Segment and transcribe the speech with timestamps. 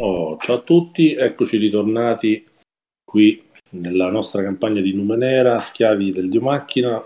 [0.00, 2.46] Oh, ciao a tutti, eccoci ritornati
[3.02, 7.04] qui nella nostra campagna di Numenera, Schiavi del Dio Macchina,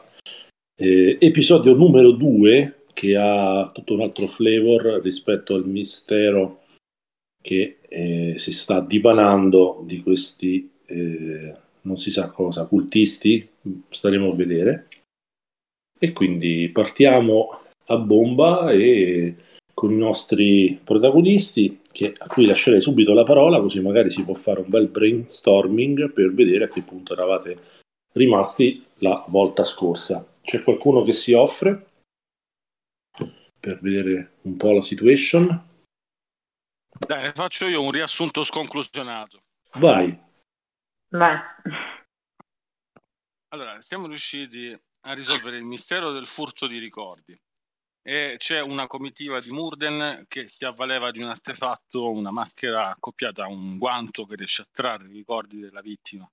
[0.76, 6.64] eh, episodio numero 2 che ha tutto un altro flavor rispetto al mistero
[7.40, 13.48] che eh, si sta dipanando di questi, eh, non si sa cosa, cultisti,
[13.88, 14.88] staremo a vedere.
[15.98, 19.34] E quindi partiamo a bomba e
[19.72, 24.34] con i nostri protagonisti che, a cui lascerei subito la parola così magari si può
[24.34, 27.80] fare un bel brainstorming per vedere a che punto eravate
[28.12, 30.26] rimasti la volta scorsa.
[30.42, 31.86] C'è qualcuno che si offre
[33.60, 35.70] per vedere un po' la situation?
[37.06, 39.44] Dai, ne faccio io un riassunto sconclusionato.
[39.74, 40.18] Vai.
[41.10, 41.38] Vai.
[43.48, 47.38] Allora, siamo riusciti a risolvere il mistero del furto di ricordi
[48.02, 53.44] e c'è una comitiva di Murden che si avvaleva di un artefatto, una maschera accoppiata
[53.44, 56.28] a un guanto che riesce a trarre i ricordi della vittima.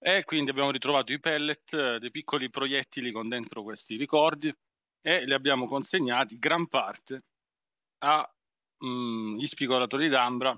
[0.00, 4.54] E quindi abbiamo ritrovato i pellet, dei piccoli proiettili con dentro questi ricordi
[5.00, 7.24] e li abbiamo consegnati gran parte
[7.98, 10.56] agli mm, spigolatori d'Ambra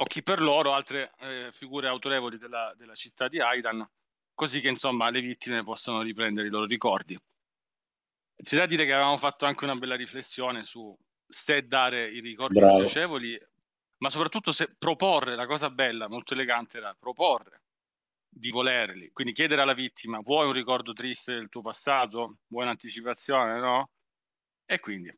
[0.00, 3.88] o chi per loro, altre eh, figure autorevoli della, della città di Aidan,
[4.34, 7.18] così che insomma le vittime possano riprendere i loro ricordi.
[8.40, 12.58] C'è da dire che avevamo fatto anche una bella riflessione su se dare i ricordi
[12.58, 12.86] Bravo.
[12.86, 13.38] spiacevoli,
[13.98, 17.62] ma soprattutto se proporre, la cosa bella, molto elegante era proporre
[18.30, 22.38] di volerli, quindi chiedere alla vittima, vuoi un ricordo triste del tuo passato?
[22.46, 23.90] Vuoi un'anticipazione, no?
[24.64, 25.12] E quindi.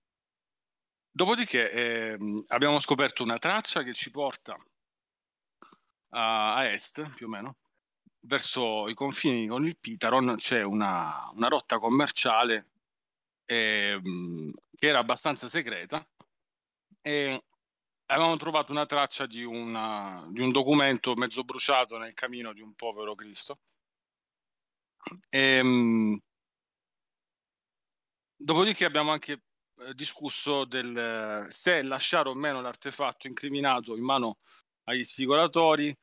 [1.13, 4.57] Dopodiché eh, abbiamo scoperto una traccia che ci porta
[6.11, 7.57] a, a est, più o meno,
[8.21, 12.70] verso i confini con il Pitaron c'è una, una rotta commerciale
[13.51, 16.07] ehm, che era abbastanza segreta
[17.03, 17.45] e
[18.07, 22.75] avevamo trovato una traccia di, una, di un documento mezzo bruciato nel camino di un
[22.75, 23.59] povero Cristo.
[25.29, 26.21] E, ehm,
[28.37, 29.43] dopodiché abbiamo anche
[29.79, 34.39] eh, discusso del se lasciare o meno l'artefatto incriminato in mano
[34.85, 35.95] agli sfigolatori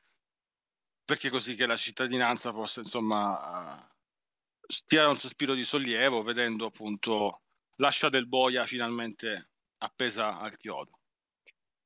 [1.04, 3.88] perché così che la cittadinanza possa insomma
[4.86, 7.42] tirare un sospiro di sollievo vedendo appunto
[7.76, 10.98] l'ascia del boia finalmente appesa al chiodo.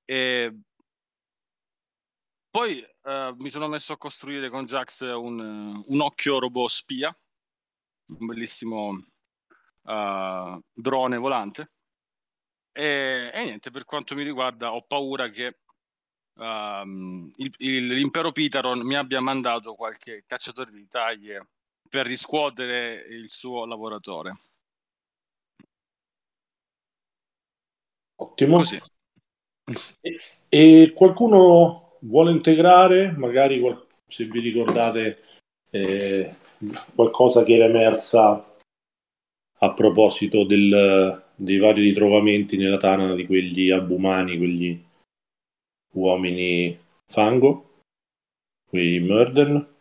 [0.04, 0.52] E
[2.50, 7.16] poi uh, mi sono messo a costruire con Jax un, un occhio robot spia,
[8.08, 8.88] un bellissimo
[9.82, 11.72] uh, drone volante.
[12.72, 15.60] E, e, niente, per quanto mi riguarda, ho paura che
[16.34, 21.48] uh, il, il, l'impero Pitaron mi abbia mandato qualche cacciatore di taglie
[21.92, 24.38] per riscuotere il suo lavoratore.
[28.16, 28.56] Ottimo.
[28.56, 28.80] Così.
[30.00, 30.16] E,
[30.48, 33.62] e qualcuno vuole integrare, magari
[34.06, 35.22] se vi ricordate
[35.68, 36.34] eh,
[36.94, 38.56] qualcosa che era emersa
[39.58, 44.82] a proposito del, dei vari ritrovamenti nella tana di quegli albumani, quegli
[45.92, 46.74] uomini
[47.04, 47.82] fango,
[48.66, 49.71] quei murder.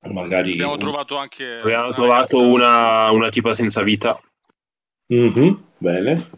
[0.00, 4.18] Magari abbiamo trovato anche abbiamo trovato una, una tipa senza vita
[5.12, 6.30] Mm-hmm, bene.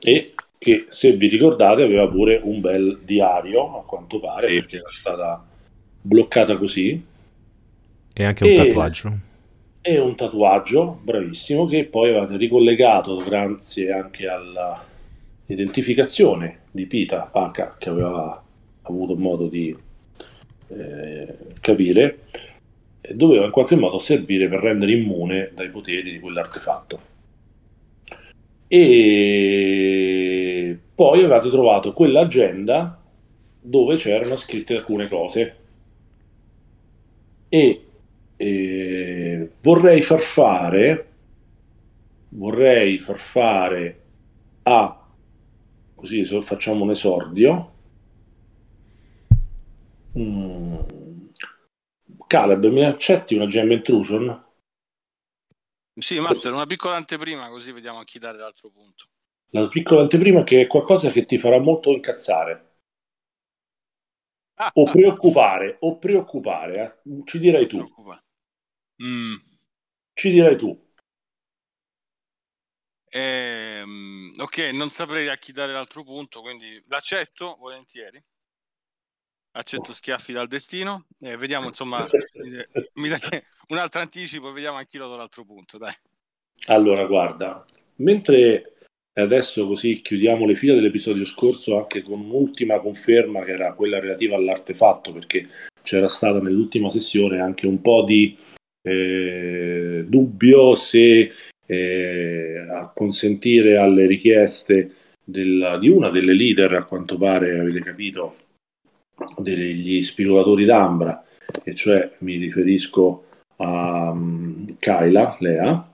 [0.00, 4.54] E che se vi ricordate aveva pure un bel diario, a quanto pare, sì.
[4.54, 5.46] perché era stata
[6.02, 7.02] bloccata così.
[8.12, 9.18] E anche un e, tatuaggio.
[9.80, 17.88] E un tatuaggio, bravissimo, che poi avete ricollegato grazie anche all'identificazione di Pita Paca, che
[17.88, 18.44] aveva
[18.82, 19.74] avuto modo di
[20.70, 22.18] eh, capire
[23.14, 27.08] doveva in qualche modo servire per rendere immune dai poteri di quell'artefatto.
[28.68, 33.00] E poi avevate trovato quell'agenda
[33.60, 35.56] dove c'erano scritte alcune cose.
[37.48, 37.84] E
[38.36, 41.10] eh, vorrei far fare
[42.30, 44.00] vorrei far fare
[44.62, 45.06] a
[45.94, 47.72] così facciamo un esordio
[50.16, 50.49] mm
[52.30, 54.46] Caleb, mi accetti una gem intrusion?
[55.94, 59.06] Sì, Master, una piccola anteprima così vediamo a chi dare l'altro punto.
[59.48, 62.82] La piccola anteprima che è qualcosa che ti farà molto incazzare.
[64.58, 67.22] Ah, o preoccupare, o preoccupare, eh.
[67.24, 67.78] ci dirai tu.
[69.02, 69.34] Mm.
[70.12, 70.92] Ci dirai tu.
[73.08, 78.24] Ehm, ok, non saprei a chi dare l'altro punto, quindi l'accetto volentieri
[79.52, 82.04] accetto schiaffi dal destino e vediamo insomma
[82.94, 83.18] mi dai
[83.68, 85.94] un altro anticipo e vediamo anche io do l'altro punto dai.
[86.66, 87.64] Allora guarda
[87.96, 88.74] mentre
[89.14, 94.36] adesso così chiudiamo le fila dell'episodio scorso anche con un'ultima conferma che era quella relativa
[94.36, 95.48] all'artefatto perché
[95.82, 98.36] c'era stata nell'ultima sessione anche un po' di
[98.82, 101.32] eh, dubbio se
[101.66, 104.94] eh, a consentire alle richieste
[105.24, 108.36] della, di una delle leader a quanto pare avete capito
[109.38, 111.24] degli spirulatori d'ambra
[111.62, 113.24] e cioè mi riferisco
[113.56, 115.92] a um, Kyla Lea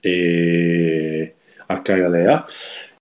[0.00, 1.34] e
[1.66, 2.46] a Kyla Lea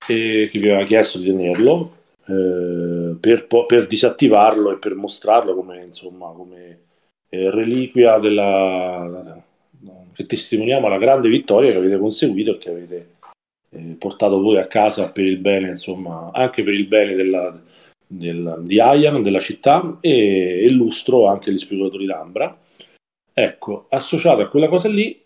[0.07, 1.95] e che vi aveva chiesto di tenerlo
[2.25, 6.79] eh, per, per, disattivarlo e per mostrarlo come insomma come
[7.29, 9.43] eh, reliquia della
[10.13, 13.09] che testimoniamo la grande vittoria che avete conseguito e che avete
[13.71, 17.61] eh, portato voi a casa per il bene insomma anche per il bene della,
[18.07, 22.59] del, di Ayan, della città e illustro anche gli speculatori d'Ambra.
[23.33, 25.23] Ecco associato a quella cosa lì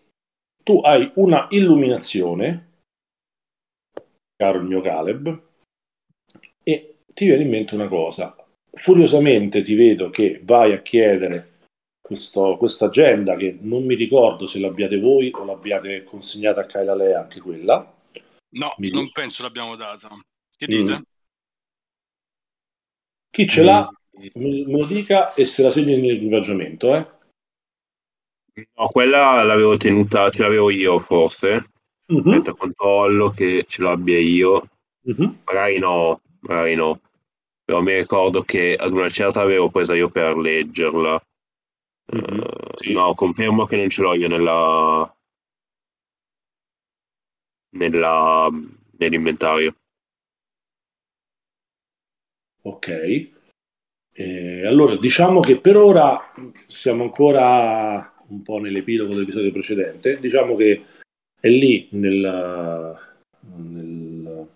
[0.64, 2.68] tu hai una illuminazione
[4.36, 5.42] caro il mio Caleb
[6.64, 8.36] e ti viene in mente una cosa.
[8.72, 11.58] Furiosamente ti vedo che vai a chiedere
[12.02, 17.20] questa agenda che non mi ricordo se l'abbiate voi o l'abbiate consegnata a Kyla Lea
[17.20, 17.96] anche quella.
[18.52, 20.08] No, mi non penso l'abbiamo data.
[20.58, 20.98] Che dite?
[20.98, 21.02] Mm.
[23.32, 23.90] Chi ce l'ha,
[24.34, 27.18] me lo dica e se la segna nell'equipaggiamento, eh?
[28.76, 31.72] No, quella l'avevo tenuta, ce l'avevo io forse.
[32.08, 32.30] Uh-huh.
[32.32, 34.70] Aspetta, controllo che ce l'abbia io.
[35.02, 35.38] Uh-huh.
[35.46, 37.00] Magari no, magari no.
[37.64, 41.24] Però mi ricordo che ad una certa avevo presa io per leggerla.
[42.12, 42.38] Uh-huh.
[42.38, 42.94] Uh, sì.
[42.94, 45.18] No, confermo che non ce l'ho io nella...
[47.76, 48.50] nella...
[48.98, 49.76] nell'inventario.
[52.62, 53.30] Ok.
[54.12, 56.34] Eh, allora, diciamo che per ora
[56.68, 60.18] siamo ancora un po' nell'epilogo dell'episodio precedente.
[60.20, 60.82] Diciamo che
[61.40, 62.98] è lì nel,
[63.56, 64.48] nel,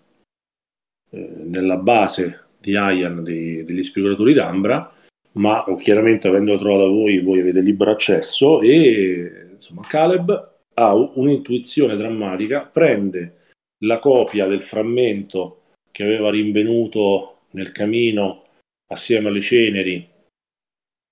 [1.10, 4.92] eh, nella base di Ayan dei, degli speculatori d'Ambra,
[5.32, 12.62] ma chiaramente avendo trovato voi, voi avete libero accesso e insomma Caleb ha un'intuizione drammatica,
[12.62, 13.38] prende
[13.84, 15.60] la copia del frammento
[15.90, 18.44] che aveva rinvenuto nel camino
[18.88, 20.08] assieme alle ceneri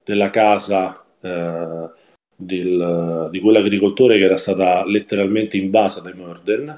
[0.05, 1.91] della casa eh,
[2.37, 6.69] del, di quell'agricoltore che era stata letteralmente invasa dai Murden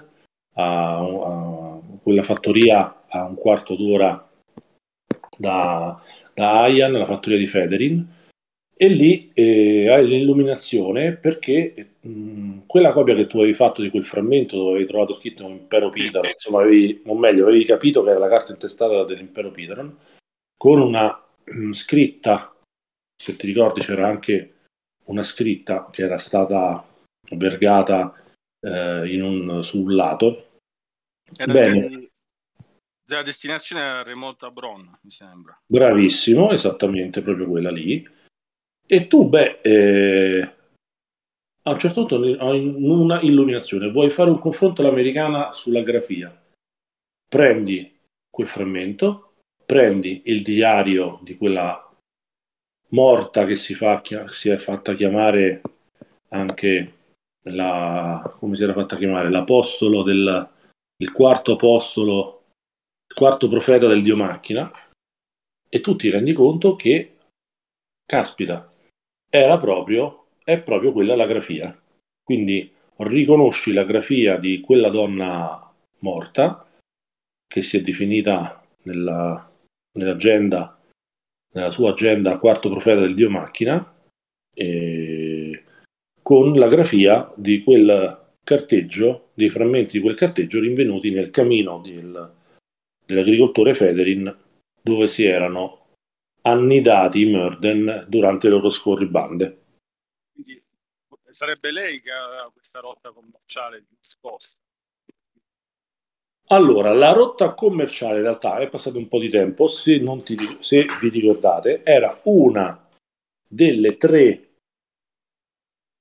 [0.54, 4.28] a, a, quella fattoria a un quarto d'ora
[5.36, 5.90] da,
[6.32, 8.13] da Ayan, la fattoria di Federin
[8.76, 14.04] e lì eh, hai l'illuminazione perché mh, quella copia che tu avevi fatto di quel
[14.04, 18.18] frammento dove avevi trovato scritto Impero Pitaron, insomma avevi, o meglio avevi capito che era
[18.18, 19.96] la carta intestata dell'Impero Pitaron
[20.56, 22.54] con una mh, scritta
[23.16, 24.54] se ti ricordi c'era anche
[25.06, 26.84] una scritta che era stata
[27.36, 28.14] vergata
[28.60, 30.58] eh, in un, su un lato.
[31.36, 31.88] Era Bene.
[31.88, 32.10] Di,
[33.06, 35.58] della destinazione era Remolta Bron mi sembra.
[35.66, 38.06] Bravissimo esattamente proprio quella lì
[38.86, 40.54] e tu, beh, eh,
[41.66, 46.42] a un certo punto hai una illuminazione, vuoi fare un confronto all'americana sulla grafia.
[47.26, 47.96] Prendi
[48.28, 49.32] quel frammento,
[49.64, 51.80] prendi il diario di quella
[52.88, 55.62] morta che si, fa, si è fatta chiamare
[56.28, 56.92] anche
[57.44, 60.48] la, come si era fatta chiamare, l'apostolo del,
[60.96, 62.42] il quarto apostolo,
[63.08, 64.70] il quarto profeta del Dio macchina,
[65.68, 67.16] e tu ti rendi conto che,
[68.04, 68.70] caspita,
[69.36, 71.76] era proprio, è proprio quella la grafia.
[72.22, 76.64] Quindi riconosci la grafia di quella donna morta,
[77.44, 79.50] che si è definita nella,
[79.98, 80.78] nell'agenda,
[81.52, 83.92] nella sua agenda quarto profeta del Dio macchina,
[86.22, 92.32] con la grafia di quel carteggio, dei frammenti di quel carteggio rinvenuti nel camino del,
[93.04, 94.32] dell'agricoltore Federin,
[94.80, 95.83] dove si erano
[96.46, 99.62] annidati i Murden durante le loro scorribande.
[100.32, 100.62] Quindi
[101.30, 104.60] sarebbe lei che ha questa rotta commerciale nascosta.
[106.48, 110.86] Allora, la rotta commerciale in realtà è passato un po' di tempo, se, ti, se
[111.00, 112.86] vi ricordate, era una
[113.48, 114.48] delle tre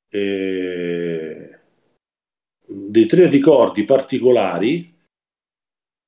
[0.10, 1.60] eh,
[2.66, 4.92] dei tre ricordi particolari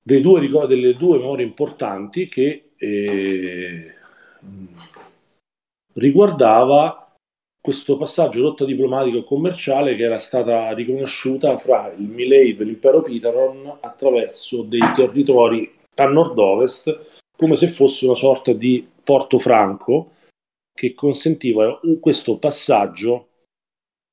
[0.04, 3.95] due ricordi, delle due memorie importanti che eh,
[5.94, 7.06] riguardava
[7.62, 13.78] questo passaggio rotta diplomatico commerciale che era stata riconosciuta fra il Milave e l'impero Pitaron
[13.82, 20.12] attraverso dei territori a nord-ovest come se fosse una sorta di porto franco
[20.74, 23.30] che consentiva questo passaggio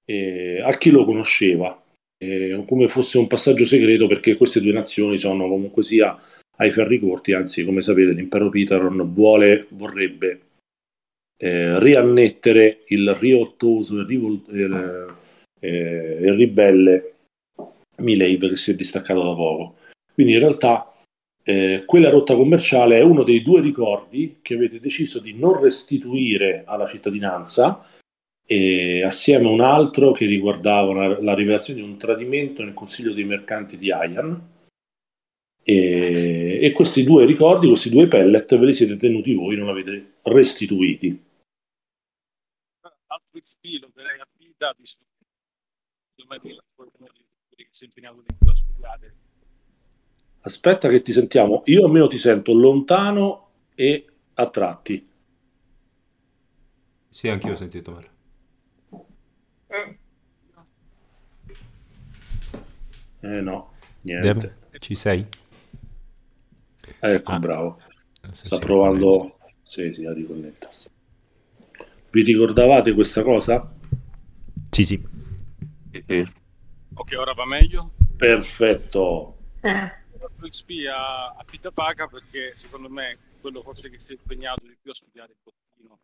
[0.06, 1.78] eh, a chi lo conosceva.
[2.16, 6.16] Eh, come fosse un passaggio segreto perché queste due nazioni sono comunque sia
[6.62, 10.40] ai ferri corti, anzi come sapete l'impero Pitaron vuole, vorrebbe
[11.36, 15.16] eh, riannettere il riottoso e rivol- il,
[15.60, 17.14] eh, il ribelle
[17.98, 19.76] Milave che si è distaccato da poco.
[20.14, 20.92] Quindi in realtà
[21.44, 26.62] eh, quella rotta commerciale è uno dei due ricordi che avete deciso di non restituire
[26.64, 27.84] alla cittadinanza
[28.46, 33.12] e assieme a un altro che riguardava una, la rivelazione di un tradimento nel consiglio
[33.12, 34.50] dei mercanti di Ayan.
[35.64, 40.14] E, e, questi due ricordi, questi due pellet, ve li siete tenuti voi, non avete
[40.22, 41.30] restituiti.
[42.80, 45.04] Altro filo che lei affida, visto
[46.16, 49.14] che si è impegnato a studiare.
[50.40, 55.08] Aspetta che ti sentiamo, io almeno ti sento lontano e a tratti.
[57.08, 58.10] Sì, anch'io ho sentito male.
[63.20, 64.32] Eh no, niente.
[64.32, 65.24] Deb, ci sei?
[67.04, 67.38] Ecco, ah.
[67.40, 67.80] bravo.
[68.30, 69.38] Sta provando...
[69.64, 70.88] Sì, sì, a riconnettersi.
[72.10, 73.74] Vi ricordavate questa cosa?
[74.70, 75.02] Sì, sì.
[76.94, 77.92] Ok, ora va meglio?
[78.16, 79.36] Perfetto.
[79.62, 80.00] Eh.
[80.48, 84.76] XP a, a Pita Paga perché secondo me quello forse che si è impegnato di
[84.80, 85.98] più a studiare il bottino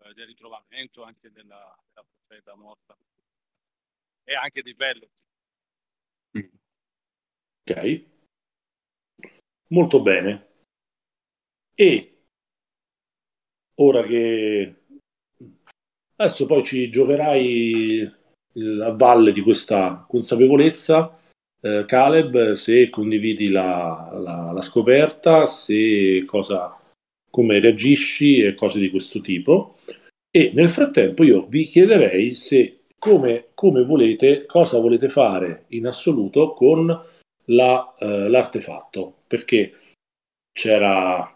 [0.00, 2.94] eh, del ritrovamento anche della, della profeta morta
[4.24, 5.08] e anche dei belli.
[7.66, 8.04] Ok,
[9.74, 10.46] molto bene.
[11.74, 12.10] E
[13.80, 14.74] ora che
[16.16, 18.12] adesso poi ci giocherai
[18.82, 21.18] a valle di questa consapevolezza,
[21.60, 26.78] eh, Caleb, se condividi la, la, la scoperta, se cosa,
[27.28, 29.76] come reagisci e cose di questo tipo.
[30.30, 36.52] E nel frattempo io vi chiederei se come, come volete, cosa volete fare in assoluto
[36.52, 36.86] con
[37.46, 39.74] la, eh, l'artefatto, perché
[40.52, 41.28] c'era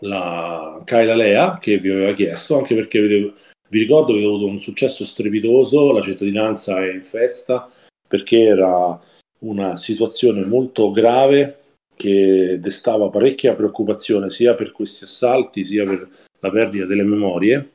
[0.00, 3.32] la Kaila Lea che vi aveva chiesto, anche perché vi
[3.68, 7.70] ricordo che aveva avuto un successo strepitoso, la cittadinanza è in festa,
[8.08, 8.98] perché era
[9.40, 11.60] una situazione molto grave
[11.94, 16.08] che destava parecchia preoccupazione sia per questi assalti sia per
[16.40, 17.72] la perdita delle memorie.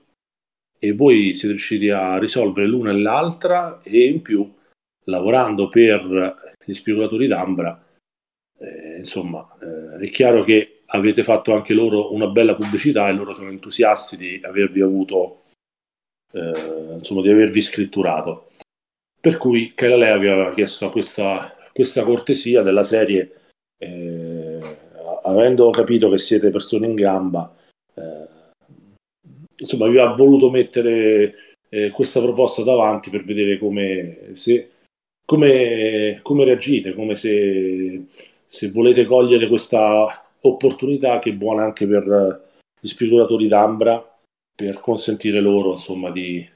[0.80, 4.50] E voi siete riusciti a risolvere l'una e l'altra e in più
[5.06, 7.84] lavorando per gli speculatori d'Ambra
[8.60, 13.34] eh, insomma eh, è chiaro che avete fatto anche loro una bella pubblicità e loro
[13.34, 15.44] sono entusiasti di avervi avuto
[16.34, 18.50] eh, insomma di avervi scritturato.
[19.20, 23.32] Per cui Kaila vi aveva chiesto questa questa cortesia della serie,
[23.78, 24.60] eh,
[25.24, 27.56] avendo capito che siete persone in gamba,
[27.96, 28.28] eh,
[29.58, 31.34] insomma, vi ha voluto mettere
[31.70, 34.72] eh, questa proposta davanti per vedere come, se,
[35.26, 38.04] come, come reagite, come se,
[38.50, 42.50] se volete cogliere questa opportunità che è buona anche per
[42.82, 44.20] gli speculatori d'Ambra
[44.56, 46.48] per consentire loro insomma di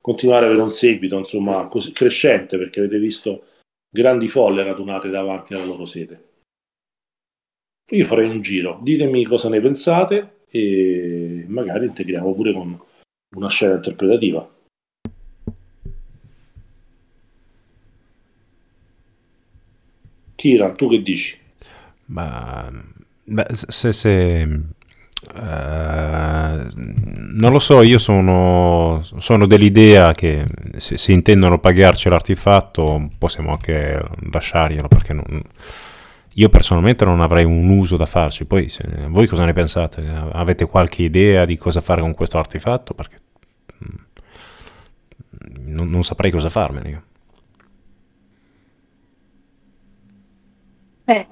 [0.00, 3.44] continuare ad avere un seguito insomma così crescente perché avete visto
[3.88, 6.28] grandi folle radunate davanti alla loro sede.
[7.90, 12.80] Io farei un giro, ditemi cosa ne pensate e magari integriamo pure con
[13.36, 14.48] una scena interpretativa.
[20.40, 21.36] Kiran, tu che dici?
[22.06, 22.66] Ma
[23.24, 24.60] beh, se, se
[25.34, 33.50] Uh, non lo so, io sono, sono dell'idea che se, se, intendono pagarci l'artefatto possiamo
[33.50, 35.42] anche lasciarglielo perché non,
[36.32, 38.46] io personalmente non avrei un uso da farci.
[38.46, 40.02] Poi se, voi cosa ne pensate?
[40.32, 42.94] Avete qualche idea di cosa fare con questo artefatto?
[42.94, 43.16] Perché
[43.84, 43.96] mm,
[45.66, 47.02] non, non saprei cosa farmene io.
[51.10, 51.26] Eh.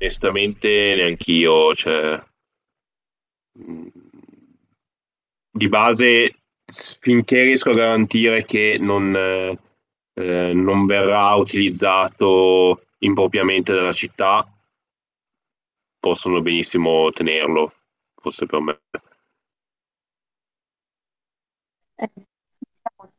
[0.00, 2.22] Onestamente neanch'io, cioè
[5.50, 6.36] di base
[7.00, 14.46] finché riesco a garantire che non, eh, non verrà utilizzato impropriamente dalla città,
[15.98, 17.72] possono benissimo tenerlo,
[18.14, 18.78] forse per me.
[21.96, 22.10] Eh,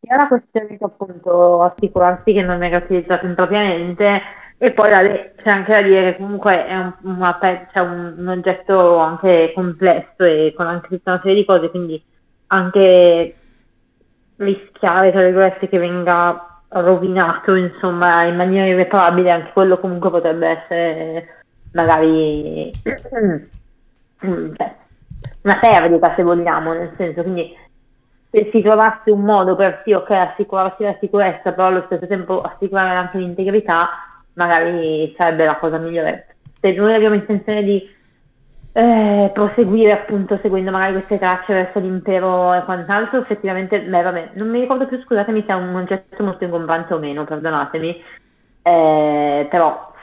[0.02, 5.72] sia la questione di appunto assicurarsi che non venga utilizzato impropriamente e poi c'è anche
[5.72, 10.68] da dire che comunque è un, una, cioè un, un, oggetto anche complesso e con
[10.68, 12.04] anche tutta una serie di cose, quindi
[12.48, 13.36] anche
[14.36, 21.28] rischiare, tra virgolette, che venga rovinato insomma in maniera irreparabile, anche quello comunque potrebbe essere
[21.72, 24.76] magari cioè,
[25.42, 27.56] una perdita se vogliamo, nel senso, quindi
[28.30, 32.42] se si trovasse un modo per sì, ok, assicurarsi la sicurezza, però allo stesso tempo
[32.42, 33.90] assicurare anche l'integrità,
[34.40, 36.36] magari sarebbe la cosa migliore.
[36.62, 37.98] Se noi abbiamo intenzione di
[38.72, 44.50] eh, proseguire appunto seguendo magari queste tracce verso l'impero e quant'altro, effettivamente, beh vabbè, non
[44.50, 48.02] mi ricordo più, scusatemi se è un oggetto molto ingombrante o meno, perdonatemi,
[48.62, 49.94] eh, però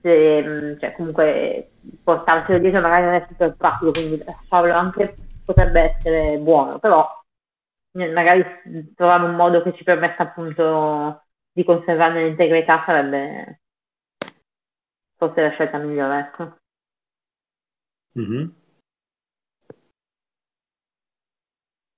[0.00, 1.70] se, mm, cioè, comunque
[2.04, 7.06] portarselo dietro magari non è super pratico, quindi farlo anche potrebbe essere buono, però
[7.92, 8.44] eh, magari
[8.94, 13.60] trovare un modo che ci permetta appunto di conservare l'integrità sarebbe
[15.20, 16.56] forse la scelta migliore, ecco.
[18.18, 18.48] Mm-hmm.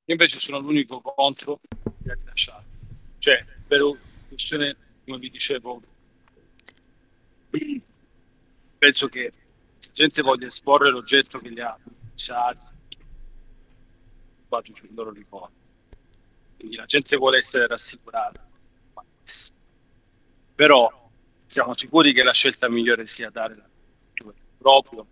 [0.04, 1.60] Io invece sono l'unico contro
[1.98, 2.64] di rilasciare.
[3.18, 3.80] Cioè, per
[4.26, 5.80] questione, come vi dicevo,
[8.76, 11.78] penso che la gente voglia esporre l'oggetto che gli ha
[12.10, 12.66] lasciati,
[14.48, 15.60] quasi il loro ricordo.
[16.56, 18.44] Quindi la gente vuole essere rassicurata.
[20.56, 21.01] Però
[21.52, 25.06] siamo sicuri che la scelta migliore sia dare la proprio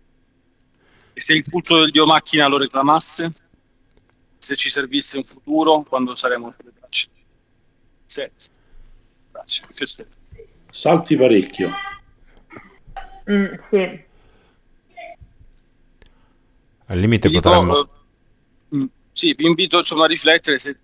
[1.13, 3.31] e se il culto del dio macchina lo reclamasse?
[4.39, 7.07] Se ci servisse un futuro quando saremo sulle braccia?
[8.05, 8.31] Se,
[9.29, 9.67] braccia.
[10.71, 11.69] Salti parecchio.
[13.29, 14.03] Mm, sì.
[16.85, 17.83] Al limite vi potremmo...
[17.83, 18.05] Dico,
[18.69, 20.75] uh, mm, sì, vi invito insomma a riflettere se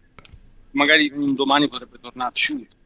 [0.71, 2.76] magari un domani potrebbe tornarci utile.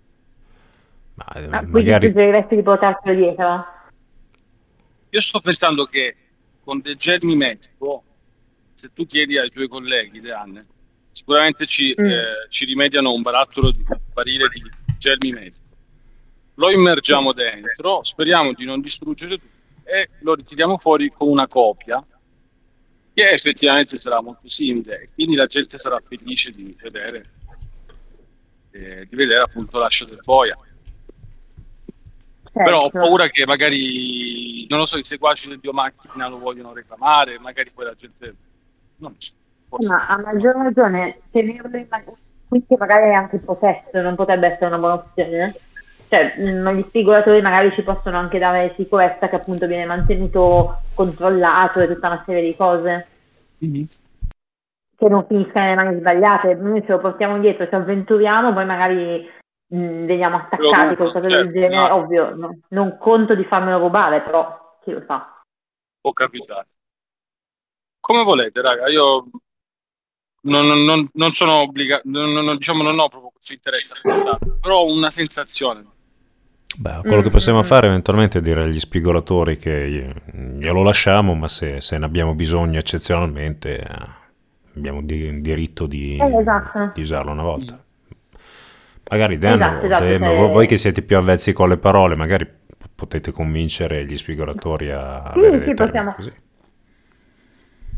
[1.28, 2.08] Ma, eh, ah, magari...
[2.08, 3.66] suggeriresti di portarselo dietro?
[5.10, 6.16] Io sto pensando che
[6.64, 8.04] con dei germi medico,
[8.74, 10.62] se tu chiedi ai tuoi colleghi, Deanne,
[11.12, 12.06] sicuramente ci, mm.
[12.06, 14.62] eh, ci rimediano un barattolo di barile di
[14.98, 15.66] germi medico.
[16.56, 22.04] Lo immergiamo dentro, speriamo di non distruggere tutto e lo ritiriamo fuori con una copia
[23.14, 27.24] che effettivamente sarà molto simile e quindi la gente sarà felice di vedere,
[28.72, 30.58] eh, di vedere appunto l'ascia del boia.
[32.54, 32.70] Certo.
[32.70, 37.40] Però ho paura che magari, non lo so, i seguaci del biomacchina lo vogliono reclamare,
[37.40, 38.36] magari poi la gente...
[38.98, 39.34] Non so.
[39.70, 39.94] Forse.
[39.94, 41.88] Ma a maggior ragione, tenerlo in
[42.52, 45.46] quindi magari anche il possesso non potrebbe essere una buona opzione.
[45.46, 45.60] Eh?
[46.10, 51.88] Cioè, gli spigolatori magari ci possono anche dare sicurezza che appunto viene mantenuto controllato e
[51.88, 53.08] tutta una serie di cose.
[53.64, 53.84] Mm-hmm.
[54.98, 56.56] Che non finisca nelle mani sbagliate.
[56.56, 59.30] Noi ce lo portiamo dietro, ci avventuriamo, poi magari
[59.72, 61.96] mh, mm, veniamo attaccati, qualcosa certo, del genere, no.
[61.96, 65.42] ovvio, no, non conto di farmelo rubare, però chi lo sa.
[66.00, 66.68] Può capitare.
[68.00, 69.26] Come volete, raga, io
[70.44, 74.00] non, non, non sono obbligato, non, diciamo non ho proprio questo interesse,
[74.60, 75.86] però ho una sensazione.
[76.78, 77.24] Beh, quello mm-hmm.
[77.24, 77.64] che possiamo mm.
[77.64, 82.80] fare eventualmente è dire agli spigolatori che glielo lasciamo, ma se, se ne abbiamo bisogno
[82.80, 84.20] eccezionalmente eh,
[84.76, 86.92] abbiamo di, diritto di, eh, esatto.
[86.94, 87.84] di usarlo una volta.
[89.12, 90.48] Magari Dan, esatto, esatto, Dan se...
[90.48, 92.48] voi che siete più avvezzi con le parole, magari
[92.96, 96.14] potete convincere gli spigolatori a sì, sì, possiamo.
[96.14, 96.34] Così.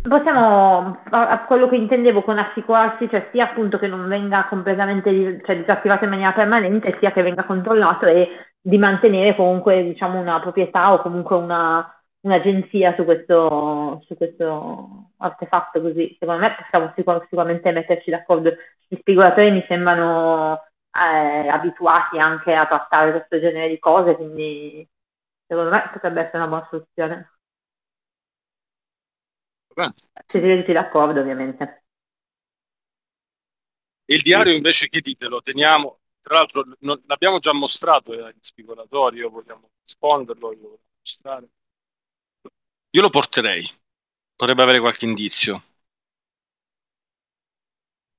[0.01, 5.57] Possiamo, a quello che intendevo con assicurarsi, cioè sia appunto che non venga completamente cioè,
[5.57, 8.27] disattivato in maniera permanente, sia che venga controllato e
[8.59, 15.79] di mantenere comunque diciamo, una proprietà o comunque una, un'agenzia su questo, su questo artefatto
[15.79, 16.17] così.
[16.19, 18.51] Secondo me possiamo sicur- sicuramente metterci d'accordo.
[18.87, 20.59] Gli spigolatori mi sembrano
[20.93, 24.87] eh, abituati anche a trattare questo genere di cose, quindi
[25.45, 27.31] secondo me potrebbe essere una buona soluzione.
[29.73, 29.93] Beh.
[30.27, 31.83] Se siete tutti d'accordo, ovviamente.
[34.05, 35.27] Il diario invece che dite?
[35.27, 41.49] Lo teniamo, tra l'altro non, l'abbiamo già mostrato agli spigolatori, vogliamo risponderlo, io voglio mostrare.
[42.91, 43.67] Io lo porterei,
[44.35, 45.63] potrebbe avere qualche indizio.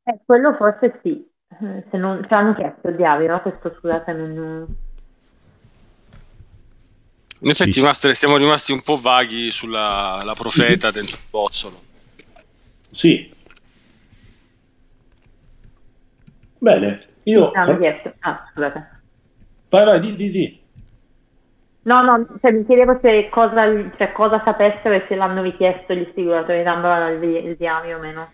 [0.03, 1.33] Eh, quello forse sì.
[1.61, 3.41] Eh, se non ci hanno chiesto il diario, no?
[3.43, 4.77] Questo scusate non...
[7.41, 7.83] In effetti sì.
[7.83, 11.83] Master, siamo rimasti un po' vaghi sulla profeta dentro il bozzolo.
[12.91, 13.33] Sì.
[16.59, 17.51] Bene, io...
[17.51, 18.15] Ah, chiesto.
[18.21, 19.01] Ah, scusate.
[19.69, 20.63] Vai, vai, di, di, di.
[21.83, 23.67] No, no, cioè, mi chiedevo se cosa,
[23.99, 28.33] cioè, cosa sapessero e se l'hanno richiesto gli spigolatori d'Ambra il, il diario o meno.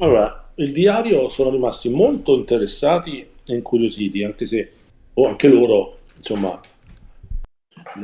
[0.00, 4.70] Allora, il diario sono rimasti molto interessati e incuriositi, anche se
[5.14, 6.60] oh, anche loro, insomma,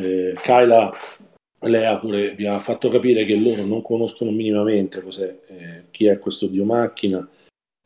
[0.01, 0.93] eh, Kyla
[1.61, 5.03] Lea pure vi ha fatto capire che loro non conoscono minimamente
[5.49, 7.27] eh, chi è questo dio macchina,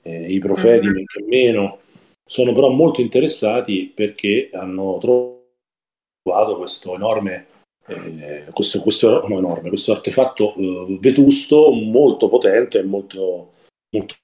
[0.03, 1.29] eh, i profeti mm-hmm.
[1.29, 1.81] meno,
[2.27, 7.47] sono però molto interessati perché hanno trovato questo enorme,
[7.87, 13.53] eh, questo, questo, no, enorme, questo artefatto eh, vetusto molto potente e molto,
[13.91, 14.15] molto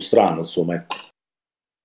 [0.00, 0.96] strano, insomma, ecco.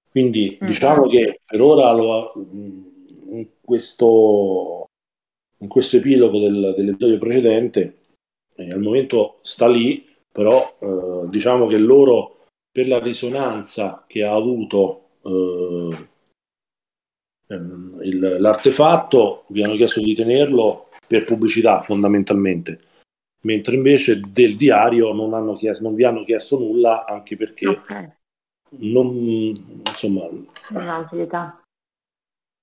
[0.10, 0.66] Quindi mm.
[0.66, 4.86] diciamo che per ora lo, in, questo,
[5.60, 7.98] in questo epilogo del, dell'episodio precedente
[8.56, 14.34] eh, al momento sta lì, però eh, diciamo che loro per la risonanza che ha
[14.34, 16.08] avuto eh,
[17.48, 22.80] ehm, il, l'artefatto vi hanno chiesto di tenerlo per pubblicità fondamentalmente
[23.46, 28.12] mentre invece del diario non, chiesto, non vi hanno chiesto nulla anche perché okay.
[28.80, 29.14] non,
[29.86, 30.48] insomma, non.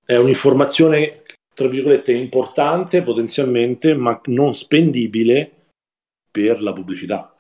[0.04, 1.22] È un'informazione,
[1.54, 5.70] tra virgolette, importante potenzialmente, ma non spendibile
[6.30, 7.36] per la pubblicità.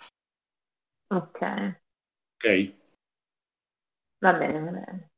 [1.08, 1.80] Ok.
[2.36, 2.74] Ok.
[4.20, 5.10] Va bene, va bene.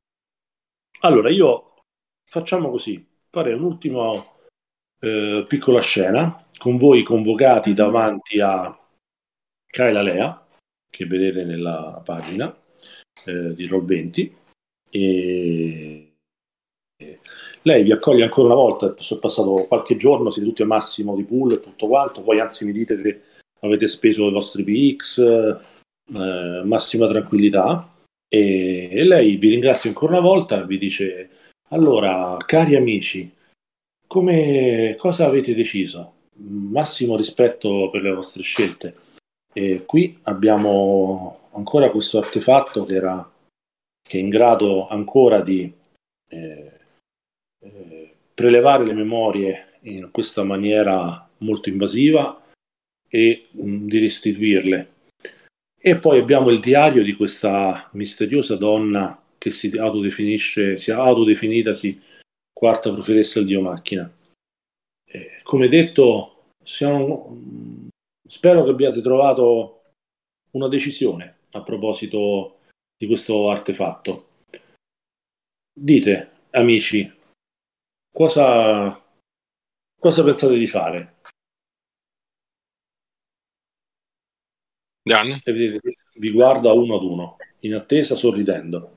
[1.00, 1.82] Allora, io
[2.24, 4.33] facciamo così, farei un'ultima
[5.04, 7.76] eh, piccola scena con voi convocati mhm.
[7.76, 8.76] davanti a
[9.66, 10.46] Kaila Lea,
[10.88, 12.54] che vedete nella pagina
[13.26, 14.30] eh, di Roll20,
[14.90, 16.12] e
[17.62, 21.24] lei vi accoglie ancora una volta, sono passato qualche giorno, siete tutti al massimo di
[21.24, 23.20] pool e tutto quanto, poi anzi mi dite che
[23.60, 25.18] avete speso i vostri PX,
[26.14, 27.92] eh, massima tranquillità,
[28.28, 31.30] e, e lei vi ringrazia ancora una volta e vi dice,
[31.70, 33.32] allora, cari amici,
[34.14, 36.12] come, cosa avete deciso?
[36.36, 38.94] massimo rispetto per le vostre scelte.
[39.52, 43.32] E qui abbiamo ancora questo artefatto che, era,
[44.00, 45.72] che è in grado ancora di
[46.28, 46.72] eh,
[47.58, 52.40] eh, prelevare le memorie in questa maniera molto invasiva
[53.08, 54.88] e mm, di restituirle.
[55.76, 62.00] E poi abbiamo il diario di questa misteriosa donna che si autodefinisce, si è autodefinitasi
[62.54, 64.10] quarta profetessa del Dio Macchina
[65.14, 67.38] eh, come detto, siamo,
[68.26, 69.92] spero che abbiate trovato
[70.52, 72.60] una decisione a proposito
[72.96, 74.28] di questo artefatto.
[75.72, 77.12] Dite, amici,
[78.10, 79.00] cosa,
[80.00, 81.20] cosa pensate di fare?
[85.02, 85.38] Dan?
[86.16, 88.93] Vi guardo uno ad uno, in attesa, sorridendo.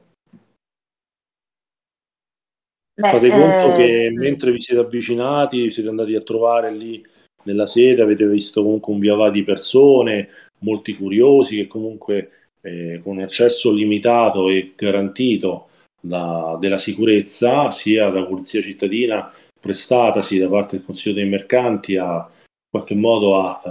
[3.00, 7.06] Beh, Fate conto eh, che mentre vi siete avvicinati, siete andati a trovare lì
[7.44, 10.30] nella sede, avete visto comunque un via di persone,
[10.60, 12.32] molti curiosi che comunque
[12.62, 15.68] eh, con accesso limitato e garantito
[16.00, 22.16] da, della sicurezza, sia da polizia cittadina prestatasi da parte del Consiglio dei Mercanti a
[22.18, 23.62] in qualche modo a,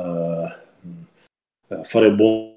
[1.69, 2.55] eh, a fare buon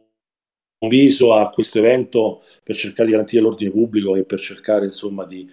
[0.88, 5.50] viso a questo evento per cercare di garantire l'ordine pubblico e per cercare insomma di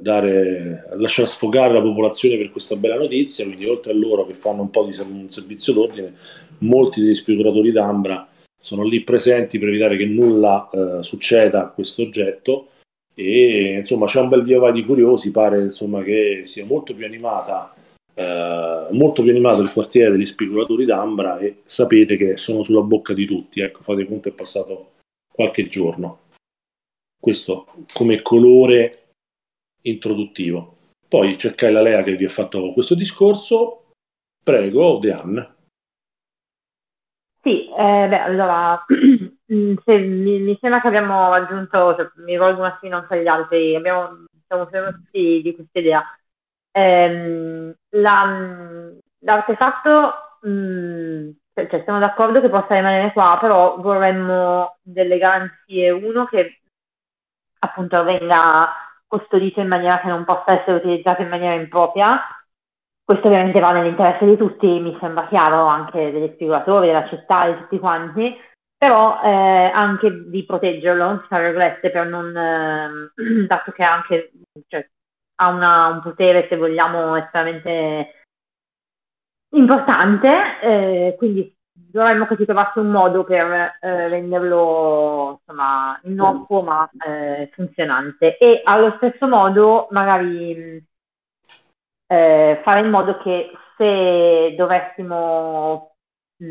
[0.00, 4.62] dare, lasciare sfogare la popolazione per questa bella notizia, quindi oltre a loro che fanno
[4.62, 6.14] un po' di servizio d'ordine,
[6.58, 8.28] molti degli speculatori d'Ambra
[8.60, 12.68] sono lì presenti per evitare che nulla eh, succeda a questo oggetto.
[13.14, 17.04] E insomma c'è un bel via vai di curiosi, pare insomma che sia molto più
[17.04, 17.74] animata
[18.20, 23.14] eh, molto più animato il quartiere degli speculatori d'Ambra e sapete che sono sulla bocca
[23.14, 24.92] di tutti, ecco fate conto è passato
[25.32, 26.18] qualche giorno.
[27.18, 28.99] Questo come colore
[29.82, 30.76] introduttivo.
[31.08, 33.90] Poi c'è Kaila Lea che vi ha fatto questo discorso.
[34.42, 35.54] Prego, Deanne.
[37.42, 42.66] Sì, eh, beh, allora, se, mi, mi, sembra che abbiamo raggiunto, cioè, mi rivolgo un
[42.66, 46.04] attimo anche agli altri, abbiamo, siamo tutti di questa idea.
[46.70, 50.12] Eh, la, l'artefatto,
[50.42, 56.26] mh, mm, cioè, cioè, siamo d'accordo che possa rimanere qua, però vorremmo delle garanzie, uno
[56.26, 56.60] che
[57.60, 58.68] appunto venga
[59.10, 62.20] custodito in maniera che non possa essere utilizzato in maniera impropria.
[63.02, 67.56] Questo ovviamente va nell'interesse di tutti, mi sembra chiaro, anche degli speculatori, della città, di
[67.58, 68.38] tutti quanti,
[68.76, 73.10] però eh, anche di proteggerlo, tra virgolette, per non, eh,
[73.48, 74.30] dato che anche,
[74.68, 74.88] cioè,
[75.36, 78.26] ha una, un potere, se vogliamo, estremamente
[79.56, 81.52] importante, eh, quindi
[81.90, 88.38] dovremmo così trovarsi un modo per eh, renderlo insomma, innocuo ma eh, funzionante.
[88.38, 90.84] E allo stesso modo magari
[92.06, 95.94] eh, fare in modo che se dovessimo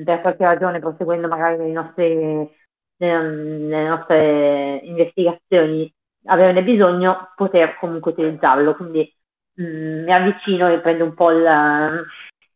[0.04, 2.50] per qualche ragione proseguendo magari nelle nostre,
[2.98, 5.92] nelle nostre investigazioni
[6.26, 8.76] averne bisogno poter comunque utilizzarlo.
[8.76, 9.12] Quindi
[9.56, 12.06] mh, mi avvicino e prendo un po' il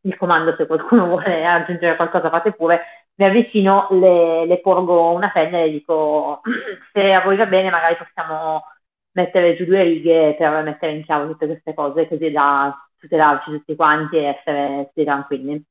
[0.03, 2.81] il comando se qualcuno vuole aggiungere qualcosa fate pure,
[3.15, 6.41] mi avvicino, le, le porgo una penna e le dico
[6.91, 8.63] se a voi va bene magari possiamo
[9.11, 13.75] mettere giù due righe per mettere in chiaro tutte queste cose così da tutelarci tutti
[13.75, 15.63] quanti e essere tutti tranquilli.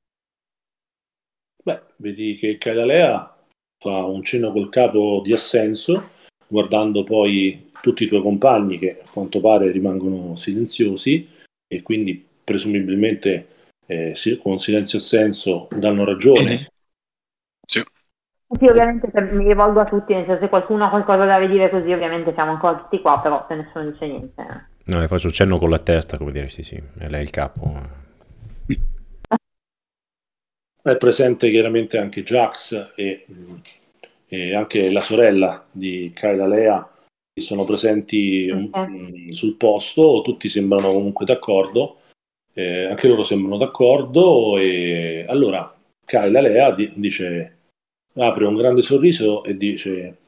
[1.65, 3.37] Beh, vedi che Calalea
[3.79, 6.11] fa un cenno col capo di assenso,
[6.47, 11.29] guardando poi tutti i tuoi compagni che a quanto pare rimangono silenziosi
[11.67, 13.47] e quindi presumibilmente
[14.15, 16.43] eh, con silenzio assenso danno ragione.
[16.43, 16.55] Mm-hmm.
[17.65, 17.83] Sì.
[18.59, 21.91] Sì, ovviamente mi rivolgo a tutti, nel senso se qualcuno ha qualcosa da dire così,
[21.91, 24.45] ovviamente siamo ancora tutti qua, però se nessuno dice niente.
[24.85, 28.01] No, le faccio cenno con la testa, come dire, sì, sì, è lei il capo.
[30.83, 33.25] È presente chiaramente anche Jax e,
[34.27, 36.91] e anche la sorella di Kyla Lea,
[37.33, 39.33] che sono presenti okay.
[39.33, 42.01] sul posto, tutti sembrano comunque d'accordo,
[42.55, 47.59] eh, anche loro sembrano d'accordo e allora Kyla Lea di, dice
[48.15, 50.19] apre un grande sorriso e dice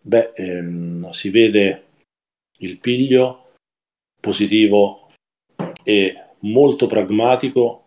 [0.00, 1.84] beh ehm, si vede
[2.58, 3.52] il piglio
[4.20, 5.10] positivo
[5.82, 7.84] e molto pragmatico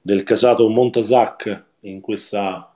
[0.00, 2.74] del casato Montasac in questa,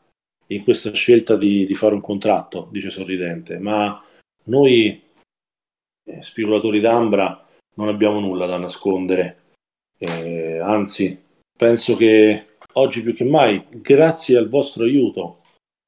[0.49, 3.91] in questa scelta di, di, fare un contratto, dice sorridente, ma
[4.45, 5.03] noi
[6.05, 7.45] eh, speculatori d'Ambra
[7.75, 9.46] non abbiamo nulla da nascondere,
[9.99, 11.19] eh, anzi
[11.57, 15.41] penso che oggi più che mai, grazie al vostro aiuto,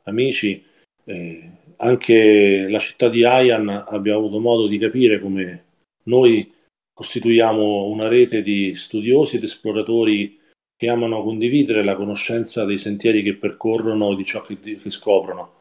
[0.05, 0.65] amici,
[1.05, 5.65] eh, anche la città di Ayan abbia avuto modo di capire come
[6.05, 6.53] noi
[6.93, 10.41] costituiamo una rete di studiosi ed esploratori
[10.77, 15.59] che amano condividere la conoscenza dei sentieri che percorrono, di ciò che, che scoprono,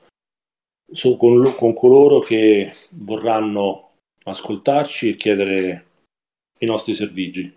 [0.91, 3.91] so, con, con coloro che vorranno
[4.23, 5.85] ascoltarci e chiedere
[6.59, 7.53] i nostri servigi.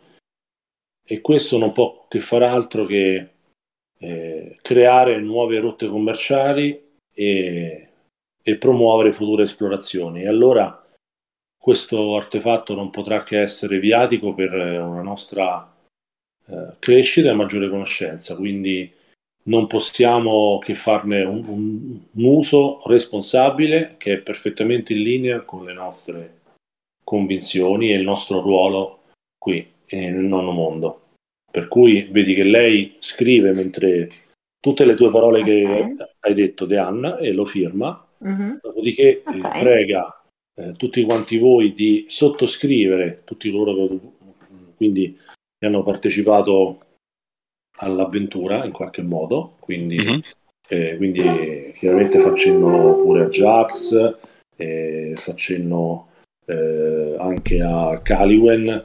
[1.10, 3.28] E questo non può che far altro che
[3.98, 6.80] eh, creare nuove rotte commerciali
[7.12, 7.88] e,
[8.40, 10.22] e, promuovere future esplorazioni.
[10.22, 10.70] E allora
[11.58, 15.68] questo artefatto non potrà che essere viatico per una nostra
[16.46, 18.88] eh, crescita e maggiore conoscenza, quindi
[19.44, 25.64] non possiamo che farne un, un, un uso responsabile che è perfettamente in linea con
[25.64, 26.40] le nostre
[27.02, 29.00] convinzioni e il nostro ruolo
[29.36, 30.99] qui nel nonno mondo.
[31.50, 34.08] Per cui vedi che lei scrive mentre
[34.60, 35.94] tutte le tue parole okay.
[35.96, 38.56] che hai detto, Deanna, e lo firma, mm-hmm.
[38.62, 39.38] dopodiché eh, okay.
[39.38, 40.22] eh, prega
[40.54, 44.00] eh, tutti quanti voi di sottoscrivere, tutti loro che
[44.76, 45.18] quindi
[45.62, 46.80] hanno partecipato
[47.80, 50.18] all'avventura in qualche modo, quindi, mm-hmm.
[50.68, 54.16] eh, quindi chiaramente facendo pure a Jax,
[54.56, 56.06] eh, facendo
[56.50, 58.84] anche a Caliwen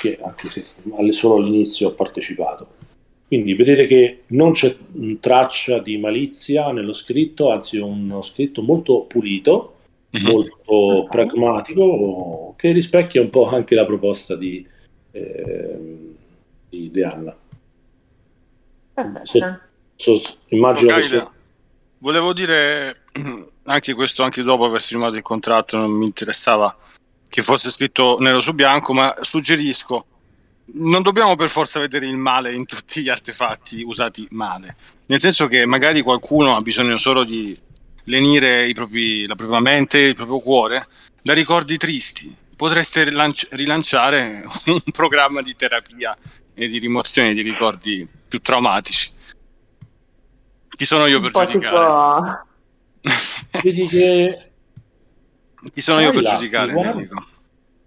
[0.00, 0.64] che anche se
[1.12, 2.78] solo all'inizio ho partecipato.
[3.26, 4.76] Quindi vedete che non c'è
[5.20, 9.76] traccia di malizia nello scritto, anzi è uno scritto molto pulito,
[10.16, 10.32] mm-hmm.
[10.32, 14.66] molto pragmatico, che rispecchia un po' anche la proposta di,
[15.12, 15.78] eh,
[16.68, 17.36] di Deanna.
[19.22, 19.60] So,
[19.94, 21.08] so, immagino okay, che...
[21.08, 21.32] So...
[21.98, 23.02] Volevo dire,
[23.62, 26.76] anche questo, anche dopo aver firmato il contratto, non mi interessava
[27.30, 30.04] che fosse scritto nero su bianco, ma suggerisco
[30.72, 35.46] non dobbiamo per forza vedere il male in tutti gli artefatti usati male, nel senso
[35.46, 37.58] che magari qualcuno ha bisogno solo di
[38.04, 40.86] lenire propri, la propria mente, il proprio cuore
[41.22, 42.34] da ricordi tristi.
[42.56, 46.16] Potreste rilanci- rilanciare un programma di terapia
[46.54, 49.10] e di rimozione di ricordi più traumatici.
[50.68, 52.44] Chi sono io per giudicare?
[53.62, 54.49] Vedi che
[55.72, 57.08] chi sono io per giudicare?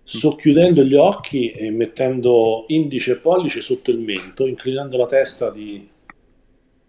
[0.03, 5.49] Sto chiudendo gli occhi e mettendo indice e pollice sotto il mento, inclinando la testa
[5.49, 5.87] di,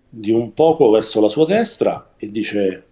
[0.08, 2.84] di un poco verso la sua destra e dice: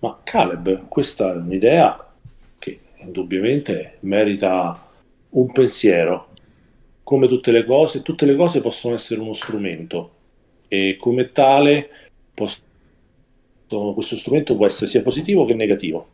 [0.00, 2.12] Ma Caleb, questa è un'idea
[2.58, 4.88] che indubbiamente merita
[5.30, 6.28] un pensiero.
[7.02, 10.10] Come tutte le cose, tutte le cose possono essere uno strumento
[10.68, 16.11] e come tale possono, questo strumento può essere sia positivo che negativo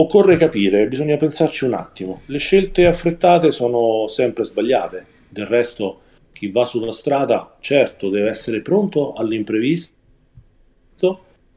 [0.00, 2.22] Occorre capire, bisogna pensarci un attimo.
[2.24, 5.04] Le scelte affrettate sono sempre sbagliate.
[5.28, 6.00] Del resto,
[6.32, 9.92] chi va sulla strada, certo, deve essere pronto all'imprevisto,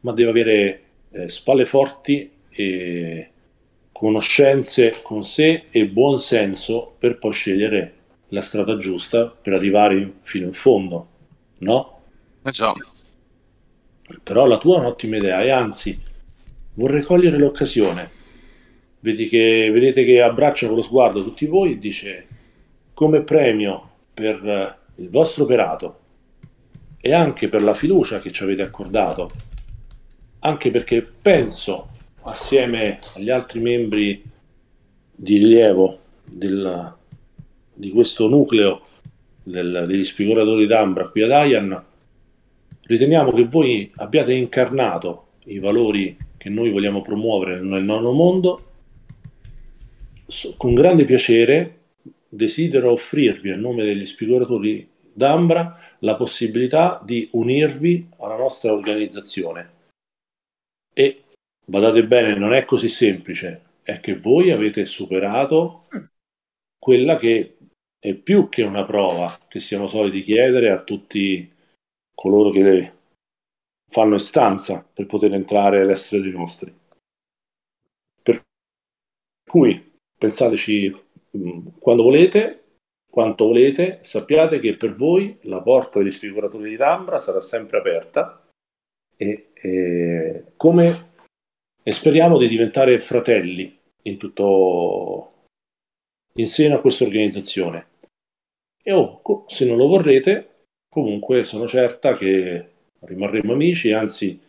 [0.02, 3.30] ma deve avere eh, spalle forti e
[3.94, 7.94] conoscenze con sé e buon senso per poi scegliere
[8.28, 11.08] la strada giusta per arrivare fino in fondo,
[11.60, 12.02] no?
[12.44, 12.74] Eh già.
[14.22, 15.98] Però la tua è un'ottima idea e anzi
[16.74, 18.22] vorrei cogliere l'occasione
[19.04, 22.26] Vedi che, vedete che abbraccia con lo sguardo tutti voi e dice
[22.94, 26.00] come premio per eh, il vostro operato
[27.02, 29.30] e anche per la fiducia che ci avete accordato,
[30.40, 31.90] anche perché penso,
[32.22, 34.24] assieme agli altri membri
[35.12, 36.96] di rilievo del,
[37.74, 38.84] di questo nucleo
[39.44, 41.84] del, degli spigolatori d'Ambra qui ad Ayan,
[42.84, 48.68] riteniamo che voi abbiate incarnato i valori che noi vogliamo promuovere nel nono mondo,
[50.58, 51.82] con grande piacere
[52.30, 59.72] desidero offrirvi a nome degli spigolatori d'Ambra la possibilità di unirvi alla nostra organizzazione.
[60.94, 61.24] E
[61.66, 65.84] badate bene, non è così semplice, è che voi avete superato
[66.78, 67.58] quella che
[68.00, 71.52] è più che una prova che siamo soliti chiedere a tutti
[72.14, 72.94] coloro che
[73.90, 76.76] fanno istanza per poter entrare ed essere dei nostri.
[78.22, 78.42] Per
[79.50, 79.93] cui
[80.24, 80.90] pensateci
[81.38, 82.64] mm, quando volete,
[83.12, 88.48] quanto volete, sappiate che per voi la porta degli sfiguratori di Rambra sarà sempre aperta
[89.18, 91.12] e, e, come,
[91.84, 95.28] e speriamo di diventare fratelli in tutto
[96.36, 97.88] in seno a questa organizzazione.
[98.82, 104.40] E oh, se non lo vorrete, comunque sono certa che rimarremo amici, anzi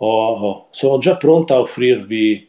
[0.00, 2.46] oh, sono già pronta a offrirvi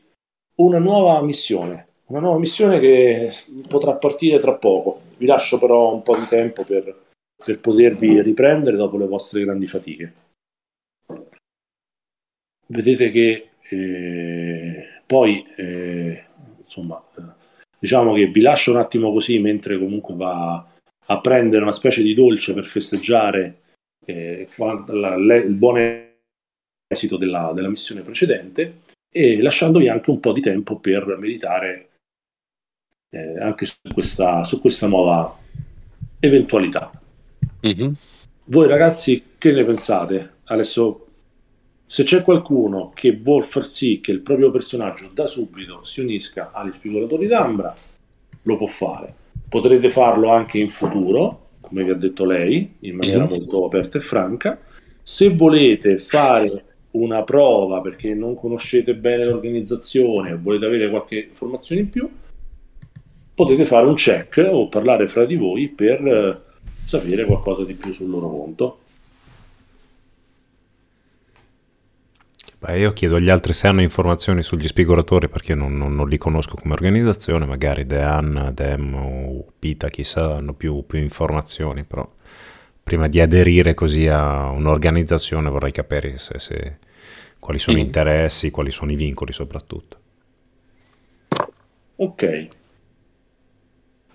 [0.55, 3.31] una nuova missione, una nuova missione che
[3.67, 5.01] potrà partire tra poco.
[5.17, 6.95] Vi lascio però un po' di tempo per,
[7.43, 10.13] per potervi riprendere dopo le vostre grandi fatiche.
[12.67, 16.23] Vedete che eh, poi, eh,
[16.61, 17.21] insomma, eh,
[17.79, 20.67] diciamo che vi lascio un attimo così mentre comunque va
[21.05, 23.61] a prendere una specie di dolce per festeggiare
[24.05, 26.07] eh, la, la, il buon
[26.87, 31.89] esito della, della missione precedente e lasciandovi anche un po' di tempo per meditare
[33.09, 35.37] eh, anche su questa, su questa, nuova
[36.19, 36.91] eventualità.
[37.65, 37.91] Mm-hmm.
[38.45, 40.33] Voi ragazzi, che ne pensate?
[40.45, 41.07] Adesso,
[41.85, 46.51] se c'è qualcuno che vuol far sì che il proprio personaggio da subito si unisca
[46.53, 47.73] agli spigolatori d'ambra,
[48.43, 49.13] lo può fare.
[49.47, 53.29] Potrete farlo anche in futuro, come vi ha detto lei, in maniera mm-hmm.
[53.29, 54.59] molto aperta e franca.
[55.01, 61.89] Se volete fare una prova perché non conoscete bene l'organizzazione volete avere qualche informazione in
[61.89, 62.09] più,
[63.39, 66.41] potete fare un check o parlare fra di voi per eh,
[66.83, 68.79] sapere qualcosa di più sul loro conto.
[72.59, 76.17] Beh, io chiedo agli altri se hanno informazioni sugli spigolatori perché non, non, non li
[76.17, 82.05] conosco come organizzazione, magari Dean, Dem o Pita, chissà, hanno più, più, informazioni, però
[82.83, 86.79] prima di aderire così a un'organizzazione vorrei capire se, se,
[87.39, 87.79] quali sono mm.
[87.79, 89.97] gli interessi, quali sono i vincoli soprattutto.
[91.95, 92.47] Ok,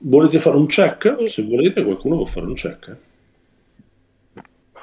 [0.07, 1.29] Volete fare un check?
[1.29, 2.97] Se volete, qualcuno può fare un check.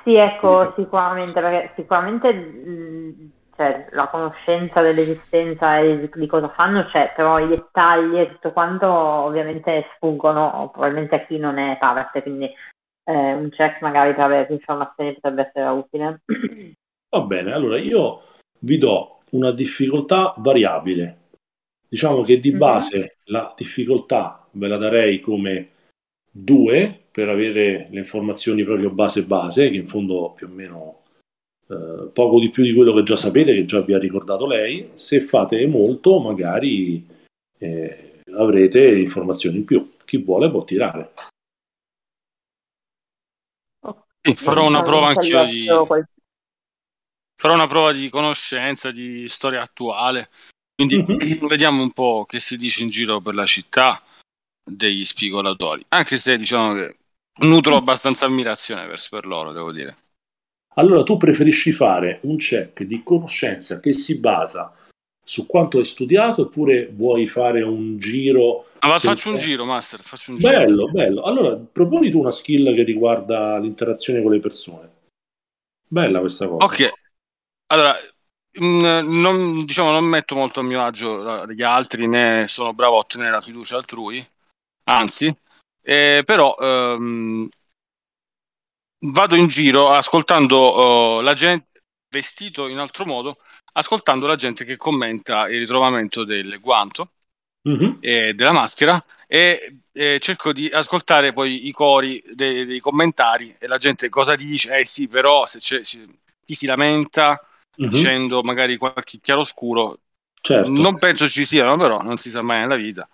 [0.03, 7.37] Sì, ecco, sicuramente, perché sicuramente cioè, la conoscenza dell'esistenza e di cosa fanno c'è, però
[7.37, 12.45] i dettagli e tutto quanto ovviamente sfuggono probabilmente a chi non è parte, quindi
[13.03, 16.21] eh, un check magari per avere più informazioni potrebbe essere utile.
[17.09, 18.23] Va bene, allora io
[18.61, 21.17] vi do una difficoltà variabile.
[21.91, 22.57] Diciamo che di mhm.
[22.57, 23.07] base mm-hmm.
[23.25, 25.71] la difficoltà ve la darei come
[26.31, 30.95] 2 per avere le informazioni proprio base base, che in fondo più o meno
[31.67, 34.91] eh, poco di più di quello che già sapete, che già vi ha ricordato lei.
[34.93, 37.05] Se fate molto, magari
[37.57, 39.97] eh, avrete informazioni in più.
[40.05, 41.11] Chi vuole può tirare.
[44.21, 45.65] Sì, farò una prova anch'io di...
[47.35, 50.29] Farò una prova di conoscenza, di storia attuale.
[50.85, 51.45] Quindi mm-hmm.
[51.47, 54.01] vediamo un po' che si dice in giro per la città
[54.63, 56.97] degli spigolatori, anche se diciamo che
[57.41, 59.95] nutro abbastanza ammirazione per, per loro, devo dire.
[60.75, 64.73] Allora tu preferisci fare un check di conoscenza che si basa
[65.23, 68.67] su quanto hai studiato oppure vuoi fare un giro?
[68.79, 69.99] Ah, ma faccio un giro, Master.
[69.99, 70.49] Faccio un giro.
[70.49, 71.21] Bello, bello.
[71.23, 74.89] Allora proponi tu una skill che riguarda l'interazione con le persone.
[75.87, 76.65] Bella questa cosa.
[76.65, 76.89] Ok.
[77.67, 77.95] Allora,
[78.59, 83.31] non, diciamo, non metto molto a mio agio gli altri, né sono bravo a ottenere
[83.31, 84.25] la fiducia altrui
[84.83, 85.33] anzi,
[85.81, 87.47] eh, però ehm,
[89.05, 91.67] vado in giro ascoltando uh, la gente
[92.09, 93.37] vestito in altro modo,
[93.73, 97.11] ascoltando la gente che commenta il ritrovamento del guanto
[97.67, 97.97] mm-hmm.
[98.01, 103.67] e della maschera e, e, cerco di ascoltare poi i cori dei, dei, commentari e
[103.67, 107.39] la gente cosa dice, eh sì, però se c'è, chi si lamenta
[107.79, 107.89] mm-hmm.
[107.89, 109.99] dicendo magari qualche chiaroscuro,
[110.41, 110.71] certo.
[110.71, 113.07] non penso ci siano, però non si sa mai nella vita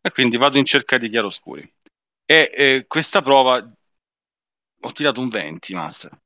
[0.00, 1.72] e quindi vado in cerca di chiaroscuri.
[2.26, 3.56] E eh, questa prova
[4.80, 6.18] ho tirato un 20, Master.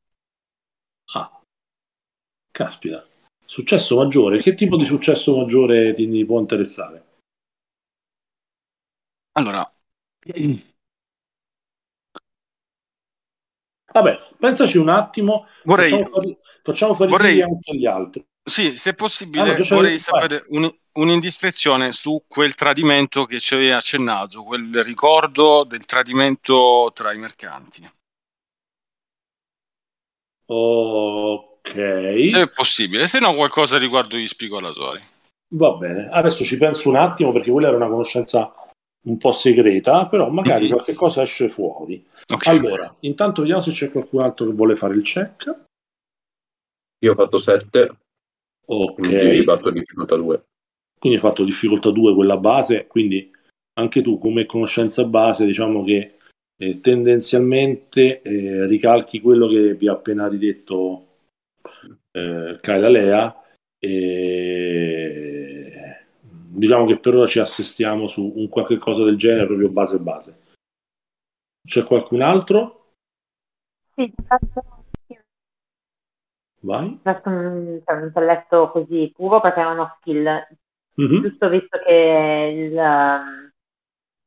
[1.15, 1.41] Ah,
[2.51, 3.07] caspita.
[3.45, 4.43] Successo maggiore.
[4.43, 7.07] Che tipo di successo maggiore ti può interessare?
[9.33, 9.69] Allora,
[13.93, 15.47] vabbè, pensaci un attimo.
[15.65, 18.27] Vorrei, facciamo fare, facciamo fare vorrei, anche agli altri.
[18.43, 24.43] Sì, se possibile, ah, vorrei sapere un, un'indiscrezione su quel tradimento che ci avevi accennato,
[24.43, 27.91] quel ricordo del tradimento tra i mercanti.
[30.47, 31.71] Ok.
[32.31, 35.01] Se è possibile, se no qualcosa riguardo gli spigolatori.
[35.51, 38.53] Va bene, adesso ci penso un attimo perché quella era una conoscenza
[39.03, 40.73] un po' segreta, però magari mm-hmm.
[40.73, 42.05] qualche cosa esce fuori.
[42.33, 42.59] Okay.
[42.59, 45.65] Allora, intanto vediamo se c'è qualcun altro che vuole fare il check.
[47.01, 47.97] Io ho fatto 7.
[48.67, 48.95] Ok.
[48.95, 50.43] Quindi ho fatto difficoltà 2.
[50.99, 53.31] Quindi hai fatto difficoltà 2 quella base, quindi
[53.79, 56.17] anche tu come conoscenza base diciamo che
[56.61, 61.07] eh, tendenzialmente eh, ricalchi quello che vi ha appena ridetto
[62.11, 63.43] eh, Kyla Lea
[63.79, 65.38] e
[66.59, 70.43] diciamo che per ora ci assistiamo su un qualche cosa del genere proprio base base.
[71.63, 72.95] C'è qualcun altro?
[73.95, 74.13] Sì,
[76.61, 76.99] Vai.
[77.03, 80.47] Questo un, un intelletto così puro perché è uno skill.
[81.01, 81.23] Mm-hmm.
[81.23, 82.75] Giusto visto che il,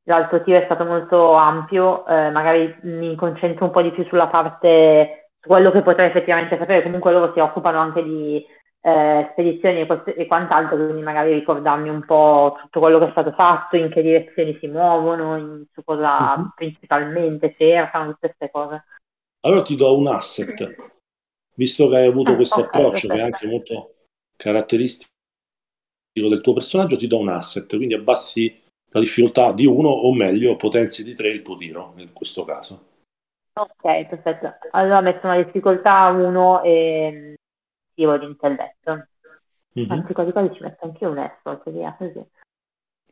[0.04, 4.28] l'altro tiro è stato molto ampio, eh, magari mi concentro un po' di più sulla
[4.28, 6.84] parte, su quello che potrei effettivamente sapere.
[6.84, 8.46] Comunque loro si occupano anche di
[8.82, 13.76] eh, spedizioni e, quant'altro, quindi magari ricordarmi un po' tutto quello che è stato fatto,
[13.76, 16.48] in che direzioni si muovono, in, su cosa mm-hmm.
[16.56, 18.84] principalmente cercano, tutte queste cose.
[19.42, 20.92] Allora ti do un asset
[21.56, 23.14] visto che hai avuto ah, questo okay, approccio perfetto.
[23.14, 23.94] che è anche molto
[24.36, 25.10] caratteristico
[26.14, 28.60] del tuo personaggio, ti do un asset, quindi abbassi
[28.94, 32.90] la difficoltà di uno o meglio potenzi di tre il tuo tiro in questo caso.
[33.54, 34.54] Ok, perfetto.
[34.72, 37.36] Allora metto una difficoltà 1 e
[37.94, 39.08] tiro di intelletto.
[39.78, 39.92] Mm-hmm.
[39.92, 42.24] Anzi, quasi quasi ci metto anche un effort, via così.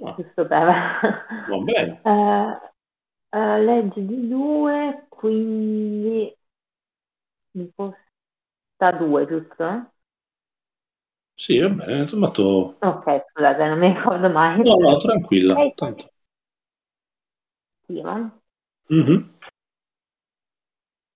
[0.02, 0.16] Ah.
[0.16, 0.66] Giusto per...
[1.48, 2.02] Va bene.
[2.04, 2.70] uh,
[3.38, 6.38] uh, legge di 2, quindi
[7.52, 7.74] mi
[8.78, 9.92] da 2, giusto?
[11.34, 12.78] Sì, va bene, fatto...
[12.80, 14.62] Ok, scusate, non mi ricordo mai.
[14.62, 15.54] No, no, tranquilla.
[15.54, 15.74] Okay.
[15.76, 16.12] Tanto.
[17.86, 18.02] Sì,
[18.94, 19.28] mm-hmm.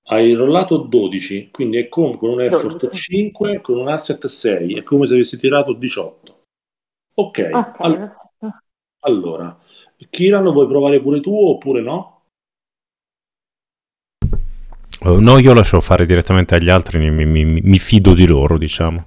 [0.05, 3.01] Hai rollato 12, quindi è come con un effort 12.
[3.01, 6.43] 5, con un asset 6, è come se avessi tirato 18.
[7.15, 8.15] Ok, okay all-
[9.05, 9.57] allora,
[10.09, 12.21] Kiran, vuoi provare pure tu oppure no?
[15.05, 19.05] Eh, no, io lascio fare direttamente agli altri, mi, mi, mi fido di loro, diciamo.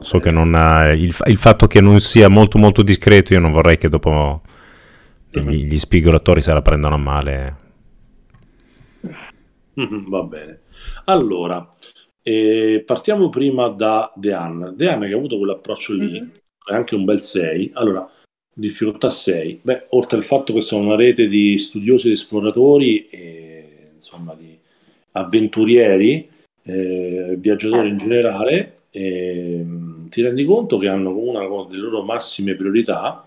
[0.00, 3.52] So che non ha, il, il, fatto che non sia molto molto discreto, io non
[3.52, 4.40] vorrei che dopo
[5.28, 5.50] gli, mhm.
[5.50, 7.56] gli spigolatori se la prendano a male.
[9.74, 10.60] Mhm, va bene.
[11.06, 11.66] Allora,
[12.22, 14.70] eh, partiamo prima da Deanna.
[14.70, 16.28] Deanna che ha avuto quell'approccio lì, mm-hmm.
[16.66, 17.70] è anche un bel 6.
[17.74, 18.08] Allora,
[18.52, 19.60] difficoltà 6.
[19.62, 24.58] Beh, oltre al fatto che sono una rete di studiosi ed esploratori, e, insomma, di
[25.12, 26.28] avventurieri,
[26.64, 29.66] eh, viaggiatori in generale, eh,
[30.08, 33.26] ti rendi conto che hanno una delle loro massime priorità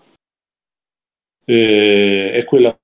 [1.46, 2.76] eh, è quella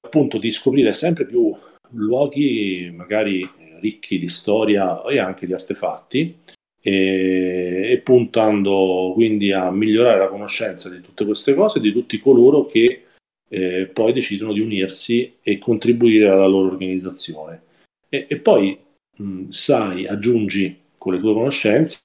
[0.00, 1.54] appunto di scoprire sempre più
[1.90, 3.48] luoghi magari
[3.80, 6.38] ricchi di storia e anche di artefatti
[6.80, 12.64] e, e puntando quindi a migliorare la conoscenza di tutte queste cose di tutti coloro
[12.64, 13.02] che
[13.48, 17.62] eh, poi decidono di unirsi e contribuire alla loro organizzazione.
[18.08, 18.78] E, e poi
[19.16, 22.00] mh, sai, aggiungi con le tue conoscenze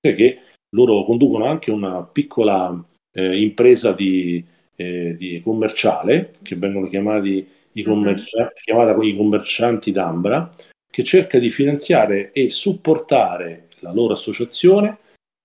[0.00, 0.38] che
[0.74, 4.44] loro conducono anche una piccola eh, impresa di,
[4.76, 7.88] eh, di commerciale che vengono chiamati i mhm.
[7.88, 10.54] commercianti, chiamata i commercianti d'Ambra,
[10.90, 14.98] che cerca di finanziare e supportare la loro associazione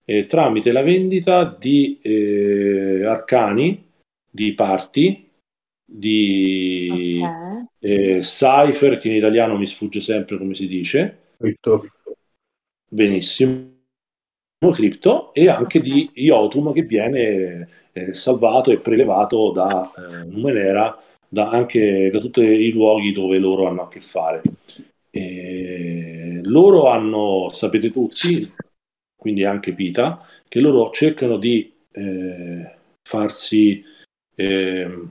[0.09, 3.91] eh, tramite la vendita di eh, arcani,
[4.27, 5.29] di parti,
[5.85, 7.65] di okay.
[7.79, 11.33] eh, Cypher, che in italiano mi sfugge sempre come si dice.
[11.37, 11.83] Crypto.
[12.87, 13.77] Benissimo.
[14.73, 21.49] Crypto e anche di Iotum che viene eh, salvato e prelevato da eh, Numenera, da,
[21.49, 24.41] anche da tutti i luoghi dove loro hanno a che fare.
[25.11, 28.51] E loro hanno, sapete tutti,
[29.15, 33.83] quindi anche Pita, che loro cercano di eh, farsi
[34.35, 35.09] eh,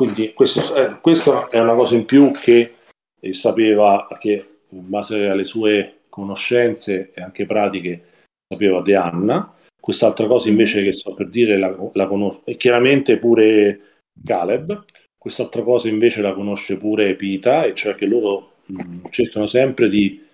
[0.00, 2.72] quindi questo, eh, questa è una cosa in più che
[3.20, 8.04] eh, sapeva, che in base alle sue conoscenze e anche pratiche
[8.48, 9.54] sapeva De Anna.
[9.78, 13.89] Quest'altra cosa invece che sto per dire la, la conosco, e chiaramente pure
[14.24, 14.84] Caleb.
[15.18, 20.26] Quest'altra cosa invece la conosce pure Pita, e cioè che loro mh, cercano sempre di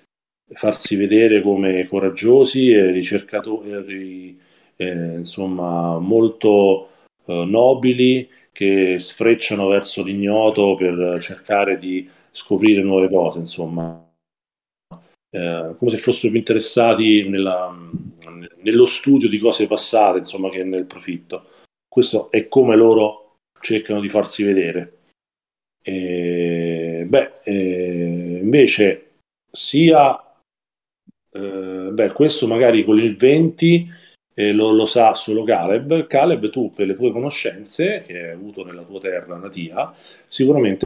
[0.53, 4.39] farsi vedere come coraggiosi e ricercatori,
[4.77, 6.91] eh, insomma, molto
[7.25, 14.09] eh, nobili che sfrecciano verso l'ignoto per cercare di scoprire nuove cose, insomma.
[15.31, 17.75] eh, come se fossero più interessati nella,
[18.63, 21.45] nello studio di cose passate, insomma, che nel profitto.
[21.89, 23.26] Questo è come loro
[23.67, 24.93] cercano di farsi vedere.
[25.83, 29.15] E, beh, eh, invece,
[29.51, 30.21] sia
[31.31, 33.89] eh, beh, questo magari con il 20
[34.35, 36.07] eh, lo, lo, sa solo Caleb.
[36.07, 39.93] Caleb, tu per le tue conoscenze che hai avuto nella tua terra natia,
[40.29, 40.85] sicuramente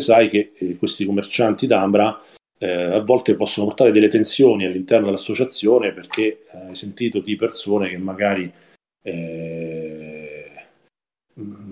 [0.00, 2.20] sai che eh, questi commercianti d'Ambra
[2.58, 7.88] eh, a volte possono portare delle tensioni all'interno dell'associazione perché eh, hai sentito di persone
[7.88, 8.50] che magari
[9.02, 9.69] eh,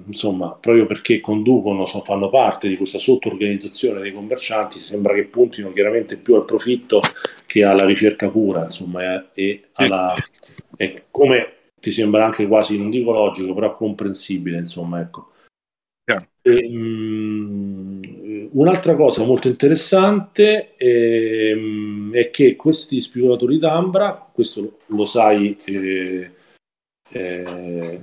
[0.07, 5.73] insomma, proprio perché conducono, so, fanno parte di questa sottoorganizzazione dei commercianti, sembra che puntino
[5.73, 7.01] chiaramente più al profitto
[7.47, 10.15] che alla ricerca pura, insomma, e, e alla,
[10.77, 15.33] e come ti sembra anche quasi, non dico logico, però comprensibile, insomma, ecco.
[16.41, 18.01] E, um,
[18.53, 25.57] un'altra cosa molto interessante è, um, è, che questi speculatori d'ambra, questo lo, lo sai,
[25.65, 26.31] eh,
[27.11, 28.01] eh,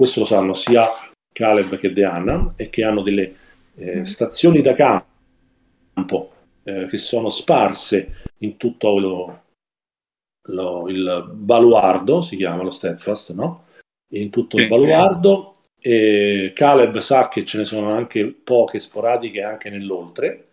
[0.00, 0.88] questo lo sanno sia
[1.30, 3.34] Caleb che Deanna, e che hanno delle
[3.74, 6.32] eh, stazioni da campo
[6.62, 9.42] eh, che sono sparse in tutto lo,
[10.48, 13.64] lo, il baluardo, si chiama lo Steadfast, no?
[14.14, 19.68] In tutto il baluardo e Caleb sa che ce ne sono anche poche sporadiche anche
[19.68, 20.52] nell'oltre.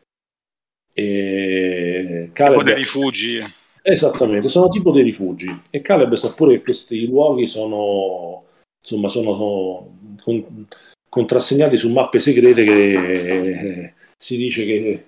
[0.92, 2.64] E Caleb...
[2.64, 3.42] dei rifugi.
[3.82, 5.62] Esattamente, sono tipo dei rifugi.
[5.70, 8.44] E Caleb sa pure che questi luoghi sono,
[8.88, 10.68] insomma, sono con,
[11.10, 15.06] contrassegnati su mappe segrete che eh, si dice che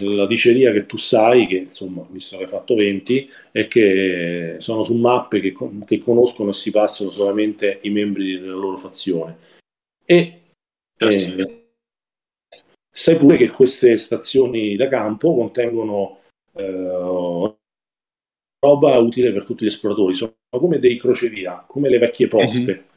[0.00, 4.84] la diceria che tu sai, che insomma, visto che hai fatto 20, è che sono
[4.84, 9.36] su mappe che, che conoscono e si passano solamente i membri della loro fazione.
[10.04, 10.40] E
[10.96, 11.66] eh,
[12.90, 16.20] sai pure che queste stazioni da campo contengono
[16.54, 17.56] eh,
[18.60, 22.72] roba utile per tutti gli esploratori, sono come dei crocevia, come le vecchie poste.
[22.72, 22.90] Mm-hmm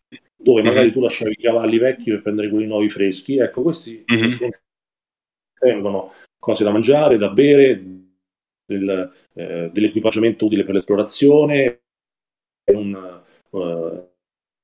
[0.45, 0.93] dove magari mm-hmm.
[0.93, 3.37] tu lasciavi i cavalli vecchi per prendere quelli nuovi freschi.
[3.39, 4.49] Ecco, questi mm-hmm.
[6.37, 7.83] cose da mangiare, da bere,
[8.63, 11.81] del, eh, dell'equipaggiamento utile per l'esplorazione,
[12.71, 14.09] un, uh,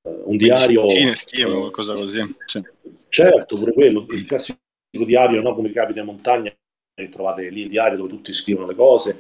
[0.04, 0.86] un diario.
[0.88, 2.36] Cinestimo, uh, qualcosa così.
[2.46, 2.64] Sì.
[3.10, 4.60] Certo, pure quello, il classico
[4.92, 5.56] diario, no?
[5.56, 6.56] come capita in montagna,
[6.94, 9.18] e trovate lì il diario dove tutti scrivono le cose.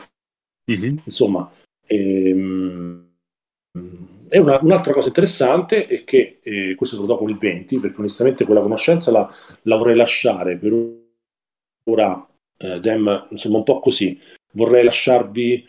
[0.71, 0.97] Mm-hmm.
[1.05, 1.51] Insomma,
[1.87, 3.09] ehm,
[4.33, 7.99] e una, un'altra cosa interessante è che, eh, questo lo do con il 20, perché
[7.99, 9.29] onestamente quella conoscenza la,
[9.63, 10.71] la vorrei lasciare per
[11.83, 14.17] ora eh, Dem, insomma un po' così.
[14.53, 15.67] Vorrei lasciarvi,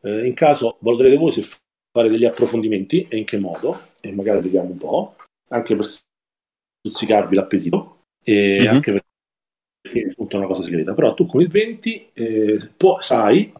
[0.00, 1.46] eh, in caso volerete voi se
[1.92, 5.14] fare degli approfondimenti e in che modo, e magari vediamo un po',
[5.50, 8.74] anche per stuzzicarvi l'appetito e mm-hmm.
[8.74, 9.00] anche
[9.80, 10.92] perché è tutta una cosa segreta.
[10.92, 13.52] Però tu con il 20 eh, può, sai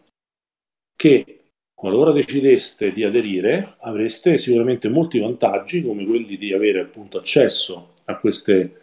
[0.97, 1.38] che
[1.79, 8.17] qualora decideste di aderire avreste sicuramente molti vantaggi come quelli di avere appunto accesso a
[8.17, 8.81] queste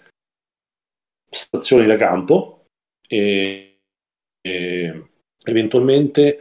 [1.29, 2.69] stazioni da campo
[3.07, 3.81] e,
[4.41, 5.09] e
[5.45, 6.39] eventualmente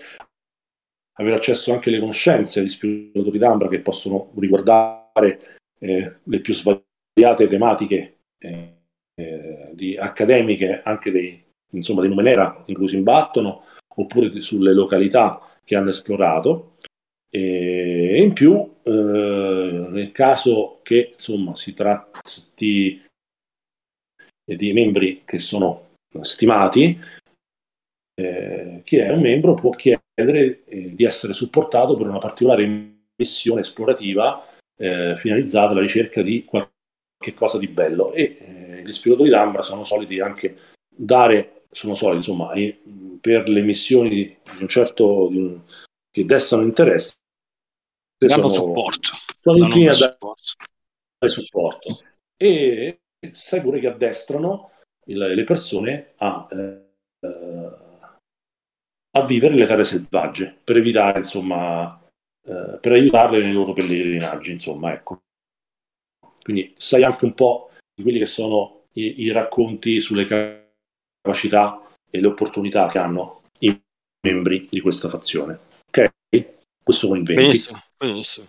[1.18, 7.50] avere accesso anche alle conoscenze agli spiegatori d'ambra che possono riguardare eh, le più svariate
[7.50, 8.78] tematiche eh,
[9.14, 15.50] eh, di, accademiche anche dei, insomma, dei Numenera in cui si imbattono oppure sulle località
[15.66, 16.78] che hanno esplorato.
[17.30, 23.04] E in più eh, nel caso che insomma si tratti
[24.46, 26.98] di membri che sono stimati,
[28.18, 33.62] eh, chi è un membro può chiedere eh, di essere supportato per una particolare missione
[33.62, 34.48] esplorativa
[34.78, 36.72] eh, finalizzata alla ricerca di qualche
[37.34, 38.14] cosa di bello.
[38.14, 40.58] E eh, gli spiegatori d'ambra sono soliti anche
[40.96, 42.54] dare, sono soliti insomma,
[43.20, 45.62] per le missioni di un certo, di un,
[46.10, 47.18] che destano interesse,
[48.18, 49.10] danno sono, supporto.
[49.42, 52.00] Sono inclini a dare supporto.
[52.38, 53.02] E
[53.32, 54.72] sai pure che addestrano
[55.08, 57.30] il, le persone a, eh,
[59.12, 61.88] a, vivere le terre selvagge per evitare, insomma,
[62.48, 65.24] eh, per aiutarle nei loro pellegrinaggi, insomma, ecco.
[66.42, 70.26] Quindi sai anche un po' di quelli che sono i, i racconti sulle
[71.26, 73.82] capacità e le opportunità che hanno i
[74.22, 75.60] membri di questa fazione.
[75.88, 76.14] Ok?
[76.84, 77.42] Questo con il 20.
[77.42, 78.48] Benissimo, benissimo.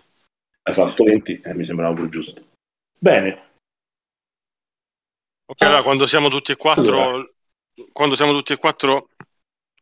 [0.61, 1.41] Hai fatto 20?
[1.43, 2.45] Eh, mi sembrava pure giusto.
[2.99, 3.47] Bene,
[5.49, 7.29] Ok, allora quando siamo tutti e quattro, allora.
[7.93, 9.11] quando siamo tutti e quattro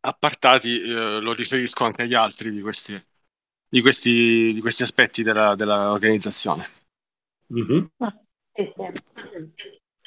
[0.02, 3.04] appartati, eh, lo riferisco anche agli altri di questi,
[3.68, 6.70] di questi, di questi aspetti della, dell'organizzazione.
[7.52, 7.86] Mm-hmm.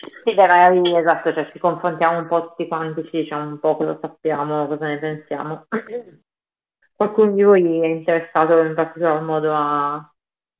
[0.00, 3.76] Sì, dai, magari esatto, cioè ci confrontiamo un po' tutti quanti, ci diciamo un po'
[3.76, 5.66] cosa sappiamo, cosa ne pensiamo.
[6.94, 9.94] Qualcuno di voi è interessato in particolar modo a,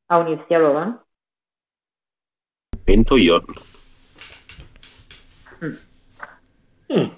[0.07, 1.07] a unirsi a loro?
[2.85, 3.45] Penso io.
[5.65, 5.73] Mm.
[6.93, 7.09] Mm.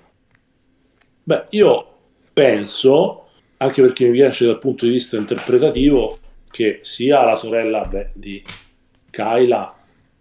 [1.23, 1.87] Beh, io
[2.33, 6.19] penso, anche perché mi piace dal punto di vista interpretativo,
[6.51, 8.43] che sia la sorella beh, di
[9.11, 9.80] Kyla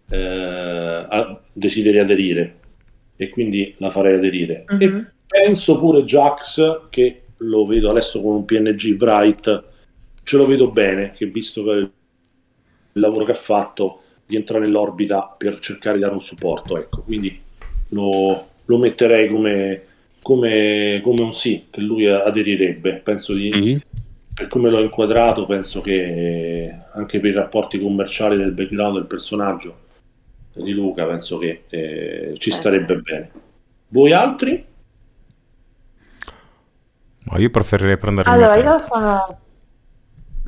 [0.09, 2.57] eh, desideri aderire
[3.15, 4.65] e quindi la farei aderire.
[4.73, 4.81] Mm-hmm.
[4.81, 5.11] E mhm.
[5.27, 9.63] penso pure Jax che lo vedo adesso con un PNG Bright,
[10.23, 11.91] ce lo vedo bene, che visto che il
[12.93, 17.39] lavoro che ha fatto di entrare nell'orbita per cercare di dare un supporto, ecco, quindi
[17.89, 19.83] lo, lo metterei come,
[20.21, 23.51] come, come, un sì, che lui aderirebbe, penso di...
[23.53, 23.77] Mm-hmm.
[24.39, 29.87] Per come l'ho inquadrato, penso che anche per i rapporti commerciali del background del personaggio
[30.61, 33.31] di Luca, penso che eh, ci starebbe bene.
[33.87, 34.65] Voi altri?
[37.25, 39.39] Ma io preferirei prendere allora, io sono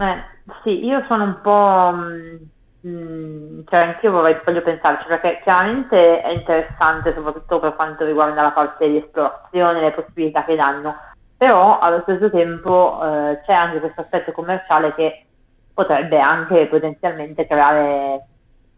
[0.02, 0.24] eh,
[0.64, 6.22] sì, io sono un po' mh, mm, mm, cioè anch'io vorrei, voglio pensarci perché chiaramente
[6.22, 10.96] è interessante soprattutto per quanto riguarda la parte di esplorazione, le possibilità che danno,
[11.38, 15.26] però allo stesso tempo eh, c'è anche questo aspetto commerciale che
[15.74, 18.26] potrebbe anche potenzialmente creare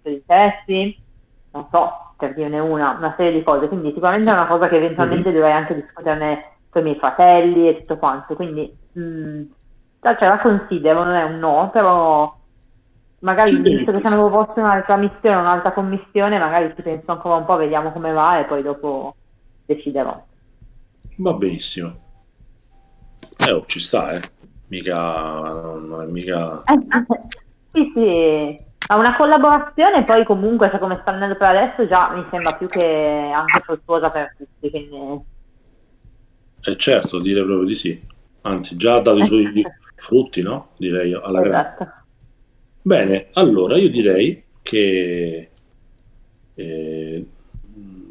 [0.04, 1.02] interessi,
[1.54, 4.78] non so, per dirne una, una serie di cose, quindi sicuramente è una cosa che
[4.78, 5.38] eventualmente mm-hmm.
[5.38, 9.44] dovrei anche discuterne con i miei fratelli e tutto quanto, quindi mh, mm,
[10.02, 12.36] cioè la considero, non è un no, però
[13.20, 17.36] magari ci visto che se avevo posto un'altra missione, un'altra commissione, magari ci penso ancora
[17.36, 19.16] un po', vediamo come va e poi dopo
[19.66, 20.24] deciderò.
[21.18, 21.94] Va benissimo.
[23.46, 24.22] Eh, oh, ci sta, eh.
[24.68, 26.64] Mica, non è mica...
[27.74, 28.60] Sì, sì.
[28.90, 32.68] Ma una collaborazione poi comunque, cioè, come sta andando per adesso, già mi sembra più
[32.68, 35.32] che anche fruttuosa per tutti, quindi
[36.66, 38.02] eh certo, direi proprio di sì.
[38.42, 39.52] Anzi, già ha dato i suoi
[39.96, 40.70] frutti, no?
[40.78, 41.84] Direi alla esatto.
[41.84, 41.94] grande.
[42.82, 45.50] Bene, allora io direi che...
[46.56, 47.26] Eh,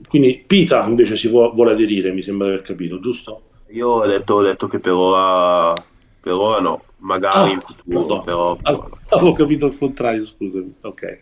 [0.07, 3.43] quindi Pita invece si vuole, vuole aderire, mi sembra di aver capito, giusto?
[3.69, 5.73] Io ho detto, ho detto che per ora,
[6.21, 8.21] per ora no, magari ah, in futuro, no.
[8.23, 8.59] però...
[8.63, 10.75] Allora, avevo capito il contrario, scusami.
[10.81, 11.21] Ok.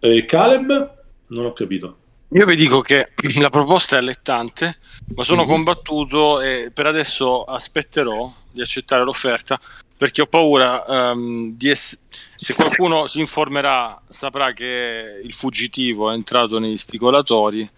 [0.00, 0.94] Eh, Caleb?
[1.28, 1.96] Non ho capito.
[2.30, 3.10] Io vi dico che
[3.40, 4.78] la proposta è allettante,
[5.14, 5.50] ma sono mm-hmm.
[5.50, 9.58] combattuto e per adesso aspetterò di accettare l'offerta
[9.96, 12.02] perché ho paura um, di essere...
[12.36, 17.68] Se qualcuno si informerà saprà che il fuggitivo è entrato negli spigolatori,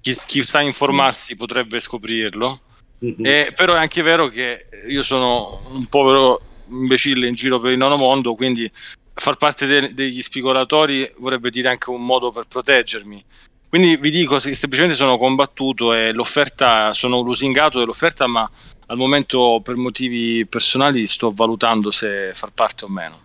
[0.00, 2.60] chi, chi sa informarsi potrebbe scoprirlo,
[3.04, 3.24] mm-hmm.
[3.24, 7.78] e, però è anche vero che io sono un povero imbecille in giro per il
[7.78, 8.70] nono mondo, quindi
[9.14, 13.24] far parte de- degli spigolatori vorrebbe dire anche un modo per proteggermi
[13.68, 18.50] quindi vi dico semplicemente sono combattuto e l'offerta, sono lusingato dell'offerta, ma
[18.86, 23.18] al momento per motivi personali sto valutando se far parte o meno.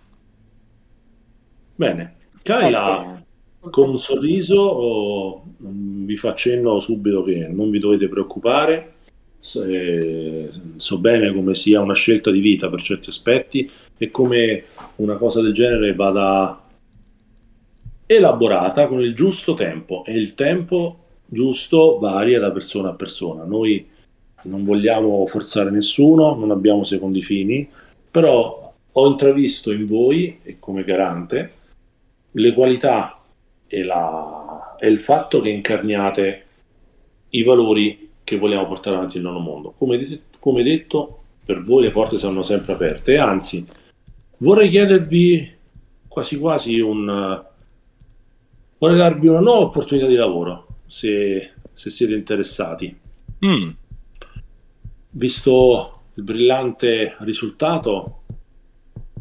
[1.76, 3.24] Bene, Kyla,
[3.70, 8.93] con un sorriso oh, vi faccio accenno subito che non vi dovete preoccupare,
[9.56, 14.64] eh, so bene come sia una scelta di vita per certi aspetti e come
[14.98, 16.62] una cosa del genere vada
[18.06, 23.44] elaborata con il giusto tempo e il tempo giusto varia da persona a persona.
[23.44, 23.90] Noi
[24.44, 27.68] non vogliamo forzare nessuno, non abbiamo secondi fini,
[28.10, 31.52] però ho intravisto in voi, e come garante,
[32.32, 33.20] le qualità
[33.68, 36.46] e, la, e il fatto che incarniate
[37.30, 38.03] i valori
[38.34, 39.72] che vogliamo portare avanti nel nostro mondo.
[39.72, 43.66] Come, come detto, per voi le porte saranno sempre aperte anzi
[44.44, 45.52] vorrei chiedervi
[46.08, 47.44] quasi quasi un
[48.78, 52.96] vorrei darvi una nuova opportunità di lavoro se, se siete interessati.
[53.46, 53.70] Mm.
[55.12, 58.24] Visto il brillante risultato,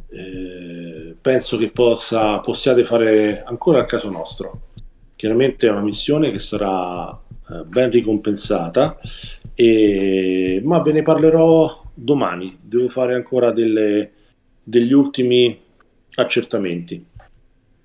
[0.08, 4.68] eh, penso che possa, possiate fare ancora al caso nostro.
[5.14, 7.18] Chiaramente è una missione che sarà
[7.66, 8.98] ben ricompensata,
[9.54, 12.58] e, ma ve ne parlerò domani.
[12.60, 14.12] Devo fare ancora delle,
[14.62, 15.58] degli ultimi
[16.14, 17.10] accertamenti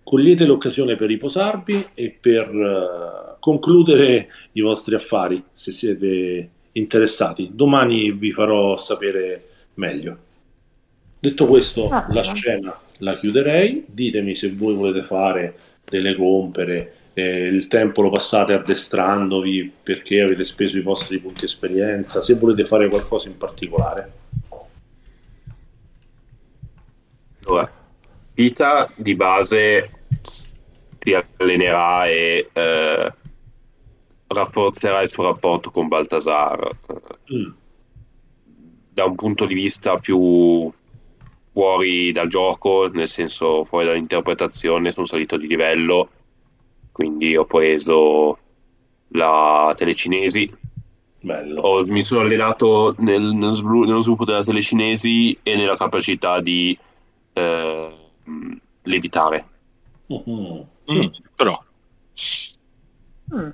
[0.08, 7.52] cogliete l'occasione per riposarvi e per uh, concludere i vostri affari se siete interessati.
[7.54, 9.44] Domani vi farò sapere
[9.74, 10.18] meglio.
[11.20, 13.84] Detto questo, ah, la scena la chiuderei.
[13.86, 20.44] Ditemi se voi volete fare delle compere, eh, il tempo lo passate addestrandovi perché avete
[20.44, 24.12] speso i vostri punti esperienza, se volete fare qualcosa in particolare.
[27.46, 27.72] Allora,
[28.36, 29.90] Pita di base
[31.00, 33.14] si allenerà e eh,
[34.28, 36.70] rafforzerà il suo rapporto con Baltasar
[37.34, 37.50] mm.
[38.94, 40.72] da un punto di vista più
[41.52, 46.10] fuori dal gioco, nel senso fuori dall'interpretazione, sono salito di livello,
[46.98, 48.40] quindi ho preso
[49.10, 50.52] la telecinesi.
[51.20, 51.62] Bello.
[51.62, 53.54] Ho, mi sono allenato nel, nello,
[54.02, 56.76] sviluppo della telecinesi e nella capacità di
[57.34, 57.96] eh,
[58.82, 59.46] levitare.
[60.12, 60.62] Mm-hmm.
[60.92, 61.64] Mm, però.
[63.36, 63.50] Mm.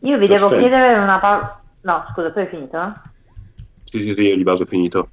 [0.00, 0.48] Io vi Perfetto.
[0.48, 1.62] devo chiedere una parola.
[1.82, 2.92] No, scusa, tu hai finito?
[3.84, 5.10] Sì, sì, sì, io di base ho finito.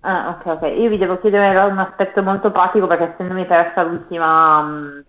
[0.00, 0.62] Ah, ok, ok.
[0.78, 5.00] Io vi devo chiedere un aspetto molto pratico perché se non mi persa l'ultima, mm,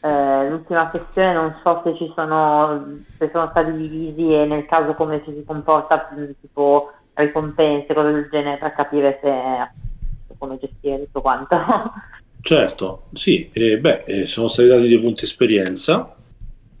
[0.00, 4.94] eh, l'ultima sessione, non so se ci sono, se sono stati divisi e nel caso
[4.94, 11.04] come ci si comporta, mm, tipo ricompense, cose del genere, per capire se, come gestire
[11.04, 11.56] tutto quanto.
[12.46, 16.14] Certo, sì, eh, beh, eh, sono stati dati dei punti esperienza.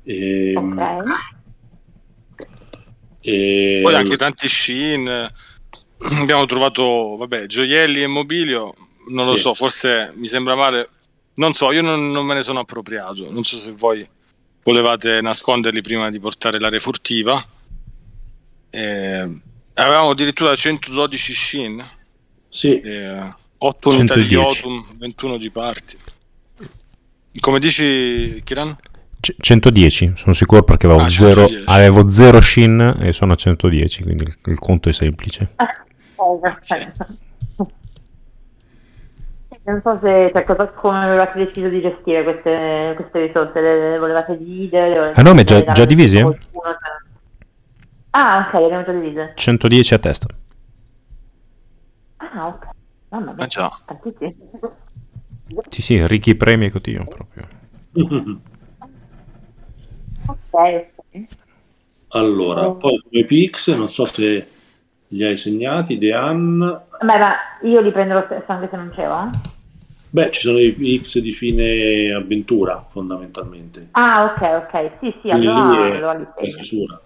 [0.04, 1.02] E, ehm, ok.
[3.20, 3.80] E...
[3.82, 5.28] Poi anche tanti shin,
[5.98, 8.74] abbiamo trovato, vabbè, gioielli e mobilio,
[9.08, 9.42] non lo sì.
[9.42, 10.88] so, forse mi sembra male,
[11.34, 14.06] non so, io non, non, me ne sono appropriato, non so se voi
[14.62, 17.44] volevate nasconderli prima di portare l'area furtiva.
[18.70, 19.30] Eh,
[19.74, 21.84] avevamo addirittura 112 shin.
[22.48, 22.80] Sì.
[22.80, 25.96] Eh, 8 unità di Yotum, 21 di parti.
[27.38, 28.76] Come dici, Kiran?
[29.20, 34.24] 110, sono sicuro perché avevo, ah, zero, avevo 0 shin e sono a 110, quindi
[34.24, 35.52] il, il conto è semplice.
[35.56, 35.85] Perfetto.
[39.66, 43.98] Non so se cioè, cosa, come avevate deciso di gestire queste, queste risorse, le, le
[43.98, 45.12] volevate dividere?
[45.12, 46.22] Ah no, ma già, già divise?
[46.22, 46.96] Qualcuno, cioè...
[48.10, 49.32] Ah, ok, le abbiamo già divise.
[49.34, 50.28] 110 a testa.
[52.18, 52.68] Ah, ok.
[53.08, 53.70] Mamma mia, ah, già.
[55.68, 57.48] Sì, sì, ricchi premi e cotillon proprio.
[60.26, 60.86] ok,
[62.08, 62.76] Allora, oh.
[62.76, 64.48] poi come Pix, non so se
[65.08, 66.58] li hai segnati, Dean.
[67.00, 69.30] Beh, ma io li prendo lo stesso anche se non c'ero.
[70.10, 73.88] Beh, ci sono i Pix di fine avventura, fondamentalmente.
[73.92, 74.90] Ah, ok, ok.
[75.00, 77.00] Sì, sì, Quindi allora, allora li la chiusura.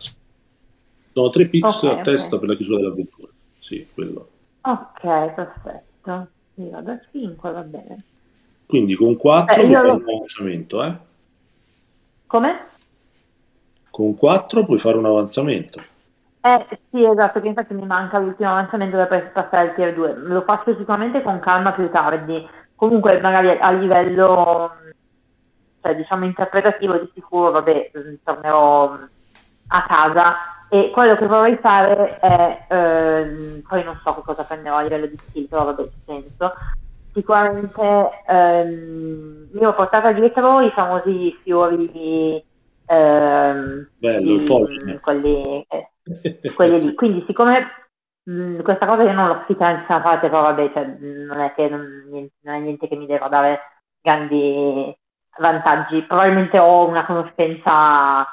[1.12, 3.28] Sono tre Pix okay, a testa per la chiusura dell'avventura.
[3.58, 4.28] Sì, quello.
[4.62, 6.28] Ok, perfetto.
[6.54, 7.96] Io vado a 5, va bene.
[8.66, 10.94] Quindi con 4 eh, puoi fare un avanzamento, eh?
[12.26, 12.66] Come?
[13.90, 15.82] Con 4 puoi fare un avanzamento.
[16.42, 20.14] Eh sì, esatto, che infatti mi manca l'ultimo avanzamento per passare al tier 2.
[20.16, 22.48] Lo faccio sicuramente con calma più tardi.
[22.74, 24.72] Comunque magari a livello
[25.82, 27.90] cioè, diciamo interpretativo di sicuro, vabbè,
[28.22, 28.98] tornerò
[29.72, 30.36] a casa
[30.68, 35.06] e quello che vorrei fare è, ehm, poi non so che cosa prenderò a livello
[35.06, 36.52] di skill, però vabbè, senso.
[37.12, 42.42] Sicuramente ehm, io ho portato dietro i famosi fiori
[42.86, 45.00] ehm, Bello, i, polline.
[45.00, 45.90] quelli, eh.
[46.94, 47.66] Quindi siccome
[48.24, 51.82] mh, questa cosa io non l'ho in parte, però vabbè, cioè, non è che non,
[52.40, 53.60] non è niente che mi deve dare
[54.00, 54.94] grandi
[55.38, 56.02] vantaggi.
[56.02, 58.26] Probabilmente ho una conoscenza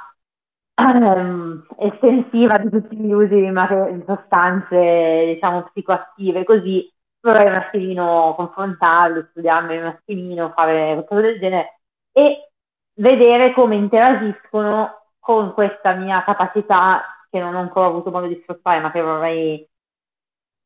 [0.76, 9.28] ehm, estensiva di tutti gli usi di, sostanze, diciamo, psicoattive, così vorrei un attimino confrontarli,
[9.32, 11.80] studiarmi un attimino, fare cose del genere
[12.12, 12.52] e
[12.96, 18.80] vedere come interagiscono con questa mia capacità che non ho ancora avuto modo di sfruttare,
[18.80, 19.70] ma che vorrei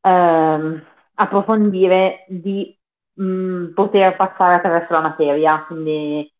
[0.01, 0.83] ehm,
[1.15, 2.77] approfondire di
[3.13, 5.63] mh, mm, poter passare attraverso la materia.
[5.65, 6.31] Quindi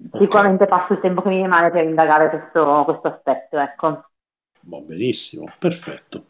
[0.00, 0.20] Okay.
[0.20, 4.10] Sicuramente passo il tempo che mi rimane per indagare questo, questo aspetto, ecco.
[4.60, 6.24] Bon, benissimo, perfetto.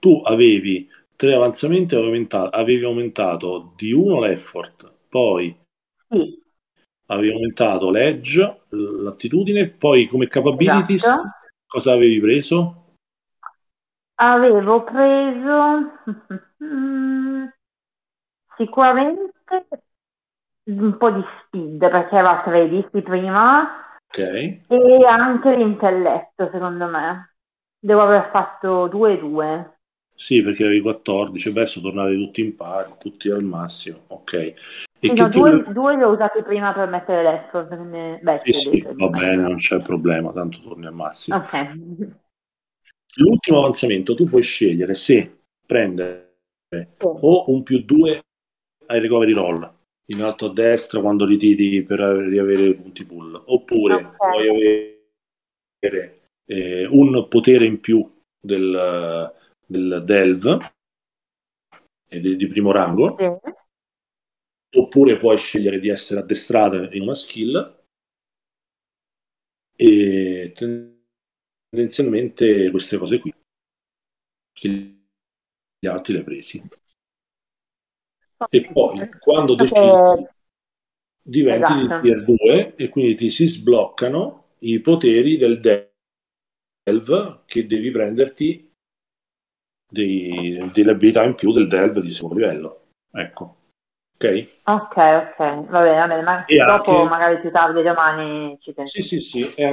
[0.00, 5.54] Tu avevi tre avanzamenti, avevi aumentato, avevi aumentato di uno l'effort, poi
[6.08, 6.42] sì.
[7.06, 11.28] avevi aumentato l'edge, l'attitudine, poi come capabilities esatto.
[11.66, 12.84] Cosa avevi preso?
[14.14, 15.92] Avevo preso
[18.56, 19.66] sicuramente
[20.64, 24.64] un po' di speed perché era 13 prima okay.
[24.66, 27.36] e anche l'intelletto secondo me
[27.78, 29.78] devo aver fatto 2 e 2
[30.14, 34.54] sì perché avevi 14 adesso tornate tutti in pari tutti al massimo ok
[35.10, 35.72] e no, due, ti...
[35.72, 37.74] due li ho usati prima per mettere l'effort
[38.22, 41.78] Beh, sì, sì, va bene non c'è problema tanto torni al massimo ok
[43.16, 46.36] l'ultimo avanzamento tu puoi scegliere se prendere
[46.68, 46.86] sì.
[47.00, 48.22] o un più 2
[48.86, 49.74] ai recovery roll
[50.06, 54.16] in alto a destra quando ritiri per riavere punti pull, oppure okay.
[54.16, 54.48] puoi
[55.80, 59.32] avere eh, un potere in più del,
[59.66, 60.58] del Delve
[62.08, 63.24] eh, di, di primo rango, sì.
[64.76, 67.76] Oppure puoi scegliere di essere addestrata in una skill,
[69.76, 70.54] e
[71.70, 73.32] tendenzialmente queste cose qui
[74.52, 74.68] che
[75.78, 76.62] gli altri le hai presi.
[78.50, 80.28] E poi quando decidi
[81.22, 82.00] diventi esatto.
[82.00, 88.72] di tier 2 e quindi ti si sbloccano i poteri del delve che devi prenderti
[89.90, 92.88] dei, delle abilità in più del delve di secondo livello.
[93.10, 93.55] Ecco
[94.16, 94.48] ok?
[94.64, 95.68] Ok ok.
[95.68, 96.22] Va bene, va bene.
[96.22, 97.08] ma e dopo anche...
[97.08, 99.00] magari più tardi domani ci penso.
[99.00, 99.64] Sì sì sì e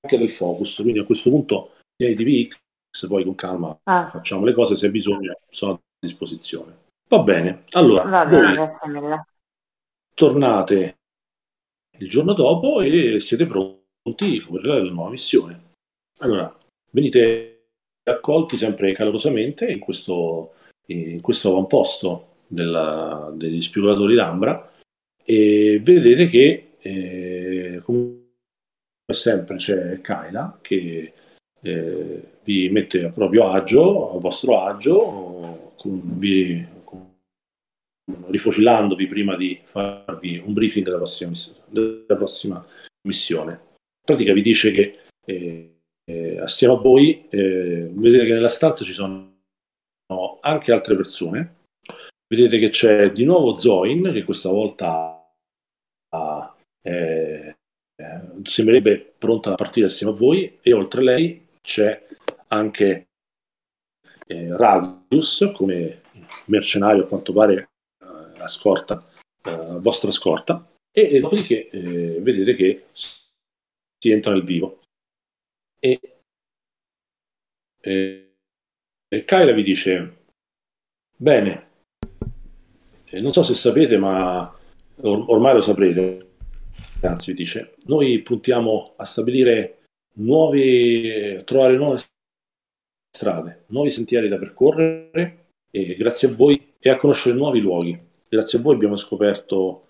[0.00, 0.76] anche del focus.
[0.76, 2.60] Quindi a questo punto se hai DVX
[3.08, 4.08] poi con calma ah.
[4.08, 6.80] facciamo le cose se hai bisogno sono a disposizione.
[7.08, 9.26] Va bene allora va bene,
[10.14, 10.96] tornate
[11.98, 15.70] il giorno dopo e siete pronti per la nuova missione.
[16.18, 16.54] Allora
[16.90, 17.66] venite
[18.04, 20.54] accolti sempre calorosamente in questo,
[20.86, 24.70] in questo avamposto della, degli spigolatori d'Ambra
[25.24, 28.20] e vedete che eh, come
[29.12, 31.12] sempre c'è Kaila che
[31.60, 37.14] eh, vi mette a proprio agio, a vostro agio, con, vi, con,
[38.26, 41.32] rifocillandovi prima di farvi un briefing della prossima,
[41.68, 42.66] della prossima
[43.06, 43.52] missione.
[43.52, 48.84] In pratica vi dice che eh, eh, assieme a voi eh, vedete che nella stanza
[48.84, 49.30] ci sono
[50.40, 51.60] anche altre persone.
[52.32, 55.22] Vedete che c'è di nuovo Zoin che questa volta
[56.80, 57.56] eh,
[58.42, 62.06] sembrerebbe pronta a partire assieme a voi e oltre a lei c'è
[62.48, 63.08] anche
[64.26, 66.04] eh, Radius come
[66.46, 67.68] mercenario a quanto pare
[68.02, 68.98] eh, a scorta,
[69.44, 70.72] eh, vostra scorta.
[70.90, 74.80] E, e dopodiché eh, vedete che si entra nel vivo.
[75.78, 76.00] E,
[77.78, 78.34] e,
[79.06, 80.24] e Kyla vi dice
[81.14, 81.71] bene
[83.20, 84.40] non so se sapete ma
[85.00, 86.30] or- ormai lo saprete.
[87.02, 91.98] Anzi dice noi puntiamo a stabilire nuovi, trovare nuove
[93.10, 97.98] strade, nuovi sentieri da percorrere e grazie a voi e a conoscere nuovi luoghi.
[98.28, 99.86] Grazie a voi abbiamo scoperto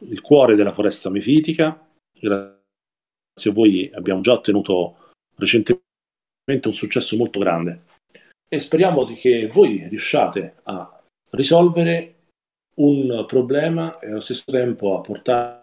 [0.00, 5.82] il cuore della foresta mefitica, grazie a voi abbiamo già ottenuto recentemente
[6.64, 7.84] un successo molto grande.
[8.48, 10.93] E speriamo che voi riusciate a
[11.34, 12.14] risolvere
[12.76, 15.62] un problema e allo stesso tempo a portare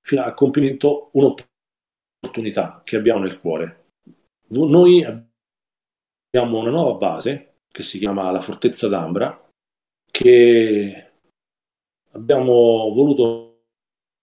[0.00, 3.86] fino a compimento un'opportunità che abbiamo nel cuore.
[4.48, 9.46] Noi abbiamo una nuova base che si chiama la Fortezza d'Ambra
[10.10, 11.12] che
[12.12, 13.66] abbiamo voluto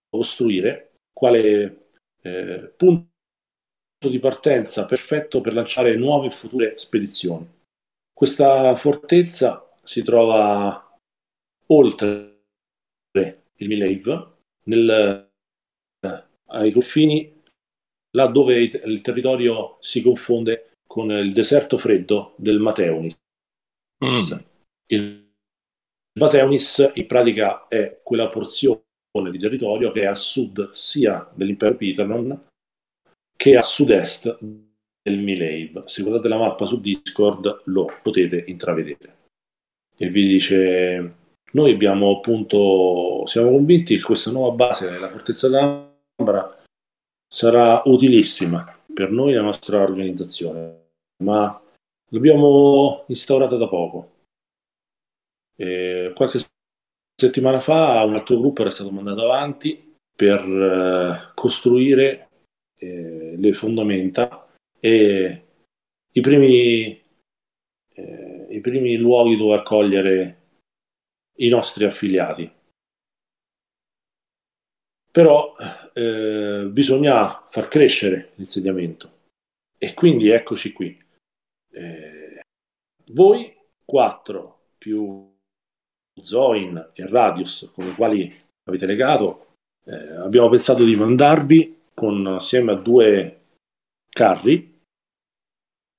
[0.10, 1.90] costruire quale
[2.22, 3.10] eh, punto
[4.00, 7.48] di partenza perfetto per lanciare nuove e future spedizioni.
[8.12, 10.98] Questa fortezza si trova
[11.68, 12.34] oltre
[13.14, 14.34] il Milave,
[14.64, 15.30] nel
[16.48, 17.42] ai confini,
[18.12, 23.18] là dove il territorio si confonde con il deserto freddo del Mateunis.
[24.06, 24.38] Mm.
[24.88, 25.32] Il
[26.20, 28.84] Mateunis in pratica è quella porzione
[29.32, 32.48] di territorio che è a sud sia dell'impero Pitanon
[33.36, 35.84] che a sud-est del Milave.
[35.86, 39.15] Se guardate la mappa su Discord lo potete intravedere.
[39.98, 41.16] E vi dice,
[41.52, 45.48] noi abbiamo appunto, siamo convinti che questa nuova base, la fortezza
[46.18, 46.64] Ambra
[47.28, 50.90] sarà utilissima per noi e la nostra organizzazione,
[51.24, 51.50] ma
[52.10, 54.12] l'abbiamo instaurata da poco.
[55.56, 56.40] E qualche
[57.16, 62.30] settimana fa un altro gruppo era stato mandato avanti per eh, costruire
[62.78, 64.48] eh, le fondamenta
[64.80, 65.44] e
[66.12, 67.02] i primi,
[68.50, 70.42] i primi luoghi dove accogliere
[71.38, 72.52] i nostri affiliati.
[75.12, 75.56] Però
[75.94, 79.12] eh, bisogna far crescere l'insediamento.
[79.78, 80.98] E quindi eccoci qui.
[81.72, 82.42] Eh,
[83.12, 85.34] voi quattro più
[86.22, 88.34] Zoin e Radius con i quali
[88.64, 93.42] avete legato, eh, abbiamo pensato di mandarvi con, assieme a due
[94.10, 94.82] carri,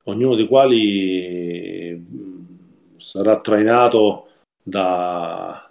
[0.05, 1.76] ognuno dei quali
[2.99, 4.29] sarà trainato
[4.63, 5.71] da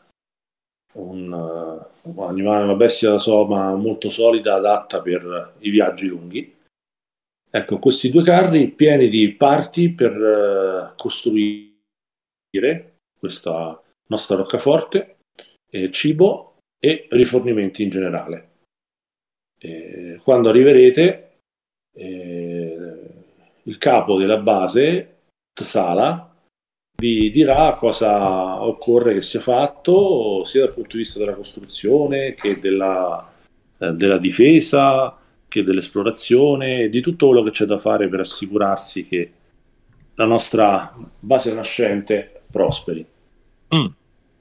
[0.93, 6.53] un un animale, una bestia da soma molto solida, adatta per i viaggi lunghi.
[7.49, 11.73] Ecco, questi due carri pieni di parti per uh, costruire
[13.17, 13.75] questa
[14.07, 15.17] nostra roccaforte,
[15.71, 18.49] eh, cibo e rifornimenti in generale.
[19.57, 21.37] Eh, quando arriverete,
[21.93, 23.09] eh,
[23.63, 25.13] il capo della base,
[25.53, 26.34] Tsala,
[26.97, 32.59] vi dirà cosa occorre che sia fatto sia dal punto di vista della costruzione che
[32.59, 33.33] della
[33.77, 35.17] eh, della difesa
[35.47, 39.31] che dell'esplorazione, di tutto quello che c'è da fare per assicurarsi che
[40.15, 43.05] la nostra base nascente prosperi.
[43.75, 43.85] Mm.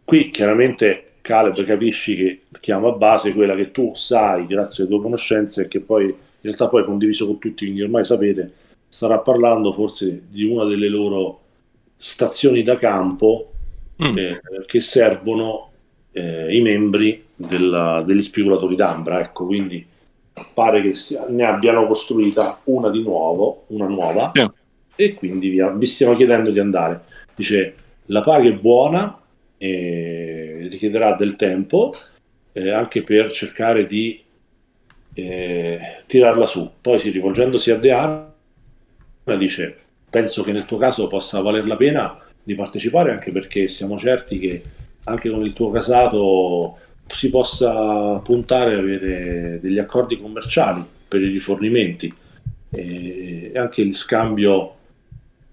[0.05, 5.63] Qui chiaramente Caleb capisci che chiama base quella che tu sai grazie alle tue conoscenze
[5.63, 8.53] e che poi in realtà poi condiviso con tutti, quindi ormai sapete,
[8.89, 11.41] starà parlando forse di una delle loro
[11.97, 13.53] stazioni da campo
[14.03, 14.19] mm.
[14.19, 15.71] eh, che servono
[16.13, 19.21] eh, i membri della, degli spigolatori d'ambra.
[19.21, 19.85] Ecco, quindi
[20.53, 20.95] pare che
[21.29, 24.53] ne abbiano costruita una di nuovo, una nuova, yeah.
[24.97, 27.03] e quindi vi, vi stiamo chiedendo di andare.
[27.35, 27.75] Dice,
[28.07, 29.19] la paga è buona,
[29.57, 31.95] e richiederà del tempo
[32.53, 34.23] eh, anche per cercare di
[35.15, 36.71] eh, tirarla su.
[36.81, 38.33] Poi si rivolgendosi a Deanna
[39.39, 39.79] dice
[40.15, 44.39] penso che nel tuo caso possa valer la pena di partecipare anche perché siamo certi
[44.39, 44.63] che
[45.07, 51.33] anche con il tuo casato si possa puntare ad avere degli accordi commerciali per i
[51.33, 52.15] rifornimenti
[52.71, 54.77] e anche il scambio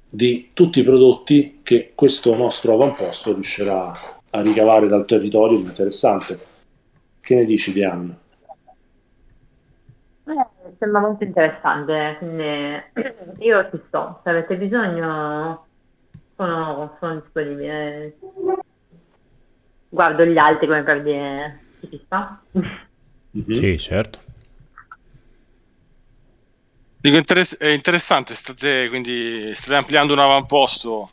[0.07, 3.91] di tutti i prodotti che questo nostro avamposto riuscirà
[4.29, 6.39] a ricavare dal territorio interessante.
[7.19, 8.17] Che ne dici, Diane?
[10.81, 12.81] Sembra molto interessante, quindi
[13.45, 15.67] io ci sto, se avete bisogno
[16.35, 18.17] sono, sono disponibile.
[19.89, 22.41] Guardo gli altri come per dire ci sta.
[22.57, 23.51] Mm-hmm.
[23.51, 24.19] Sì, certo.
[26.97, 31.11] Dico, interess- è interessante, state, quindi state ampliando un avamposto.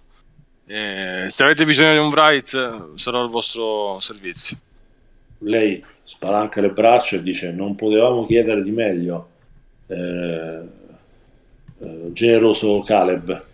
[0.65, 4.57] Eh, se avete bisogno di un Bright, sarò al vostro servizio.
[5.41, 9.37] Lei spalanca le braccia e dice: Non potevamo chiedere di meglio,
[9.89, 10.61] eh,
[11.81, 13.45] eh, generoso Caleb.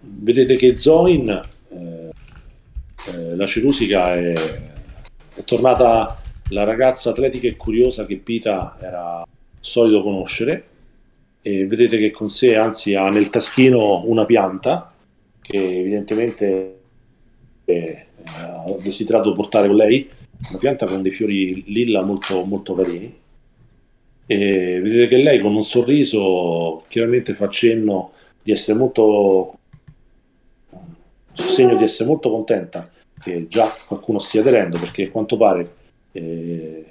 [0.00, 2.10] vedete che Zoin, eh,
[3.08, 4.32] eh, la Cerusica, è,
[5.34, 9.26] è tornata la ragazza atletica e curiosa che Pita era
[9.60, 10.66] solito conoscere
[11.40, 14.92] e vedete che con sé anzi ha nel taschino una pianta
[15.40, 16.78] che evidentemente
[17.64, 20.08] eh, ha desiderato portare con lei,
[20.50, 23.20] una pianta con dei fiori lilla molto, molto carini.
[24.26, 28.12] E vedete che lei con un sorriso chiaramente fa cenno
[28.42, 29.58] di essere molto
[31.34, 32.88] segno di essere molto contenta
[33.22, 35.74] che già qualcuno stia aderendo perché a quanto pare
[36.12, 36.84] eh,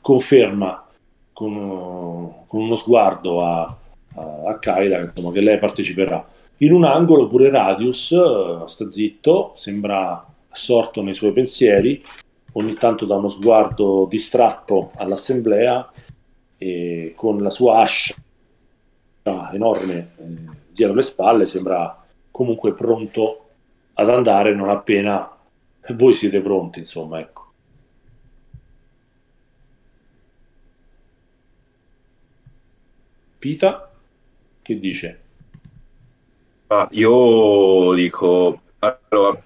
[0.00, 0.86] conferma
[1.32, 3.76] con, con uno sguardo a,
[4.14, 6.26] a Kyla insomma, che lei parteciperà.
[6.58, 12.02] In un angolo pure Radius eh, sta zitto, sembra assorto nei suoi pensieri,
[12.52, 15.90] ogni tanto dà uno sguardo distratto all'assemblea
[16.58, 18.14] e con la sua ascia
[19.52, 20.34] enorme eh,
[20.70, 23.48] dietro le spalle sembra comunque pronto
[23.94, 25.30] ad andare non appena
[25.94, 27.44] voi siete pronti, insomma, ecco.
[33.38, 33.92] Pita?
[34.62, 35.20] Che dice?
[36.68, 39.40] Ah, io dico, allora,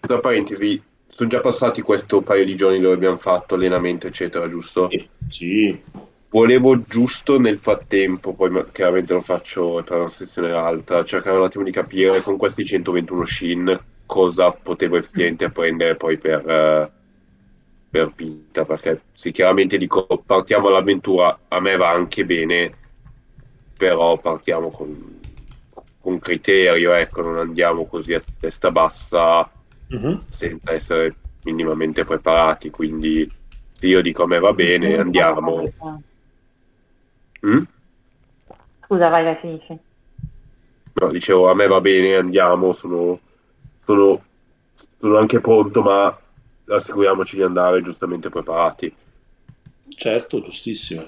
[0.00, 4.88] tra parentesi, sono già passati questo paio di giorni dove abbiamo fatto allenamento, eccetera, giusto?
[4.88, 5.78] Eh, sì.
[6.32, 11.44] Volevo giusto nel frattempo, poi chiaramente lo faccio tra una sessione e l'altra, cercare un
[11.44, 16.90] attimo di capire con questi 121 shin cosa potevo effettivamente apprendere poi per, uh,
[17.90, 22.72] per Pita, perché sì, chiaramente dico, partiamo all'avventura, a me va anche bene,
[23.76, 25.20] però partiamo con,
[26.00, 29.50] con criterio, ecco, non andiamo così a testa bassa
[29.86, 30.22] uh-huh.
[30.28, 33.30] senza essere minimamente preparati, quindi
[33.80, 35.70] io dico a me va bene, andiamo.
[37.46, 37.62] Mm?
[38.84, 39.78] Scusa, vai, vai, finisci.
[40.94, 43.18] No, dicevo, a me va bene, andiamo, sono,
[43.84, 44.22] sono,
[44.98, 46.16] sono anche pronto, ma
[46.66, 48.94] assicuriamoci di andare giustamente preparati.
[49.88, 51.02] Certo, giustissimo.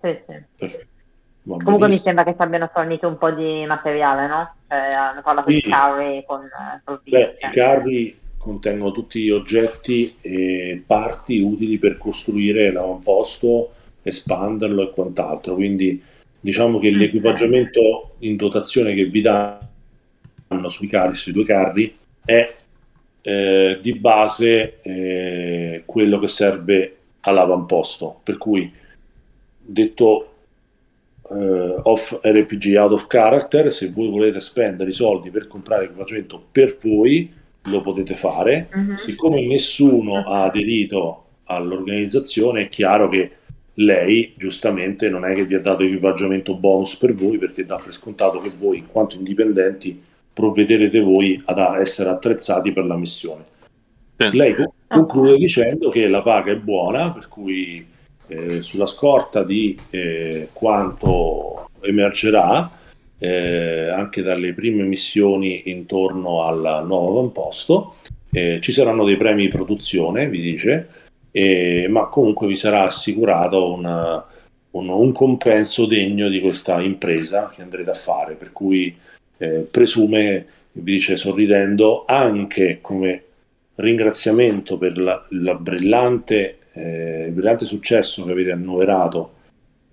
[0.00, 0.42] Sì, sì.
[0.56, 0.90] Perfetto.
[1.42, 1.88] Comunque benissimo.
[1.88, 4.54] mi sembra che ci abbiano fornito un po' di materiale, no?
[4.68, 5.56] Cioè, hanno parlato sì.
[5.56, 6.48] di carri con
[7.04, 13.72] Beh, i carri contengono tutti gli oggetti e parti utili per costruire l'avamposto,
[14.02, 15.54] espanderlo e quant'altro.
[15.54, 16.02] Quindi
[16.40, 21.94] diciamo che l'equipaggiamento in dotazione che vi danno sui carri, sui due carri,
[22.24, 22.54] è
[23.22, 28.20] eh, di base eh, quello che serve all'avamposto.
[28.22, 28.70] Per cui
[29.64, 30.32] detto
[31.22, 36.42] uh, off RPG out of character, se voi volete spendere i soldi per comprare equipaggiamento
[36.50, 37.32] per voi,
[37.62, 38.68] lo potete fare.
[38.72, 38.96] Uh-huh.
[38.96, 43.30] Siccome nessuno ha aderito all'organizzazione, è chiaro che
[43.74, 47.92] lei giustamente non è che vi ha dato equipaggiamento bonus per voi perché dà per
[47.92, 50.00] scontato che voi in quanto indipendenti
[50.32, 53.44] provvederete voi ad essere attrezzati per la missione.
[54.16, 54.36] Sì.
[54.36, 54.54] Lei,
[54.86, 57.84] conclude dicendo che la paga è buona, per cui
[58.28, 62.70] eh, sulla scorta di eh, quanto emergerà,
[63.18, 67.94] eh, anche dalle prime missioni intorno al nuovo avamposto,
[68.30, 70.88] eh, ci saranno dei premi di produzione, vi dice,
[71.88, 74.24] ma comunque vi sarà assicurato una,
[74.72, 78.94] un, un, compenso degno di questa impresa che andrete a fare, per cui
[79.38, 83.24] eh, presume, vi dice sorridendo, anche come
[83.76, 89.32] ringraziamento per la, la brillante, eh, il brillante successo che avete annoverato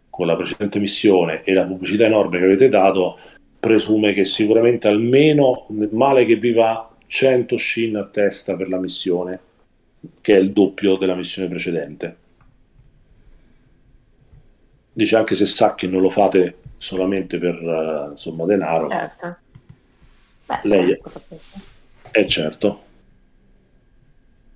[0.10, 3.18] con la precedente missione e la pubblicità enorme che avete dato,
[3.60, 9.40] presume che sicuramente almeno male che vi va 100 shin a testa per la missione,
[10.22, 12.18] che è il doppio della missione precedente.
[14.94, 18.90] Dice anche se sa che non lo fate solamente per uh, insomma denaro.
[18.90, 19.38] Certo.
[20.46, 21.00] Beh, Lei è,
[22.12, 22.84] è certo.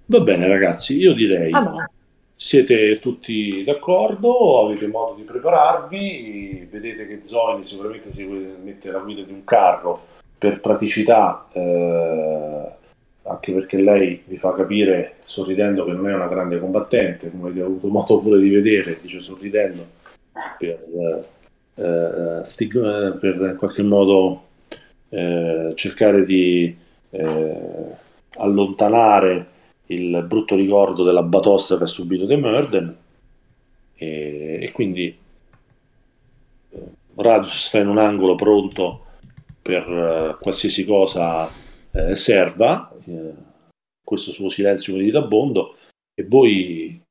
[0.05, 1.89] Va bene ragazzi, io direi ah,
[2.35, 9.21] siete tutti d'accordo, avete modo di prepararvi, vedete che Zoini sicuramente si mette la guida
[9.21, 12.67] di un carro per praticità, eh,
[13.26, 17.65] anche perché lei vi fa capire sorridendo che non è una grande combattente, come avete
[17.65, 19.86] avuto modo pure di vedere, dice sorridendo,
[20.57, 20.84] per,
[21.76, 24.47] eh, eh stig- per in qualche modo
[25.09, 26.76] eh, cercare di
[27.11, 27.88] eh,
[28.38, 29.47] allontanare
[29.88, 32.97] il brutto ricordo della batossa che ha subito The Murden.
[33.95, 35.15] E, e quindi
[36.69, 39.05] eh, Radius sta in un angolo pronto
[39.61, 41.49] per qualsiasi cosa
[41.91, 43.36] eh, serva eh,
[44.04, 45.78] questo suo silenzio meditabondo
[46.14, 47.01] e voi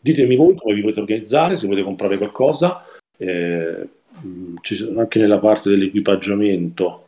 [0.00, 2.84] ditemi voi come vi potete organizzare se volete comprare qualcosa
[3.16, 3.88] eh,
[4.96, 7.06] anche nella parte dell'equipaggiamento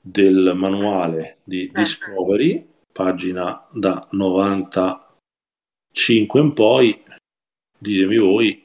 [0.00, 1.80] del manuale di certo.
[1.80, 7.02] Discovery pagina da 95 in poi,
[7.78, 8.62] ditemi voi,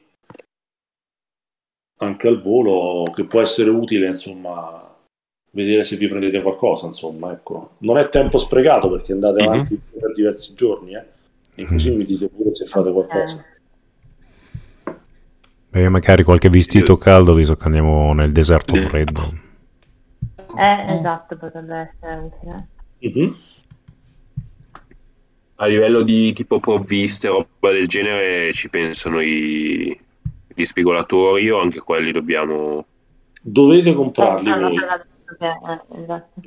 [2.00, 4.87] anche al volo, che può essere utile, insomma,
[5.58, 7.72] vedere se vi prendete qualcosa, insomma, ecco.
[7.78, 9.52] Non è tempo sprecato perché andate mm-hmm.
[9.52, 11.04] avanti per diversi giorni, eh?
[11.54, 13.44] E così mi dite pure se fate qualcosa.
[15.70, 19.32] Beh, magari qualche vestito caldo, visto che andiamo nel deserto freddo.
[20.56, 22.68] Eh, esatto, potrebbe essere utile.
[23.04, 23.34] Mm-hmm
[25.60, 29.98] a livello di tipo provviste, roba del genere, ci pensano i,
[30.46, 32.86] gli spigolatori o anche quelli dobbiamo...
[33.40, 34.76] Dovete comprarli eh, voi.
[35.38, 36.40] Eh, esatto.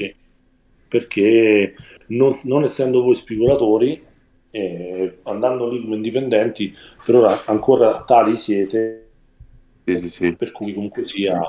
[0.88, 1.76] Perché
[2.08, 4.04] non, non, essendo voi spigolatori,
[4.50, 6.74] eh, andando lì come indipendenti,
[7.06, 9.10] per ora ancora tali siete,
[9.86, 10.36] sì, sì, sì.
[10.36, 11.40] per cui comunque sia...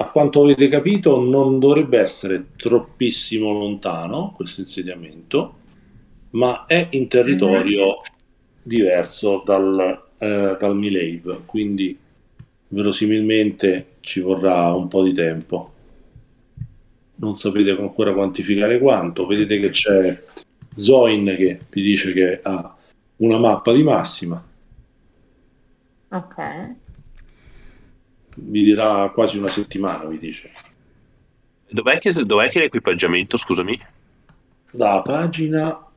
[0.00, 5.54] A quanto avete capito, non dovrebbe essere troppissimo lontano questo insediamento
[6.30, 8.02] ma è in territorio
[8.62, 11.98] diverso dal, eh, dal Milave, quindi
[12.68, 15.72] verosimilmente ci vorrà un po' di tempo.
[17.16, 20.22] Non sapete ancora quantificare quanto, vedete che c'è
[20.74, 22.76] Zoin che vi dice che ha
[23.16, 24.42] una mappa di massima.
[26.10, 26.74] Ok.
[28.36, 30.50] Vi dirà quasi una settimana, vi dice.
[31.70, 33.78] Dov'è che, dov'è che l'equipaggiamento, scusami?
[34.70, 35.88] Da pagina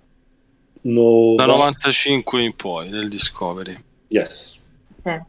[0.83, 3.75] No, da 95 in poi del Discovery.
[4.07, 4.59] Yes.
[5.03, 5.21] Sì,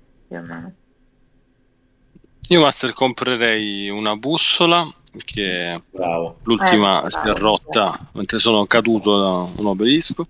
[2.52, 4.86] Io Master comprerei una bussola
[5.24, 6.36] che Bravo.
[6.42, 10.28] l'ultima eh, si è rotta mentre sono caduto da un obelisco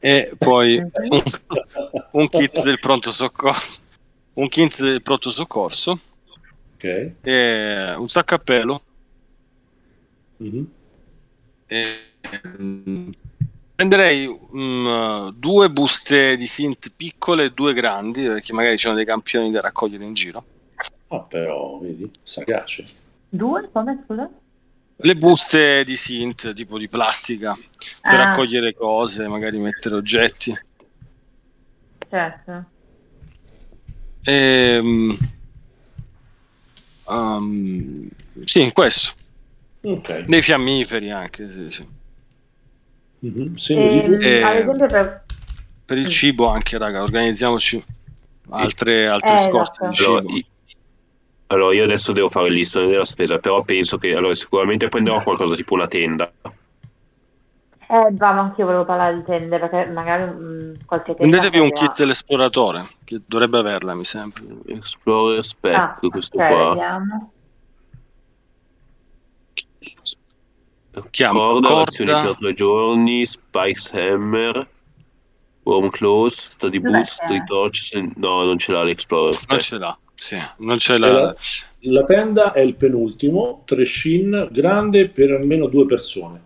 [0.00, 1.22] e poi un,
[2.10, 3.80] un kit del pronto soccorso
[4.32, 6.00] un kit del pronto soccorso
[6.74, 7.14] okay.
[7.22, 8.82] e un sacco a pelo
[10.42, 10.64] mm-hmm.
[11.68, 11.86] e,
[13.76, 19.04] Prenderei um, due buste di synth piccole e due grandi, perché magari ci sono dei
[19.04, 20.44] campioni da raccogliere in giro.
[21.14, 22.86] Ah, però, vedi, sagace.
[23.28, 23.68] Due?
[23.72, 24.28] Come, scusa?
[24.96, 27.54] Le buste di synth, tipo di plastica,
[28.00, 28.24] per ah.
[28.24, 30.56] raccogliere cose, magari mettere oggetti.
[32.08, 32.64] Certo.
[34.24, 35.18] E, um,
[37.06, 38.08] um,
[38.44, 39.14] sì, questo.
[39.80, 40.24] Okay.
[40.26, 41.88] Dei fiammiferi anche, sì, sì.
[43.26, 43.54] Mm-hmm.
[43.54, 45.24] Sì, e, e, per...
[45.84, 45.98] per...
[45.98, 47.84] il cibo anche, raga, organizziamoci
[48.50, 50.18] altre, altre eh, scorte esatto.
[50.18, 50.34] allora,
[51.54, 55.22] allora, io adesso devo fare il listone della spesa, però penso che allora, sicuramente prenderò
[55.22, 56.30] qualcosa tipo una tenda.
[57.86, 61.38] Eh, bravo, anche io volevo parlare di tende, perché magari mh, mm, qualche tenda...
[61.38, 64.42] Prendetevi un kit dell'esploratore, che dovrebbe averla, mi sembra.
[64.66, 66.68] Explorer Spec, ah, questo okay, qua.
[66.70, 67.30] Vediamo.
[71.10, 72.22] Chiamo corda, corda.
[72.22, 74.66] per due giorni, Spikes Hammer,
[75.64, 77.16] Warm Clothes, Study Boots,
[77.46, 79.36] Torches, and- no non ce l'ha l'Explorer.
[79.48, 81.10] Non ce l'ha, sì, non l'ha.
[81.10, 81.36] la,
[81.80, 86.40] la tenda è il penultimo, tre shin, grande per almeno due persone.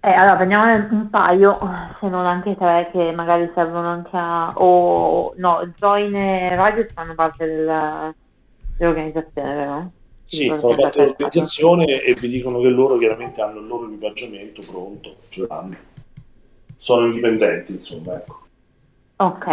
[0.00, 1.58] Eh, allora prendiamo un paio,
[2.00, 4.52] se non anche tre, che magari servono anche a...
[4.54, 8.14] o no, Join e Radius fanno parte del-
[8.76, 9.92] dell'organizzazione, vero?
[10.24, 15.16] Sì, fanno parte dell'organizzazione e vi dicono che loro chiaramente hanno il loro equipaggiamento pronto,
[15.30, 15.76] ce l'hanno.
[16.76, 18.46] Sono indipendenti, insomma, ecco.
[19.18, 19.46] Ok.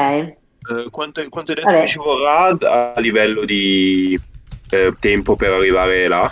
[0.70, 1.82] Eh, quanto, quanto hai detto Vabbè.
[1.82, 2.58] che ci vorrà
[2.94, 4.20] a livello di
[4.72, 6.32] eh, tempo per arrivare là?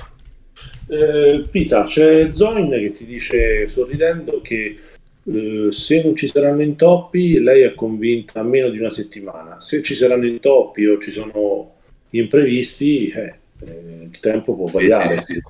[0.88, 4.80] Eh, Pita, c'è Zoin che ti dice sorridendo che
[5.26, 9.60] eh, se non ci saranno intoppi, lei è convinta a meno di una settimana.
[9.60, 11.76] Se ci saranno intoppi o ci sono
[12.10, 15.22] imprevisti, eh, eh, il tempo può variare.
[15.22, 15.42] Sì, sì, sì.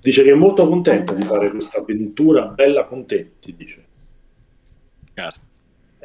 [0.00, 3.84] Dice che è molto contenta di fare questa avventura bella con te, ti dice.
[5.14, 5.36] Chiaro.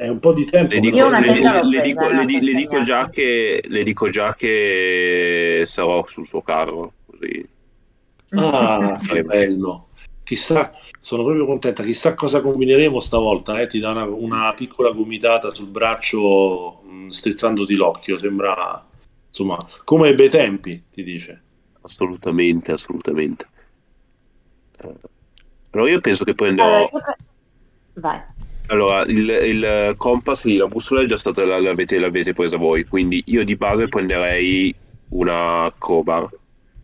[0.02, 0.74] È un po' di tempo.
[0.74, 6.04] Le dico, le- le dico- le dico in già che le dico già che sarò
[6.08, 7.48] sul suo carro così
[8.30, 9.90] Ah, che bello.
[10.24, 11.84] Chissà, sono proprio contenta.
[11.84, 13.60] Chissà cosa combineremo stavolta.
[13.60, 13.68] Eh?
[13.68, 18.18] Ti dà una, una piccola gomitata sul braccio, mh, strizzandoti l'occhio.
[18.18, 18.84] Sembra,
[19.28, 21.42] insomma, come ai bei tempi, ti dice.
[21.82, 23.46] assolutamente assolutamente
[24.78, 24.94] Eh,
[25.70, 26.54] allora io penso che io pre-
[27.94, 28.20] Vai.
[28.72, 32.84] Allora il, il compass lì la bussola è già stata la- l'avete, l'avete presa voi
[32.84, 34.74] quindi io di base prenderei
[35.10, 36.28] una crowbar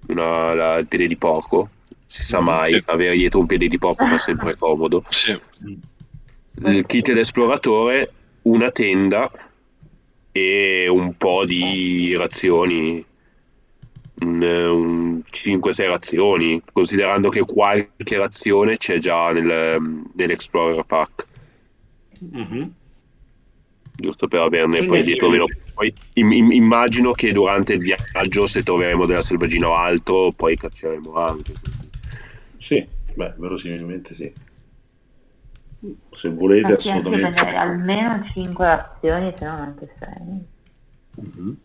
[0.08, 1.70] una, la- il piede di porco
[2.06, 2.44] si sa Mhm.
[2.44, 5.38] mai avere dietro un piede di porco fa sempre comodo Sì.
[6.64, 8.12] il kit d'esploratore,
[8.42, 9.30] una tenda
[10.32, 13.04] e un po' di razioni,
[14.20, 19.80] un, 5-6 razioni, considerando che qualche razione c'è già nel,
[20.14, 21.26] nell'Explorer Pack,
[22.20, 22.72] Mhm.
[24.00, 25.46] giusto per averne Sì, poi dietro meno.
[25.74, 30.56] Poi im- im- immagino che durante il viaggio, se troveremo della selvaggina o altro, poi
[30.56, 31.52] cacceremo anche.
[32.56, 34.32] Sì, beh, verosimilmente sì.
[36.10, 37.30] Se volete, Infatti assolutamente.
[37.40, 41.26] prendere almeno 5 azioni, se non anche 6.
[41.26, 41.56] Mhm.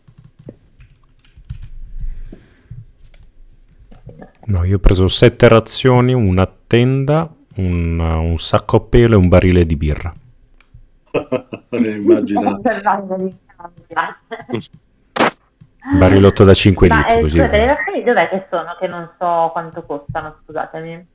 [4.46, 9.28] No, io ho preso sette razioni, una tenda, un, un sacco a pelo e un
[9.28, 10.12] barile di birra.
[11.70, 12.60] Immagina.
[15.98, 17.38] Barilotto da 5 Ma litri, eh, così.
[17.38, 18.76] scusate, le razioni dov'è che sono?
[18.78, 21.06] Che non so quanto costano, scusatemi.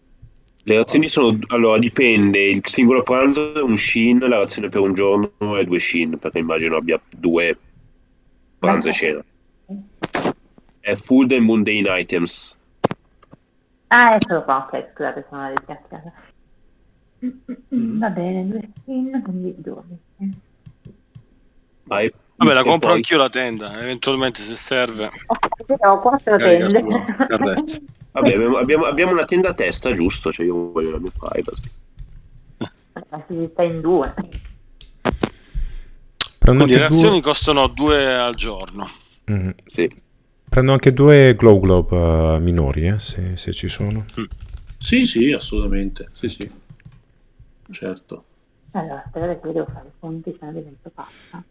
[0.63, 4.93] Le razioni sono, allora dipende, il singolo pranzo è un shin, la razione per un
[4.93, 7.57] giorno è due shin, perché immagino abbia due
[8.59, 9.23] pranzo e cena.
[10.79, 12.55] È food and mundane items.
[13.87, 16.13] Ah, eccolo qua, ok, scusate, sono la disgraziata.
[17.69, 19.81] Va bene, due skin, quindi due.
[21.83, 25.09] Ma è- Vabbè, la compro poi- anch'io la tenda, eventualmente se serve.
[25.27, 25.47] Ok,
[25.81, 26.81] ho quattro tende.
[26.81, 27.53] Vabbè,
[28.11, 30.31] abbiamo, abbiamo- abbiamo una tenda a testa, giusto?
[30.31, 31.69] Cioè io voglio la mia privacy.
[33.09, 34.13] Ma si sta in due.
[36.37, 37.21] Prendo Quindi le anche, razioni due...
[37.21, 38.89] costano due al giorno.
[39.25, 39.55] Mhm.
[39.65, 39.93] Sì.
[40.49, 44.05] Prendo anche due glow globe eh, minori, eh, se, se ci sono.
[44.77, 46.07] Sì, sì, assolutamente.
[46.13, 46.49] Sì, sì.
[47.71, 48.23] Certo.
[48.71, 51.43] Allora, aspetta che devo fare i conti, se no divento pazza.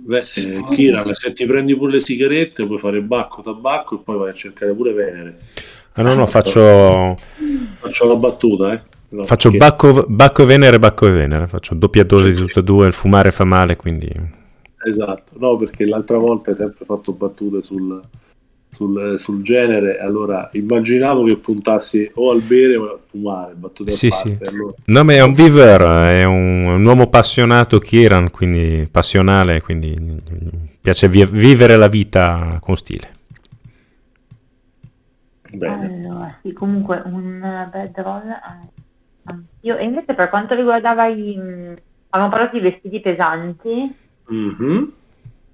[0.00, 4.18] Beh, eh, Kiran, se ti prendi pure le sigarette, puoi fare bacco, tabacco e poi
[4.18, 5.38] vai a cercare pure Venere.
[5.94, 7.16] Ah no, no, faccio,
[7.78, 8.82] Faccio la battuta, eh.
[9.10, 11.48] No, faccio perché- bacco, bacco e venere, bacco e venere.
[11.48, 14.12] Faccio doppia dose di tutte e due, il fumare fa male, quindi...
[14.86, 18.00] Esatto, no, perché l'altra volta hai sempre fatto battute sul,
[18.68, 24.06] sul, sul genere, allora immaginavo che puntassi o al bere o a fumare, battute Sì,
[24.08, 24.38] a parte.
[24.44, 24.54] sì.
[24.54, 29.96] allora- No, ma è un viver, è un, un uomo appassionato, Kieran, quindi passionale, quindi
[29.98, 30.16] mm,
[30.80, 33.10] piace vi- vivere la vita con stile.
[35.50, 35.86] Bene.
[36.06, 38.68] Allora, sì, comunque un bed roll eh,
[39.24, 39.76] anch'io.
[39.78, 41.36] E invece per quanto riguardava i...
[41.36, 41.74] mh,
[42.10, 43.94] Avevamo parlato di vestiti pesanti.
[44.28, 44.92] Mhm.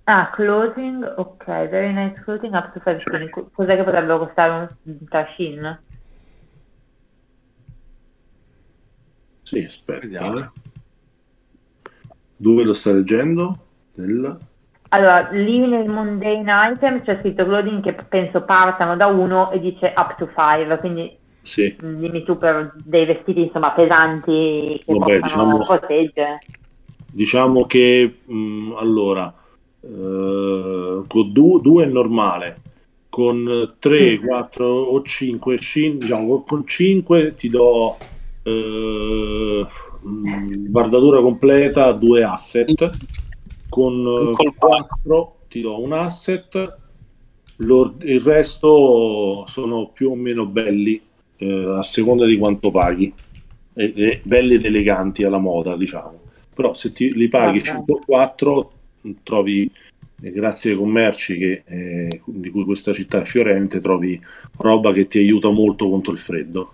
[0.07, 3.31] Ah, clothing, ok, very nice clothing up to 5 shin.
[3.31, 5.81] Co- Cos'è che potrebbe costare un trashin?
[9.43, 10.01] Sì, aspetta.
[10.01, 10.53] Vediamo.
[12.37, 13.57] Dove lo stai leggendo?
[13.95, 14.37] Nel...
[14.91, 19.93] Allora, lì nel mundane item c'è scritto clothing che penso partano da 1 e dice
[19.97, 25.53] up to 5, quindi Sì, dimmi tu per dei vestiti insomma pesanti che Vabbè, possano
[25.57, 26.39] diciamo- proteggere.
[27.11, 29.33] diciamo che mh, allora,
[29.85, 32.57] eh, con du- due è normale,
[33.09, 37.97] con 3, 4 o 5 scene, diciamo con 5 ti do
[38.43, 39.67] eh,
[40.01, 42.91] guardatura completa, due asset,
[43.69, 46.77] con 4 ti do un asset,
[47.57, 51.01] il resto sono più o meno belli
[51.37, 53.13] eh, a seconda di quanto paghi,
[53.75, 56.21] e, e belli ed eleganti alla moda, diciamo.
[56.55, 58.73] Però se ti, li paghi 5 o 4
[59.23, 59.71] trovi
[60.17, 64.21] grazie ai commerci che, eh, di cui questa città è fiorente, trovi
[64.59, 66.73] roba che ti aiuta molto contro il freddo.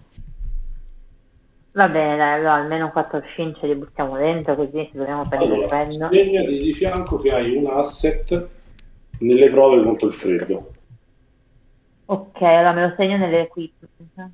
[1.72, 5.82] Va bene, dai, allora almeno 4 scince li buttiamo dentro così ci dobbiamo prendere allora,
[5.82, 6.12] il freddo.
[6.12, 8.48] Segnati di fianco che hai un asset
[9.18, 10.72] nelle prove contro il freddo.
[12.06, 14.30] Ok, allora me lo segno nelle equipment.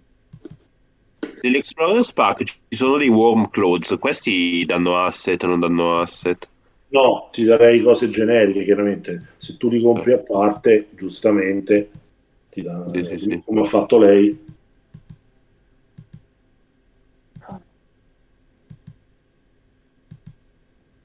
[1.43, 6.49] Nell'Explorer Spark ci sono dei warm clothes, questi danno asset, non danno asset?
[6.89, 9.35] No, ti darei cose generiche, chiaramente.
[9.39, 11.91] Se tu li compri a parte, giustamente,
[12.51, 13.43] ti dà, sì, sì, sì.
[13.45, 14.45] come ha fatto lei.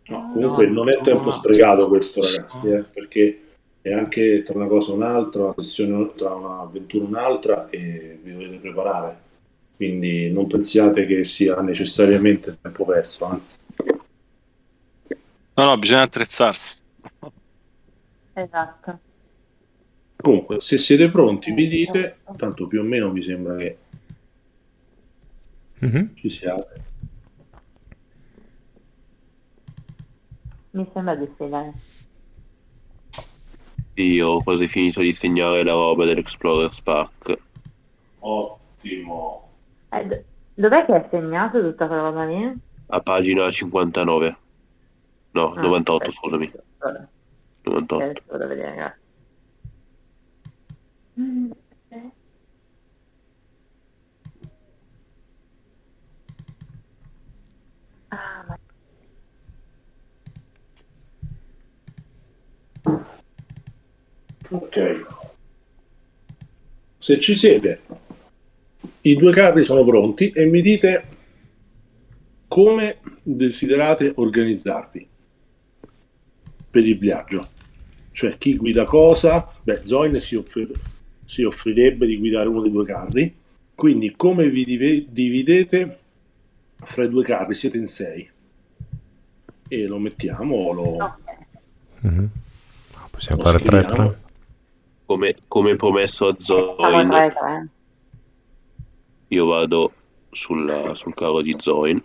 [0.08, 3.42] No, comunque non è tempo sprecato questo, ragazzi, eh, perché
[3.82, 8.32] è anche tra una cosa e un'altra, una sessione tra un'avventura e un'altra e vi
[8.32, 9.30] dovete preparare.
[9.76, 13.58] Quindi non pensiate che sia necessariamente tempo perso, anzi.
[15.54, 16.80] No, no, bisogna attrezzarsi.
[18.34, 19.00] Esatto.
[20.16, 23.78] Comunque, se siete pronti, vi dite, tanto più o meno mi sembra che
[25.84, 26.14] mm-hmm.
[26.16, 26.84] ci siate.
[30.72, 31.72] Mi sembra di sì, dai.
[33.96, 37.38] Io ho quasi finito di segnare la roba dell'Explorer Spark.
[38.20, 39.50] Ottimo.
[39.90, 40.24] Eh,
[40.54, 42.58] dov'è che è segnato tutta quella roba lì?
[42.88, 44.38] A pagina 59.
[45.32, 46.12] No, ah, 98, aspetta.
[46.12, 46.52] scusami.
[47.64, 48.04] 98.
[48.04, 49.00] Eh, vado a vedere.
[51.20, 51.52] Mm,
[58.10, 58.60] ah, ma...
[64.50, 65.06] Ok.
[66.98, 67.82] Se ci siete,
[69.02, 71.08] i due carri sono pronti e mi dite
[72.48, 75.11] come desiderate organizzarvi
[76.72, 77.50] per il viaggio.
[78.12, 79.48] Cioè chi guida cosa?
[79.62, 80.72] Beh, Zoin si, offri-
[81.26, 83.36] si offrirebbe di guidare uno dei due carri,
[83.76, 86.00] quindi come vi div- dividete
[86.84, 87.54] fra i due carri?
[87.54, 88.30] Siete in sei.
[89.68, 91.18] E lo mettiamo, lo...
[92.06, 92.26] Mm-hmm.
[93.12, 94.16] Possiamo lo fare 3-3.
[95.06, 97.32] Come, come promesso a Zoin,
[99.28, 99.94] io vado
[100.32, 102.02] sulla, sul carro di Zoin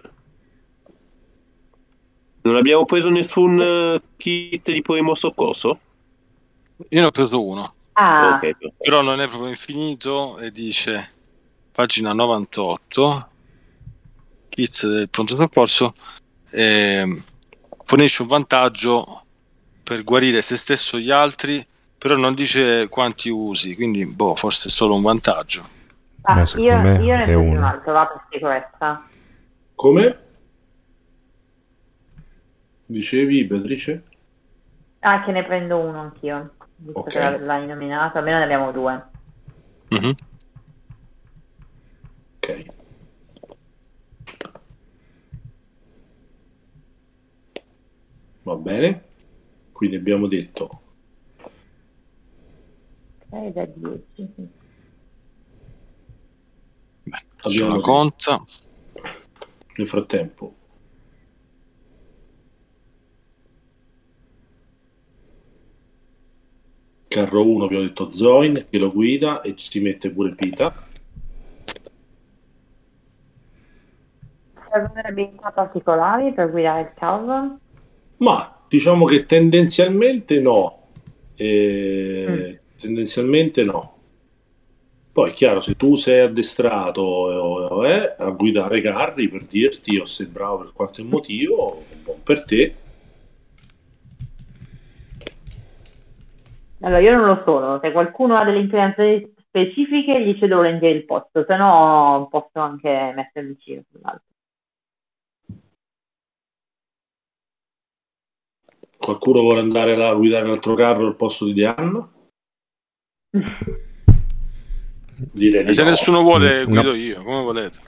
[2.47, 5.78] non abbiamo preso nessun uh, kit di primo soccorso?
[6.89, 7.74] Io ne ho preso uno.
[7.94, 8.35] Ah.
[8.36, 11.10] Okay, però non è proprio infinito e dice
[11.73, 13.28] pagina 98
[14.51, 15.94] kit del pronto soccorso
[16.51, 17.23] eh,
[17.85, 19.24] fornisce un vantaggio
[19.82, 21.66] per guarire se stesso e gli altri
[21.97, 25.66] però non dice quanti usi quindi boh forse è solo un vantaggio
[26.23, 29.06] ah, io, io ne ho preso un altro va per sicurezza
[29.74, 30.26] come?
[32.87, 34.05] Dicevi, Beatrice?
[35.01, 37.39] Ah, che ne prendo uno anch'io, visto okay.
[37.39, 39.05] che l'hai nominato, almeno ne abbiamo due.
[39.93, 40.11] Mm-hmm.
[42.37, 42.67] Ok.
[48.43, 49.05] Va bene,
[49.73, 50.83] quindi abbiamo detto...
[53.29, 54.51] Ok, da 10.
[57.43, 58.45] Abbiamo una conta.
[59.77, 60.56] Nel frattempo
[67.09, 70.85] carro 1 abbiamo detto Zoin che lo guida e ci mette pure Pita
[74.70, 77.59] servono abilità particolari per guidare il carro?
[78.19, 80.89] ma diciamo che tendenzialmente no
[81.35, 82.81] eh, mm.
[82.81, 83.95] tendenzialmente no
[85.12, 90.27] poi è chiaro se tu sei addestrato eh, a guidare carri per dirti io sei
[90.27, 92.74] bravo per qualche motivo buon per te
[96.81, 101.05] Allora, io non lo sono, se qualcuno ha delle inclinazioni specifiche gli cedo volentieri il
[101.07, 104.24] posto, se no posso anche mettermi vicino sull'altro.
[108.98, 112.11] Qualcuno vuole andare a guidare l'altro carro al posto di Diana?
[115.32, 115.89] Direi di se no.
[115.89, 116.94] nessuno vuole, guido no.
[116.94, 117.81] io, come volete.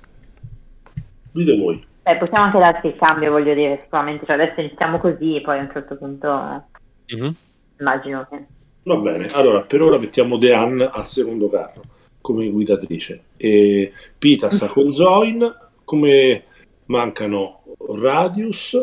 [1.33, 1.87] Dite voi.
[2.05, 4.25] Eh, possiamo anche darci il cambio, voglio dire, sicuramente.
[4.25, 6.67] Cioè, adesso iniziamo così, poi a un certo punto
[7.15, 7.31] mm-hmm.
[7.79, 8.47] immagino che
[8.89, 11.83] Va bene, allora per ora mettiamo Deanne al secondo carro
[12.23, 15.55] come guidatrice e Pita sta con Zoin,
[15.85, 16.45] come
[16.87, 18.83] mancano Radius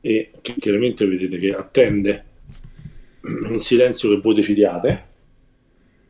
[0.00, 2.24] e che chiaramente vedete che attende
[3.50, 5.06] in silenzio che voi decidiate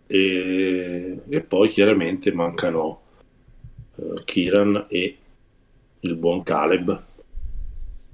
[0.06, 3.00] e, e poi chiaramente mancano
[3.96, 5.18] uh, Kiran e
[5.98, 7.02] il buon Caleb.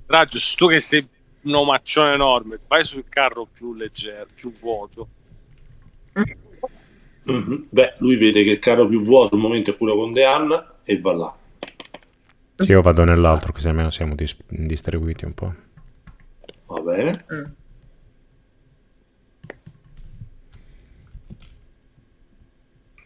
[0.07, 1.07] Radius, tu che sei
[1.43, 5.09] un omaccione enorme, vai sul carro più leggero, più vuoto.
[7.31, 7.63] Mm-hmm.
[7.69, 11.01] Beh, lui vede che il carro più vuoto al momento è quello con Deanna e
[11.01, 11.37] va là.
[12.55, 15.55] Sì, io vado nell'altro così almeno siamo dis- distribuiti un po'.
[16.67, 17.25] Va bene.
[17.33, 17.45] Mm.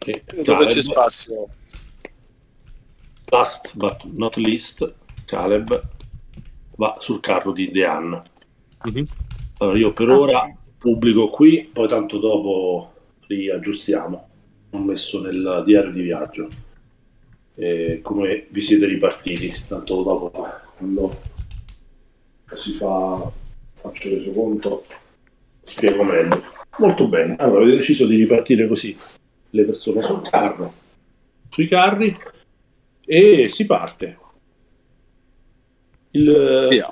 [0.05, 1.47] E Dove c'è spazio?
[3.25, 4.93] Last but not least,
[5.25, 5.81] Caleb
[6.75, 8.23] va sul carro di Deanna.
[8.89, 9.05] Mm-hmm.
[9.59, 12.92] Allora io per ora pubblico qui, poi tanto dopo
[13.27, 14.29] riaggiustiamo.
[14.71, 16.49] Ho messo nel diario di viaggio.
[17.55, 19.53] E come vi siete ripartiti?
[19.67, 20.31] Tanto dopo
[20.77, 21.21] quando
[22.55, 23.31] si fa
[23.73, 24.85] faccio reso conto
[25.61, 26.41] spiego meglio.
[26.77, 27.35] Molto bene.
[27.37, 28.97] Allora avete deciso di ripartire così
[29.51, 30.73] le persone sul carro,
[31.49, 32.17] sui carri
[33.05, 34.17] e si parte.
[36.11, 36.67] Il...
[36.69, 36.91] Via.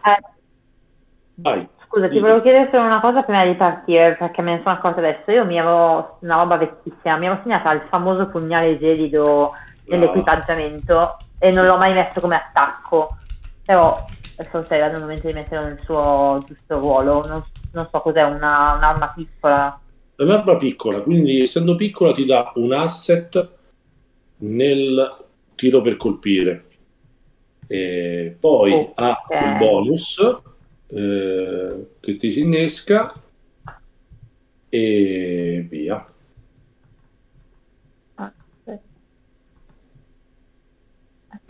[1.35, 1.67] Vai.
[1.91, 4.99] Scusa, ti volevo chiedere solo una cosa prima di partire, perché me ne sono accorta
[4.99, 5.29] adesso.
[5.31, 9.51] Io mi avevo, una roba vecchissima, mi avevo segnata il famoso pugnale gelido
[9.87, 13.17] nell'equipaggiamento e non l'ho mai messo come attacco.
[13.65, 14.05] Però
[14.37, 17.25] adesso stai dando il momento di metterlo nel suo giusto ruolo.
[17.27, 17.43] Non,
[17.73, 19.77] non so cos'è, una, un'arma piccola.
[20.15, 23.49] È un'arma piccola, quindi essendo piccola ti dà un asset
[24.37, 26.67] nel tiro per colpire.
[27.67, 28.93] E poi okay.
[28.95, 30.39] ha il bonus
[30.93, 33.13] eh, che ti si innesca
[34.69, 36.05] e via.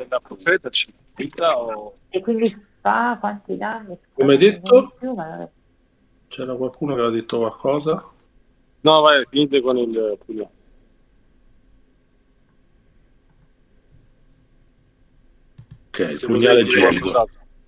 [0.10, 0.92] La profeta ci
[1.56, 1.94] o...
[2.10, 2.50] E quindi
[2.82, 3.98] fa quanti danni?
[4.14, 4.96] Come hai detto?
[6.28, 8.10] C'era qualcuno che aveva detto qualcosa?
[8.82, 10.50] No, vai, finite con il pugnale.
[15.88, 17.28] Ok, il pugnale gelido.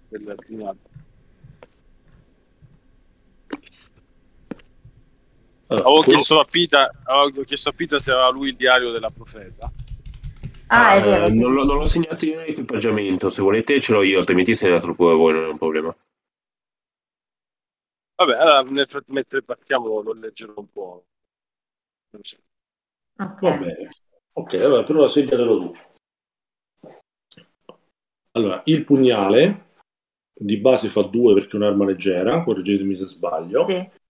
[0.09, 0.77] Il pugnale.
[5.62, 6.01] Allora, avevo, quello...
[6.01, 9.71] chiesto a Pita, avevo chiesto a Pita se aveva lui il diario della profeta.
[10.67, 11.25] Ah, è vero.
[11.25, 13.29] Uh, non, l'ho, non l'ho segnato io nell'equipaggiamento.
[13.29, 15.95] Se volete, ce l'ho io, altrimenti segnatelo pure voi, non è un problema.
[18.15, 21.05] Vabbè, allora nel, mentre partiamo lo leggerò un po'.
[22.11, 22.39] Okay.
[23.15, 23.89] Va bene.
[24.33, 25.75] Ok, allora però segnatelo tu.
[28.31, 29.71] Allora, il pugnale
[30.33, 33.65] di base fa 2 perché è un'arma leggera, correggetemi se sbaglio.
[33.67, 34.01] Sì.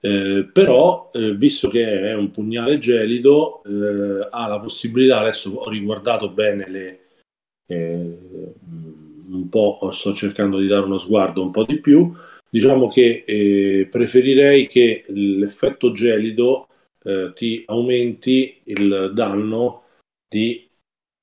[0.00, 5.68] Eh, però, eh, visto che è un pugnale gelido, eh, ha la possibilità, adesso ho
[5.68, 7.00] riguardato bene le...
[7.66, 8.18] Eh,
[9.30, 12.14] un po' sto cercando di dare uno sguardo un po' di più,
[12.48, 16.68] diciamo che eh, preferirei che l'effetto gelido
[17.02, 19.82] eh, ti aumenti il danno
[20.26, 20.68] di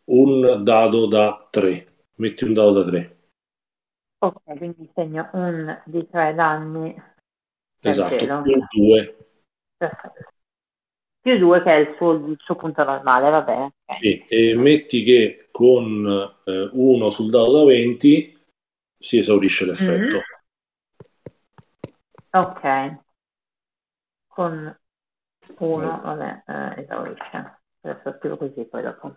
[0.06, 1.88] un dado da 3.
[2.16, 3.18] Metti un dado da 3.
[4.20, 6.96] Ok, quindi segno un di 3 danni
[7.90, 9.18] Esatto, più 2.
[11.22, 13.74] Più 2 che è il suo, il suo punto normale, va bene.
[13.86, 14.26] Okay.
[14.28, 18.46] E metti che con 1 eh, sul dado da 20
[18.98, 20.18] si esaurisce l'effetto.
[20.18, 20.24] Mm-hmm.
[22.32, 23.04] Ok.
[24.28, 24.80] Con
[25.58, 27.60] 1, vabbè, eh, esaurisce.
[27.82, 29.16] Adesso scrivo così poi dopo.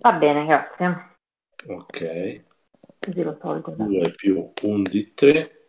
[0.00, 1.16] Va bene, grazie.
[1.66, 2.44] Ok.
[2.98, 3.72] Così lo tolgo.
[3.72, 5.61] 2 più 1 di 3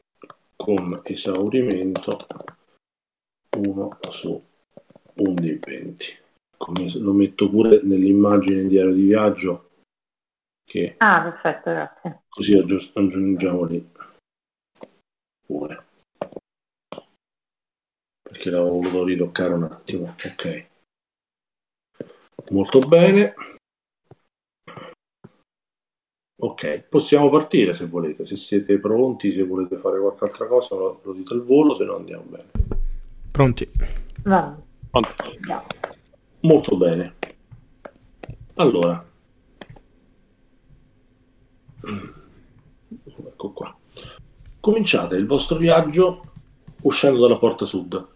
[0.55, 2.17] con esaurimento
[3.57, 4.43] 1 su
[5.15, 6.17] 1 di 20
[6.57, 9.69] come lo metto pure nell'immagine in diario di viaggio
[10.63, 12.21] che ah perfetto grazie.
[12.29, 13.91] così aggiungiamo lì.
[15.45, 15.85] Pure.
[18.21, 20.67] Perché l'avevo voluto ritoccare un attimo ok.
[22.51, 23.35] Molto bene
[26.43, 30.99] Ok, possiamo partire se volete, se siete pronti, se volete fare qualche altra cosa lo,
[31.01, 32.49] lo dite al volo, se no andiamo bene.
[33.31, 33.71] Pronti?
[34.25, 34.65] No.
[34.89, 35.39] Pronti.
[35.47, 35.63] No.
[36.41, 37.13] Molto bene.
[38.55, 39.05] Allora,
[43.05, 43.73] ecco qua.
[44.59, 46.23] Cominciate il vostro viaggio
[46.81, 48.07] uscendo dalla porta sud.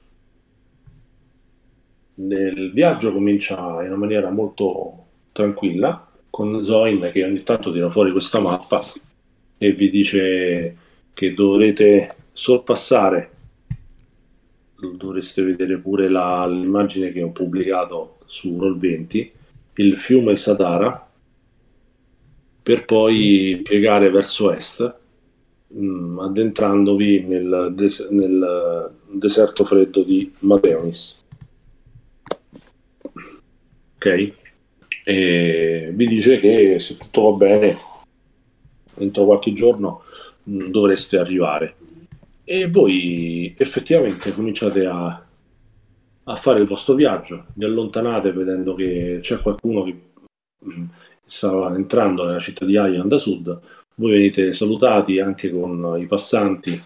[2.16, 6.07] Il viaggio comincia in una maniera molto tranquilla
[6.38, 8.84] con Zoin che ogni tanto tira fuori questa mappa
[9.58, 10.78] e vi dice
[11.12, 13.32] che dovrete sorpassare
[14.76, 19.30] dovreste vedere pure la, l'immagine che ho pubblicato su Roll20,
[19.78, 21.10] il fiume Satara,
[22.62, 24.96] per poi piegare verso est,
[25.70, 31.26] mh, mm, addentrandovi nel, des- nel, deserto freddo di Mateonis.
[33.96, 34.46] Ok?
[35.10, 37.74] E vi dice che se tutto va bene,
[38.96, 40.04] entro qualche giorno
[40.50, 41.76] mm, dovreste arrivare.
[42.44, 45.26] E voi effettivamente cominciate a,
[46.26, 50.02] a fare il vostro viaggio, vi allontanate vedendo che c'è qualcuno che
[50.66, 50.86] mh, mm,
[51.26, 53.62] stava entrando nella città di Ayan da sud,
[53.96, 56.78] voi venite salutati anche con i passanti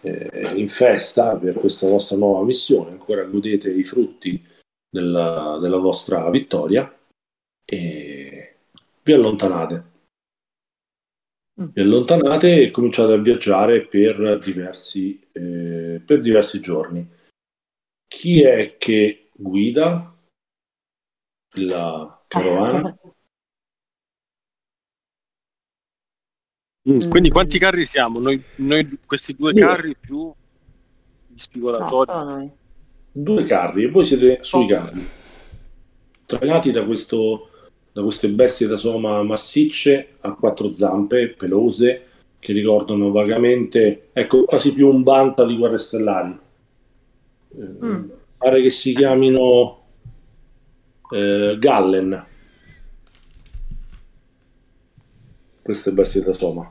[0.00, 4.42] eh, in festa per questa vostra nuova missione, ancora godete i frutti
[4.88, 6.90] della, della vostra vittoria
[7.66, 8.56] e
[9.02, 9.94] vi allontanate.
[11.60, 11.66] Mm.
[11.72, 17.06] Vi allontanate e cominciate a viaggiare per diversi, eh, per diversi giorni.
[18.06, 20.16] Chi è che guida
[21.54, 22.96] la carovana?
[26.88, 28.20] Mm, quindi quanti carri siamo?
[28.20, 29.60] Noi, noi questi due due.
[29.60, 30.32] carri più
[31.26, 32.12] gli spigolatori?
[32.12, 32.56] No,
[33.10, 35.04] due carri e voi siete sui carri,
[36.26, 37.50] trainati da, questo,
[37.96, 42.02] da queste bestie da soma massicce a quattro zampe, pelose,
[42.38, 46.38] che ricordano vagamente, ecco, quasi più un banta di guerre stellari.
[47.56, 48.04] Eh, mm.
[48.36, 49.84] Pare che si chiamino
[51.10, 52.26] eh, Gallen.
[55.62, 56.70] Queste bestie da soma.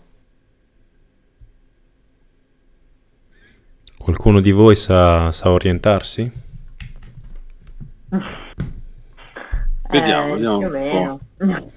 [3.97, 6.43] Qualcuno di voi sa, sa orientarsi?
[9.99, 10.57] Vediamo, eh, vediamo.
[10.57, 10.71] Più o
[11.45, 11.71] meno.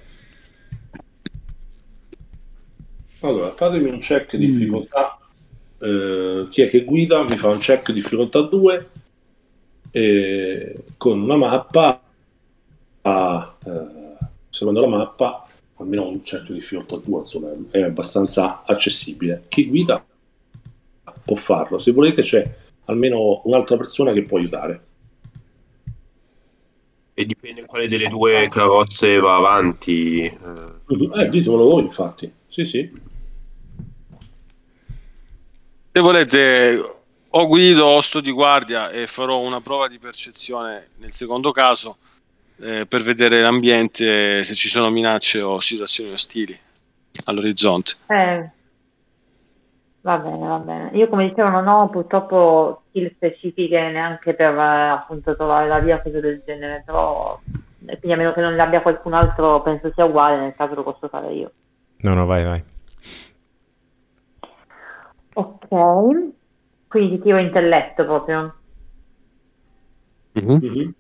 [3.20, 4.40] Allora, fatemi un check mm.
[4.40, 5.18] difficoltà.
[5.80, 7.22] Eh, chi è che guida?
[7.22, 8.88] Mi fa un check difficoltà 2
[9.90, 12.02] eh, con una mappa.
[13.02, 14.16] A, eh,
[14.50, 15.46] secondo la mappa,
[15.76, 19.44] almeno un check di difficoltà 2, insomma, è abbastanza accessibile.
[19.48, 20.04] Chi guida
[21.24, 21.78] può farlo.
[21.78, 22.54] Se volete c'è
[22.84, 24.86] almeno un'altra persona che può aiutare.
[27.18, 30.22] E dipende quale delle due carrozze va avanti.
[30.22, 32.32] Eh, ditemelo voi, infatti.
[32.48, 32.92] Sì, sì.
[35.90, 41.10] Se volete, o guido o sto di guardia e farò una prova di percezione nel
[41.10, 41.96] secondo caso
[42.60, 46.56] eh, per vedere l'ambiente, se ci sono minacce o situazioni ostili
[47.24, 47.94] all'orizzonte.
[48.06, 48.48] Eh,
[50.00, 50.90] Va bene, va bene.
[50.92, 56.20] Io come dicevo non ho purtroppo skill specifiche neanche per appunto trovare la via, cose
[56.20, 57.38] del genere, però
[57.80, 60.84] quindi a meno che non ne abbia qualcun altro penso sia uguale, nel caso lo
[60.84, 61.52] posso fare io.
[61.98, 62.64] No, no, vai, vai.
[65.34, 65.68] Ok,
[66.88, 68.54] quindi tiro intelletto proprio.
[70.40, 70.90] Mm-hmm.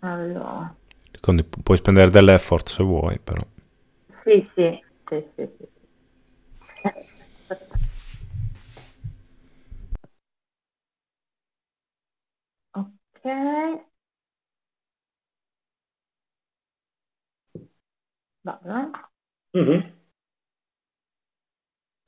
[0.00, 0.74] Allora.
[1.20, 3.42] Quindi puoi spendere dell'effort se vuoi, però.
[4.24, 5.48] Sì, sì, sì, sì.
[5.58, 5.70] sì.
[13.24, 13.84] Ok.
[18.40, 18.90] Vabbè.
[19.56, 19.80] Mm-hmm.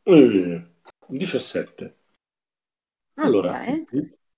[0.02, 0.66] Eh,
[1.06, 1.96] 17.
[3.14, 3.84] Allora, okay.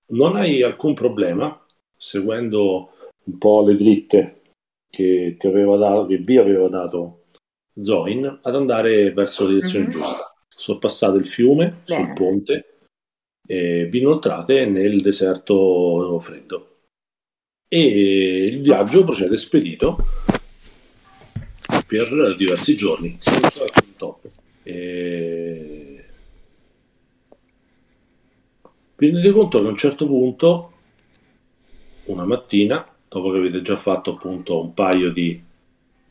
[0.07, 2.91] non hai alcun problema seguendo
[3.23, 4.41] un po' le dritte
[4.87, 7.25] che ti aveva dato, che vi aveva dato
[7.79, 9.93] Zoin, ad andare verso la direzione mm-hmm.
[9.93, 10.35] giusta.
[10.47, 12.05] Sorpassate il fiume Bene.
[12.05, 12.77] sul ponte
[13.47, 16.66] e vi inoltrate nel deserto freddo.
[17.69, 19.97] E il viaggio procede spedito
[21.85, 23.17] per diversi giorni.
[24.63, 26.05] E...
[28.95, 30.71] Vi rendete conto che a un certo punto,
[32.05, 35.41] una mattina, dopo che avete già fatto appunto un paio di,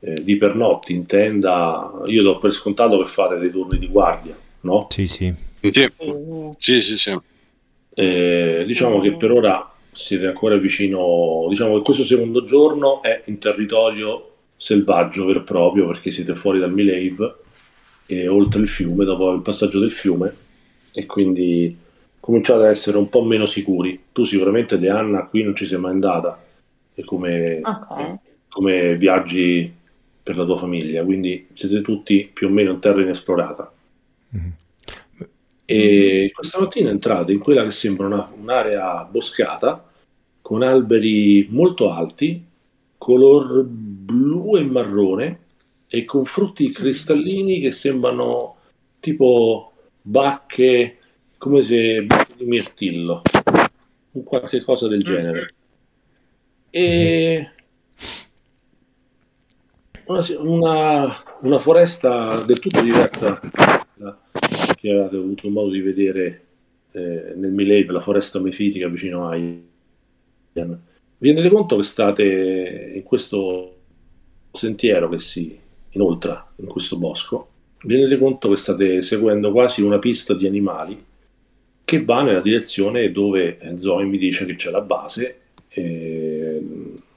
[0.01, 4.37] eh, di pernotti in tenda, io do per scontato che fate dei turni di guardia,
[4.61, 4.89] no?
[4.91, 5.33] Sì, sì.
[5.59, 5.91] Sì,
[6.59, 6.97] sì, sì.
[6.99, 7.19] sì.
[7.95, 13.39] Eh, diciamo che per ora siete ancora vicino, diciamo che questo secondo giorno è in
[13.39, 17.37] territorio selvaggio vero e proprio perché siete fuori dal Milave
[18.07, 20.35] e oltre il fiume, dopo il passaggio del fiume
[20.93, 21.77] e quindi
[22.21, 24.05] cominciate ad essere un po' meno sicuri.
[24.13, 26.43] Tu sicuramente De Anna qui non ci sei mai andata
[26.95, 28.17] e come, okay.
[28.49, 29.73] come viaggi
[30.23, 33.73] per la tua famiglia, quindi siete tutti più o meno in terra inesplorata.
[34.37, 34.51] Mm-hmm.
[35.65, 39.86] E questa mattina entrate in quella che sembra una, un'area boscata
[40.47, 42.41] con alberi molto alti,
[42.97, 45.41] color blu e marrone
[45.89, 48.57] e con frutti cristallini che sembrano
[49.01, 50.99] tipo bacche,
[51.37, 53.23] come se bacche di mirtillo.
[54.13, 55.55] un qualche cosa del genere.
[56.71, 57.51] E
[60.05, 63.41] una, una, una foresta del tutto diversa
[64.77, 66.45] che avete avuto modo di vedere
[66.93, 69.35] eh, nel Milave, la foresta mefitica vicino a
[70.57, 70.81] Ian.
[71.19, 73.75] Vi rendete conto che state in questo
[74.53, 75.59] sentiero che si
[75.91, 77.49] inoltra in questo bosco?
[77.83, 81.05] Vi rendete conto che state seguendo quasi una pista di animali
[81.85, 86.63] che va nella direzione dove Zoe mi dice che c'è la base, eh,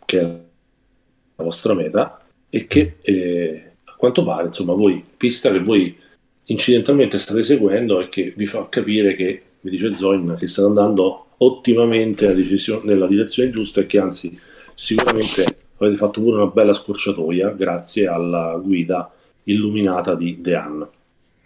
[0.05, 2.21] che è la vostra meta,
[2.51, 5.97] e che eh, a quanto pare, insomma, voi, pista che voi
[6.45, 11.27] incidentalmente state seguendo e che vi fa capire che, mi dice Zoin, che state andando
[11.37, 14.39] ottimamente nella, nella direzione giusta e che anzi
[14.73, 15.43] sicuramente
[15.77, 19.11] avete fatto pure una bella scorciatoia grazie alla guida
[19.43, 20.87] illuminata di Dean.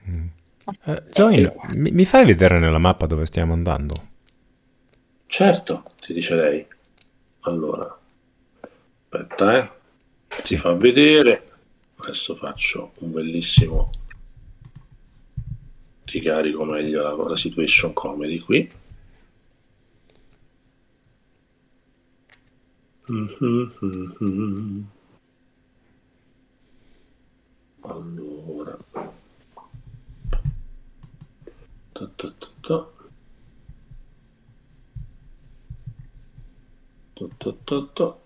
[0.09, 0.25] Mm.
[0.85, 3.93] Eh, Zoin, mi, mi fai vedere nella mappa dove stiamo andando?
[5.25, 6.65] Certo, ti dice lei.
[7.41, 7.97] Allora,
[9.09, 9.69] aspetta, eh.
[10.41, 11.49] Si fa vedere.
[11.95, 13.89] Adesso faccio un bellissimo
[16.13, 18.69] ti carico meglio la, la situation comedy qui
[23.09, 24.83] mm-hmm.
[27.81, 28.77] allora
[31.93, 32.87] ta, ta, ta, ta.
[37.15, 38.17] Ta, ta, ta, ta.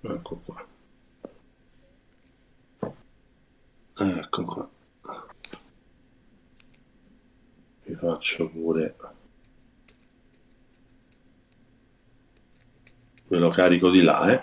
[0.00, 0.73] ecco qua
[3.94, 4.70] ecco qua.
[7.84, 8.96] Vi faccio pure.
[13.26, 14.42] Ve lo carico di là eh.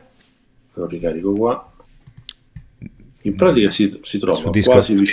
[0.73, 1.73] Lo ricarico qua.
[3.23, 5.03] In pratica si, si trova quasi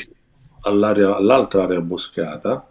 [0.60, 2.70] all'area, all'altra area boscata.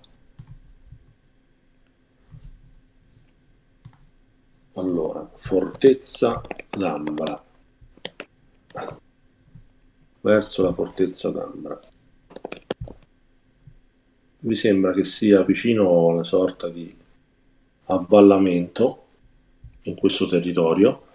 [4.74, 6.42] Allora fortezza
[6.78, 7.44] Lambra
[10.28, 11.80] verso la fortezza d'Ambra.
[14.40, 16.94] Mi sembra che sia vicino a una sorta di
[17.86, 19.06] avvallamento
[19.84, 21.08] in questo territorio.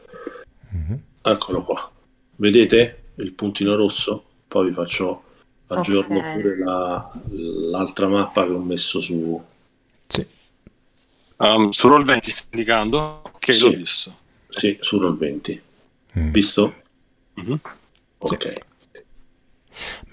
[0.74, 0.98] Mm-hmm.
[1.20, 1.90] Eccolo qua.
[2.36, 4.24] Vedete il puntino rosso?
[4.48, 5.22] Poi vi faccio
[5.66, 6.36] aggiorno okay.
[6.36, 7.20] pure la,
[7.70, 9.42] l'altra mappa che ho messo su.
[10.06, 10.26] Sì.
[11.36, 13.22] Um, su Roll 20 sta indicando?
[13.24, 13.62] Ok, sì.
[13.62, 14.14] l'ho visto.
[14.48, 15.62] Sì, su Roll 20.
[16.18, 16.30] Mm.
[16.30, 16.74] Visto?
[17.38, 17.56] Mm-hmm.
[18.18, 18.52] Ok.
[18.52, 18.70] Sì.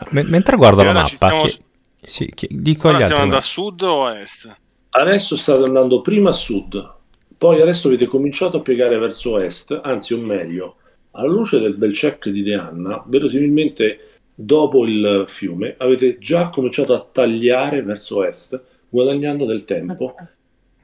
[0.09, 1.43] M- mentre guardo la mappa, stiamo...
[1.43, 1.57] che...
[2.01, 2.47] Sì, che...
[2.49, 4.57] dico Ora agli stiamo andando a sud o a est?
[4.91, 6.93] Adesso state andando prima a sud,
[7.37, 10.75] poi adesso avete cominciato a piegare verso est, anzi o meglio,
[11.11, 17.05] alla luce del bel check di Deanna, verosimilmente dopo il fiume, avete già cominciato a
[17.11, 20.15] tagliare verso est, guadagnando del tempo.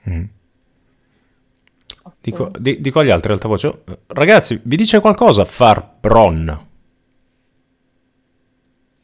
[0.09, 0.23] Mm.
[2.21, 6.67] Dico, di, dico, agli altri alta voce, ragazzi, vi dice qualcosa Farbron?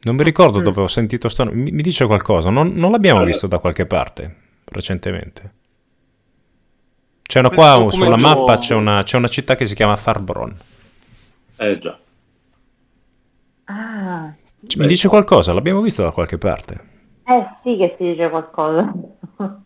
[0.03, 0.63] Non mi ricordo mm.
[0.63, 3.31] dove ho sentito sto mi, mi dice qualcosa, non, non l'abbiamo allora.
[3.31, 5.53] visto da qualche parte recentemente.
[7.21, 7.95] C'è una qua documento...
[7.97, 10.57] sulla mappa, c'è una, c'è una, città che si chiama Farbron.
[11.57, 11.99] Eh già.
[13.65, 14.33] Ah.
[14.75, 16.89] Mi dice qualcosa, l'abbiamo visto da qualche parte.
[17.23, 18.91] Eh sì che si dice qualcosa.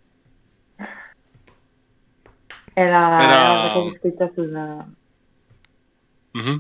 [2.78, 3.74] Era, Era...
[3.74, 4.52] era scritta sul,
[6.38, 6.60] mm-hmm.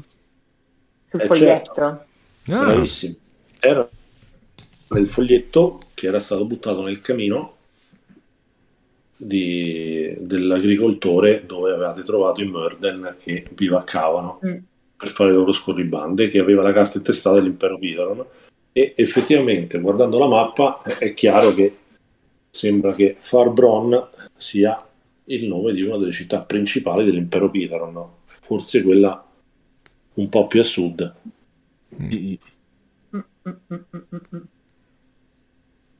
[1.09, 1.73] sul eh foglietto.
[1.73, 1.83] Certo.
[2.53, 2.63] Ah.
[2.63, 3.15] Bravissimo
[3.65, 3.89] era
[4.89, 7.55] nel foglietto che era stato buttato nel camino
[9.17, 14.57] di, dell'agricoltore dove avevate trovato i Murden che vi vaccavano mm.
[14.97, 18.23] per fare le loro scorribande, che aveva la carta intestata dell'impero Pitaron.
[18.71, 21.75] E effettivamente, guardando la mappa, è chiaro che
[22.49, 24.77] sembra che Farbron sia
[25.25, 28.05] il nome di una delle città principali dell'impero Pitaron,
[28.41, 29.25] forse quella
[30.15, 31.13] un po' più a sud.
[32.01, 32.33] Mm.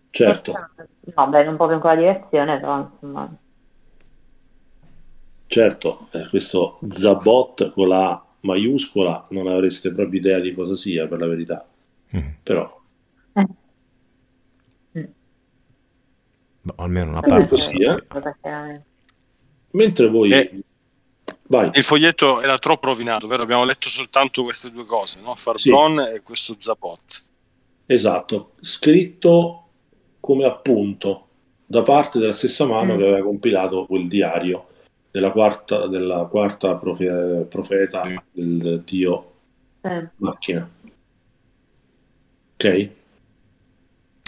[0.09, 0.53] Certo.
[1.15, 3.38] No, beh, non proprio in quella direzione, però insomma.
[5.47, 11.19] Certo, eh, questo Zabot con la maiuscola non avreste proprio idea di cosa sia, per
[11.19, 11.67] la verità.
[12.15, 12.27] Mm.
[12.41, 12.81] Però...
[13.34, 13.47] Eh.
[16.61, 17.57] No, almeno una parte.
[17.57, 18.01] Sia.
[19.72, 20.31] Mentre voi...
[20.31, 20.63] Eh,
[21.73, 23.43] il foglietto era troppo rovinato, vero?
[23.43, 25.35] Abbiamo letto soltanto queste due cose, no?
[25.35, 26.11] Farbron sì.
[26.13, 27.26] e questo Zabot.
[27.86, 29.68] Esatto, scritto
[30.20, 31.28] come appunto
[31.66, 32.98] da parte della stessa mano mm.
[32.98, 34.68] che aveva compilato quel diario
[35.12, 38.18] della quarta, della quarta profe- profeta mm.
[38.32, 39.32] del dio
[39.82, 40.10] eh.
[40.18, 40.70] macchina.
[42.56, 42.90] Ok?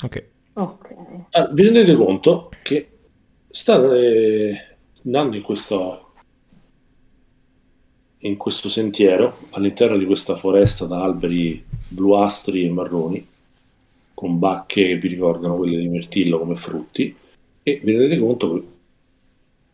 [0.03, 0.25] Ok.
[0.53, 0.95] okay.
[1.31, 2.89] Ah, vi rendete conto che
[3.47, 6.11] state andando in questo,
[8.19, 13.27] in questo sentiero all'interno di questa foresta da alberi bluastri e marroni
[14.17, 17.15] con bacche che vi ricordano quelle di mirtillo come frutti
[17.61, 18.65] e vi rendete conto che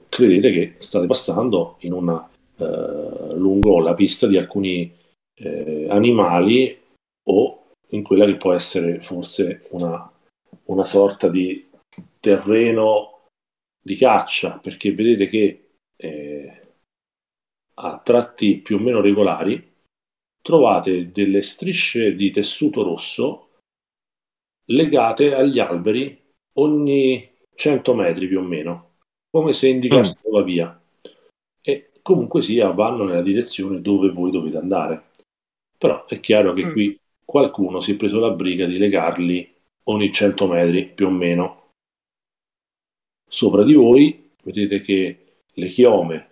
[0.10, 4.94] credete che state passando in una, eh, lungo la pista di alcuni
[5.36, 6.78] eh, animali
[7.30, 10.12] o in quella che può essere forse una,
[10.66, 11.70] una sorta di
[12.20, 13.28] terreno
[13.82, 16.62] di caccia, perché vedete che eh,
[17.76, 19.72] a tratti più o meno regolari
[20.42, 23.48] trovate delle strisce di tessuto rosso
[24.66, 26.20] legate agli alberi
[26.54, 28.96] ogni 100 metri più o meno,
[29.30, 30.34] come se indicassero mm.
[30.34, 30.82] la via.
[31.62, 35.12] E comunque sia, vanno nella direzione dove voi dovete andare.
[35.78, 36.72] Però è chiaro che mm.
[36.72, 39.52] qui qualcuno si è preso la briga di legarli
[39.86, 41.62] ogni 100 metri più o meno.
[43.28, 45.18] Sopra di voi vedete che
[45.52, 46.32] le chiome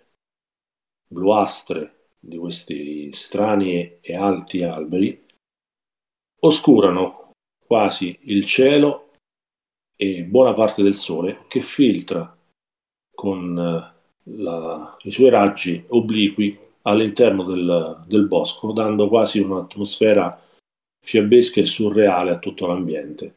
[1.08, 5.26] bluastre di questi strani e alti alberi
[6.40, 7.21] oscurano
[7.72, 9.12] quasi il cielo
[9.96, 12.36] e buona parte del sole che filtra
[13.14, 20.38] con eh, la, i suoi raggi obliqui all'interno del, del bosco, dando quasi un'atmosfera
[21.02, 23.36] fiabesca e surreale a tutto l'ambiente.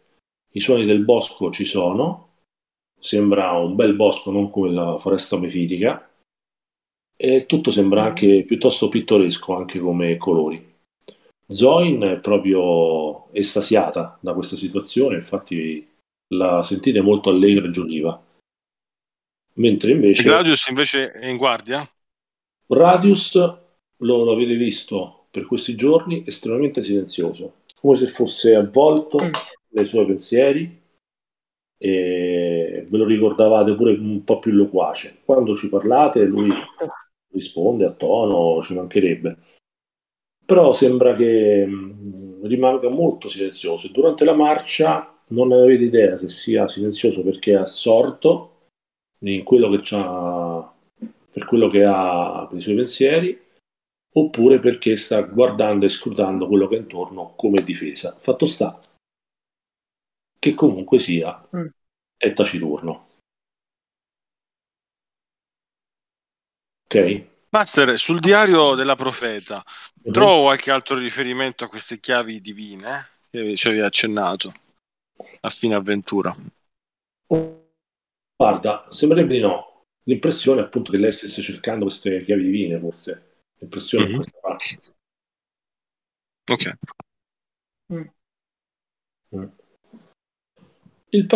[0.51, 2.31] I suoni del bosco ci sono,
[2.99, 6.09] sembra un bel bosco, non come la foresta mefitica,
[7.15, 10.74] e tutto sembra anche piuttosto pittoresco, anche come colori.
[11.47, 15.87] Zoin è proprio estasiata da questa situazione, infatti
[16.33, 18.23] la sentite molto allegra e gioviva.
[19.53, 20.21] Mentre invece...
[20.21, 21.87] E Gradius invece è in guardia?
[22.67, 29.31] Radius lo, lo avete visto per questi giorni estremamente silenzioso, come se fosse avvolto mm.
[29.69, 30.83] nei suoi pensieri
[31.77, 35.21] e ve lo ricordavate pure un po' più loquace.
[35.23, 36.49] Quando ci parlate lui
[37.31, 39.37] risponde a tono, ci mancherebbe.
[40.45, 43.87] Però sembra che mh, rimanga molto silenzioso.
[43.89, 48.51] Durante la marcia non avete idea se sia silenzioso perché è assorto
[49.19, 50.71] in quello che c'ha
[51.31, 53.41] per quello che ha per i suoi pensieri
[54.17, 58.15] oppure perché sta guardando e scrutando quello che è intorno come difesa.
[58.17, 58.79] Fatto sta
[60.39, 61.65] che comunque sia mm.
[62.17, 63.07] è taciturno.
[66.85, 67.34] Ok?
[67.49, 69.63] Master, sul diario della profeta
[70.03, 70.11] uh-huh.
[70.11, 74.53] trovo qualche altro riferimento a queste chiavi divine eh, che ci avevi accennato
[75.41, 76.35] a fine avventura?
[78.37, 83.43] Guarda, sembrerebbe di no l'impressione appunto che lei stesse cercando queste chiavi divine, forse.
[83.59, 84.15] L'impressione mm-hmm.
[84.15, 84.79] questa parte.
[86.51, 86.77] Ok.
[87.93, 89.45] Mm.
[91.09, 91.27] Il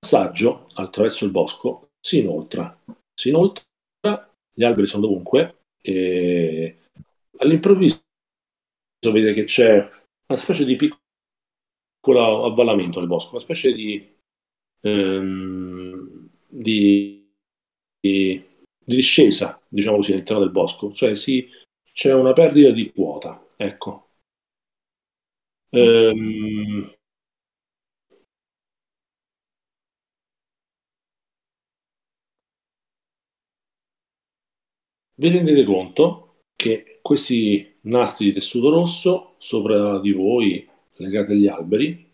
[0.00, 2.76] passaggio attraverso il bosco si inoltra.
[3.14, 3.64] Si inoltra,
[4.54, 6.78] gli alberi sono dovunque e
[7.38, 8.02] all'improvviso
[9.12, 14.16] vedete che c'è una specie di piccolo avvallamento nel bosco, una specie di,
[14.80, 17.24] ehm, di
[18.04, 18.44] di,
[18.84, 21.48] discesa, diciamo così, all'interno del bosco, cioè si,
[21.92, 24.08] c'è una perdita di quota, ecco.
[25.70, 26.93] Ehm,
[35.16, 42.12] vi rendete conto che questi nastri di tessuto rosso sopra di voi legati agli alberi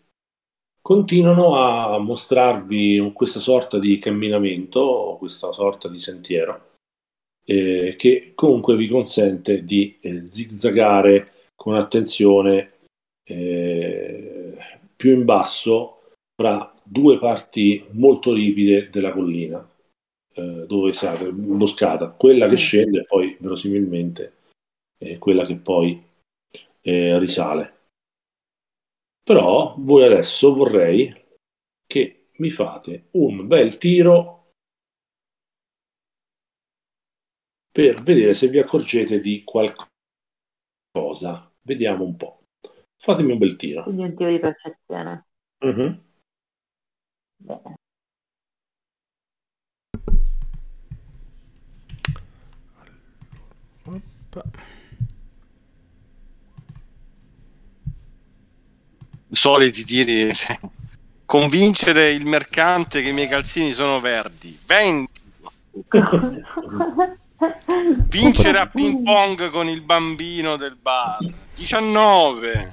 [0.81, 6.71] continuano a mostrarvi questa sorta di camminamento, questa sorta di sentiero,
[7.45, 12.79] eh, che comunque vi consente di eh, zigzagare con attenzione
[13.23, 14.57] eh,
[14.95, 19.70] più in basso fra due parti molto ripide della collina
[20.33, 22.57] eh, dove siete imboscata, quella che mm.
[22.57, 24.37] scende e poi verosimilmente
[24.97, 26.01] è quella che poi
[26.81, 27.79] eh, risale.
[29.23, 31.13] Però voi adesso vorrei
[31.85, 34.53] che mi fate un bel tiro
[37.71, 39.89] per vedere se vi accorgete di qualcosa.
[41.61, 42.43] Vediamo un po'.
[42.97, 43.83] Fatemi un bel tiro.
[43.83, 45.27] Quindi un tiro di percezione.
[45.59, 46.03] Uh-huh.
[47.37, 47.75] Bene.
[59.31, 60.31] Soliti tiri.
[61.25, 64.57] Convincere il mercante che i miei calzini sono verdi.
[64.65, 65.21] 20.
[68.09, 71.17] Vincere a ping pong con il bambino del bar.
[71.55, 72.71] 19.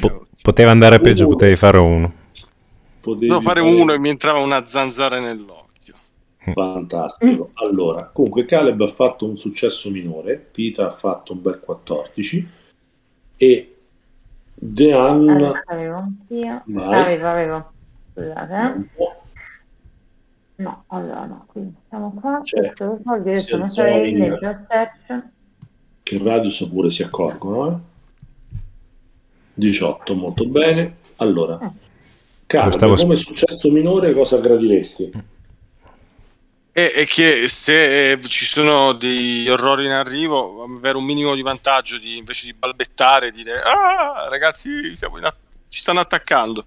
[0.00, 2.12] Po- poteva andare peggio, potevi fare uno.
[3.00, 5.61] potevi fare uno e mi entrava una zanzara nell'occhio.
[6.50, 7.50] Fantastico.
[7.54, 12.50] Allora, comunque Caleb ha fatto un successo minore, Pita ha fatto un bel 14
[13.36, 13.76] e
[14.54, 15.52] Dean...
[15.66, 16.62] Avevo anch'io.
[16.76, 17.72] Avevo, avevo.
[18.12, 18.88] Scusate.
[20.56, 22.40] No, allora no, quindi siamo qua.
[22.44, 22.84] Cioè, questo
[23.16, 24.38] lo so, sono sarei in
[26.02, 27.90] Che radius pure si accorgono, eh?
[29.54, 30.96] 18, molto bene.
[31.16, 32.70] Allora, eh.
[32.70, 32.94] Stavo...
[32.96, 35.10] come successo minore cosa gradiresti?
[36.72, 41.98] È, è, che se ci sono degli orrori in arrivo, avere un minimo di vantaggio
[41.98, 44.90] di, invece di balbettare e dire ah ragazzi
[45.20, 45.34] a-
[45.68, 46.64] ci stanno attaccando.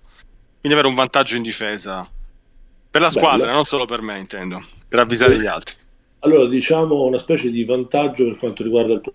[0.60, 2.08] Quindi avere un vantaggio in difesa.
[2.90, 3.56] Per la squadra, Bello.
[3.56, 5.76] non solo per me intendo, per avvisare gli altri.
[6.20, 9.14] Allora diciamo una specie di vantaggio per quanto riguarda il tuo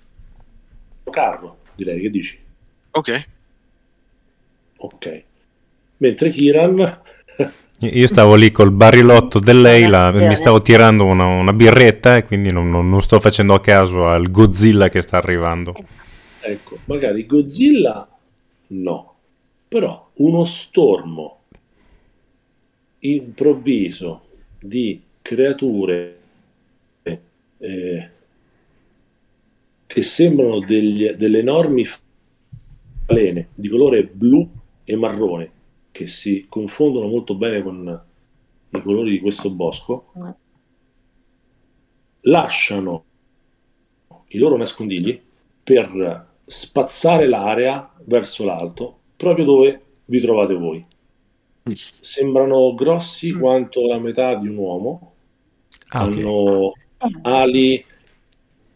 [1.11, 2.39] carro, direi, che dici?
[2.91, 3.29] Ok.
[4.77, 5.23] Ok.
[5.99, 7.03] Mentre Kiran...
[7.83, 12.69] Io stavo lì col barilotto dell'Eila, mi stavo tirando una, una birretta e quindi non,
[12.69, 15.75] non, non, sto facendo a caso al Godzilla che sta arrivando.
[16.41, 18.07] Ecco, magari Godzilla
[18.69, 19.15] no,
[19.67, 21.39] però uno stormo
[22.99, 24.25] improvviso
[24.61, 26.19] di creature
[27.03, 28.11] eh,
[29.87, 31.87] che sembrano degli, delle enormi
[33.07, 34.47] falene di colore blu
[34.85, 35.51] e marrone
[36.01, 38.03] che si confondono molto bene con
[38.71, 40.13] i colori di questo bosco,
[42.21, 43.05] lasciano
[44.29, 45.21] i loro nascondigli
[45.63, 50.87] per spazzare l'area verso l'alto, proprio dove vi trovate voi.
[51.75, 53.39] Sembrano grossi mm.
[53.39, 55.13] quanto la metà di un uomo,
[55.89, 56.73] ah, hanno
[57.23, 57.85] ali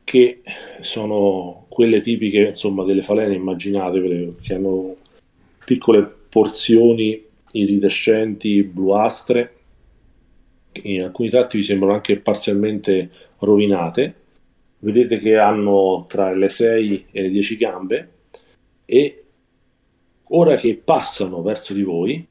[0.04, 0.42] che
[0.80, 4.96] sono quelle tipiche insomma delle falene immaginate che hanno
[5.64, 9.54] piccole porzioni iridescenti bluastre,
[10.82, 13.08] in alcuni tratti vi sembrano anche parzialmente
[13.38, 14.22] rovinate.
[14.80, 18.12] Vedete che hanno tra le 6 e le 10 gambe
[18.84, 19.24] e
[20.30, 22.26] ora che passano verso di voi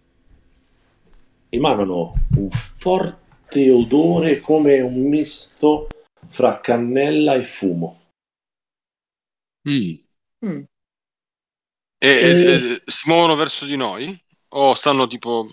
[1.48, 5.88] emanano un forte odore come un misto
[6.28, 8.02] fra cannella e fumo.
[9.70, 9.94] Mm.
[10.46, 10.64] Mm.
[12.04, 14.14] E, e, e, si muovono verso di noi?
[14.56, 15.50] O stanno tipo...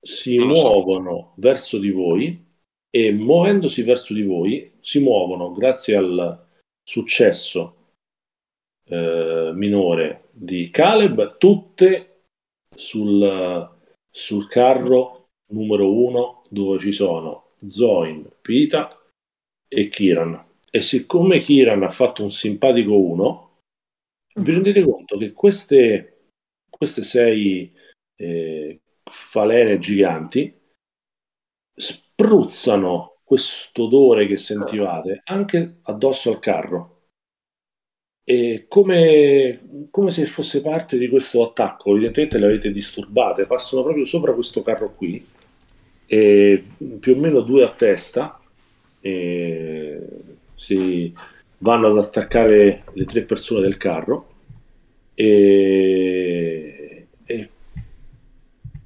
[0.00, 1.32] Si muovono so.
[1.36, 2.46] verso di voi
[2.88, 6.46] e muovendosi verso di voi si muovono grazie al
[6.82, 7.94] successo
[8.88, 12.26] eh, minore di Caleb tutte
[12.76, 13.70] sul,
[14.08, 18.88] sul carro numero uno dove ci sono Zoin, Pita
[19.66, 20.44] e Kiran.
[20.70, 23.50] E siccome Kiran ha fatto un simpatico 1,
[24.34, 26.30] vi rendete conto che queste,
[26.68, 27.72] queste sei
[28.16, 28.80] eh,
[29.10, 30.54] falene giganti
[31.74, 36.88] spruzzano questo odore che sentivate anche addosso al carro.
[38.24, 44.04] E come, come se fosse parte di questo attacco, evidentemente le avete disturbate, passano proprio
[44.04, 45.26] sopra questo carro qui,
[46.06, 46.64] e
[47.00, 48.40] più o meno due a testa,
[49.00, 51.14] si,
[51.62, 54.26] vanno ad attaccare le tre persone del carro
[55.14, 57.50] e, e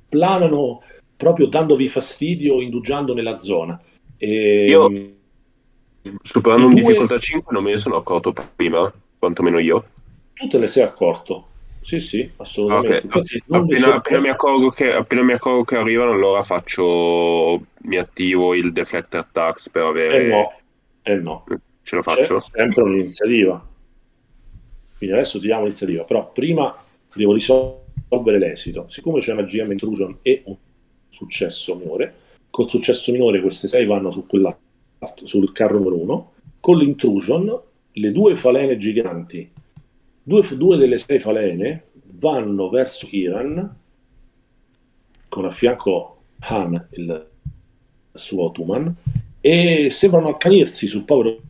[0.09, 0.82] planano
[1.16, 3.81] proprio dandovi fastidio, indugiando nella zona.
[4.19, 5.15] E, io
[6.23, 6.82] superando un due...
[6.82, 9.85] difficoltà 5 non me ne sono accorto prima, quantomeno io.
[10.35, 11.48] Tu te ne sei accorto?
[11.81, 12.97] Sì, sì, assolutamente.
[12.97, 13.05] Okay.
[13.05, 18.55] Infatti, appena, appena, mi accorgo che, appena mi accorgo che arrivano, allora faccio, mi attivo
[18.55, 20.24] il deflector tax per avere...
[20.24, 20.53] Eh no,
[21.03, 21.44] eh no.
[21.87, 22.41] Ce lo faccio?
[22.41, 23.65] C'è sempre un'iniziativa.
[24.99, 26.75] Quindi adesso diamo l'iniziativa, però prima
[27.15, 28.87] devo risolvere l'esito.
[28.89, 30.57] Siccome c'è una GM intrusion e un
[31.11, 32.13] successo minore,
[32.51, 34.59] col successo minore queste 6 vanno su quella,
[35.23, 37.61] sul carro numero 1, con l'intrusion
[37.93, 39.49] le due falene giganti,
[40.25, 41.85] due, due delle 6 falene
[42.15, 43.77] vanno verso Kiran
[45.29, 47.29] con a fianco Han, il
[48.13, 48.93] suo Tuman,
[49.41, 51.45] e sembrano accanirsi sul povero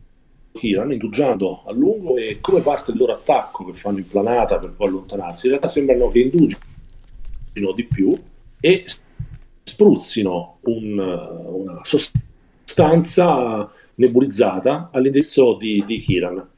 [0.57, 4.71] Kiran indugiando a lungo e come parte del loro attacco che fanno in planata per
[4.71, 8.17] poi allontanarsi, in realtà sembrano che indugino di più
[8.59, 8.85] e
[9.63, 13.63] spruzzino un, una sostanza
[13.95, 16.49] nebulizzata all'indirizzo di, di Kiran.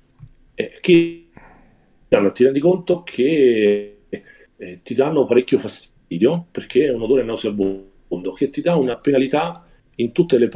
[0.56, 7.24] E Kiran ti rendi conto che eh, ti danno parecchio fastidio perché è un odore
[7.24, 9.66] nauseabondo che ti dà una penalità
[9.96, 10.50] in tutte le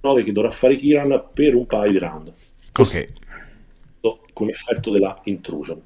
[0.00, 2.32] prove che dovrà fare Kiran per un paio di round.
[2.78, 3.12] Ok.
[4.32, 5.80] Con effetto della intrusion.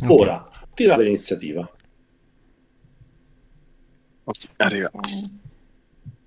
[0.00, 0.16] Okay.
[0.16, 1.70] Ora, tirate l'iniziativa.
[4.56, 4.90] Arriva.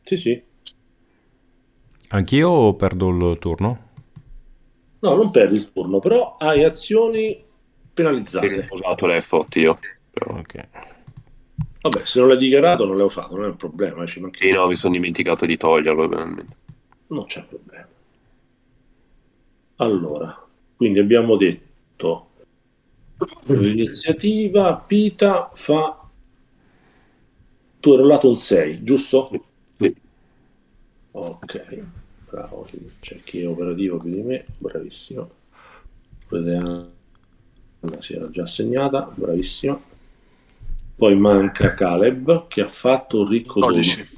[0.04, 0.44] Sì, sì.
[2.10, 3.86] Anch'io perdo il turno?
[5.00, 7.44] No, non perdi il turno, però hai azioni
[7.94, 8.68] penalizzate.
[8.70, 9.80] Ho usato l'effort io.
[10.12, 10.38] Però.
[10.38, 10.68] Ok.
[11.82, 14.06] Vabbè, se non l'hai dichiarato non l'hai usato, non è un problema.
[14.06, 14.40] Ci manca...
[14.40, 16.08] Sì, no, mi sono dimenticato di toglierlo.
[16.08, 16.56] Veramente.
[17.08, 17.88] Non c'è problema.
[19.78, 20.46] Allora,
[20.76, 22.30] quindi abbiamo detto
[23.46, 26.04] l'iniziativa Pita fa
[27.80, 29.30] tu hai rollato un 6, giusto?
[29.78, 29.96] Sì.
[31.12, 31.84] Ok,
[32.30, 32.68] bravo,
[33.00, 35.30] c'è chi è operativo più di me, bravissimo.
[36.30, 36.90] Vediamo,
[38.00, 39.82] si era già assegnata, bravissimo.
[40.96, 44.17] Poi manca Caleb che ha fatto un ricco 12.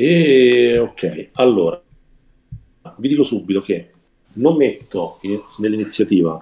[0.00, 1.82] E ok, allora
[2.98, 3.90] vi dico subito che
[4.34, 6.38] non metto in, nell'iniziativa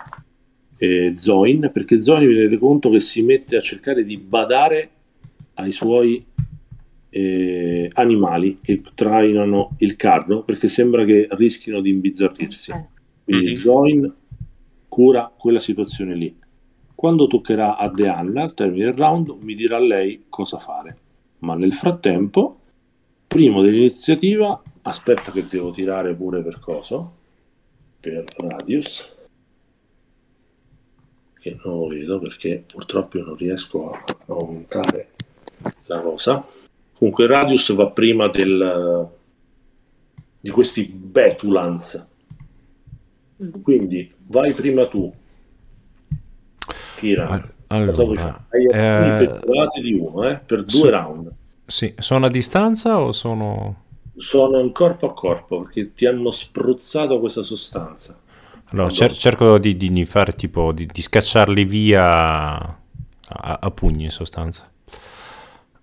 [0.76, 4.90] eh, Zoin perché Zoin vi rendete conto che si mette a cercare di badare
[5.54, 6.22] ai suoi
[7.08, 12.72] eh, animali che trainano il carro perché sembra che rischino di imbizzarrirsi.
[13.24, 13.54] Quindi Mhm.
[13.54, 14.14] Zoin
[14.86, 16.36] cura quella situazione lì.
[16.94, 20.98] Quando toccherà a Deanna al termine del round mi dirà lei cosa fare.
[21.38, 22.60] Ma nel frattempo,
[23.36, 27.16] primo dell'iniziativa, aspetta che devo tirare pure per coso,
[28.00, 29.14] per Radius,
[31.38, 35.10] che non lo vedo perché purtroppo io non riesco a aumentare
[35.84, 36.42] la cosa.
[36.94, 39.10] Comunque Radius va prima del,
[40.40, 42.06] di questi Betulans.
[43.60, 45.12] Quindi vai prima tu.
[47.26, 47.54] Fare?
[47.66, 49.40] Allora, Hai eh,
[49.82, 50.88] di uno, eh, per due Sì.
[50.88, 51.34] round.
[51.66, 53.84] Sì, sono a distanza o sono...
[54.18, 58.20] Sono in corpo a corpo perché ti hanno spruzzato questa sostanza.
[58.72, 62.04] Allora, cer- cerco di, di- di fare tipo, di, di scacciarli via
[62.58, 64.68] a, a pugni in sostanza.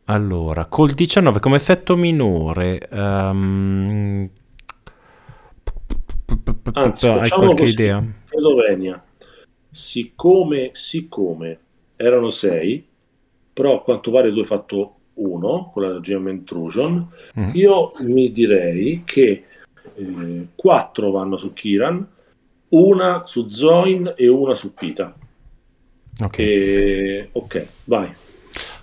[0.05, 2.77] Allora, col 19 come effetto minore...
[2.89, 4.29] ehm,
[6.73, 7.73] Anzi, hai qualche così.
[7.73, 8.03] idea?
[8.29, 9.03] Slovenia,
[9.69, 11.59] siccome, siccome
[11.95, 12.85] erano sei,
[13.53, 17.07] però a quanto pare tu hai fatto uno con la GM Intrusion,
[17.39, 17.49] Mm.
[17.53, 19.43] io mi direi che
[19.95, 22.07] eh, quattro vanno su Kiran,
[22.69, 25.13] una su Zoin e una su Pita.
[26.21, 26.39] Ok.
[26.39, 28.13] E- ok, vai.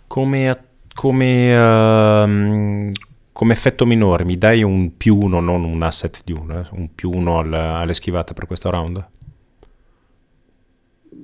[0.07, 2.91] Come, come, ehm,
[3.33, 6.95] come effetto minore mi dai un più uno, non un asset di uno, eh, un
[6.95, 9.07] più uno al- alle schivate per questo round?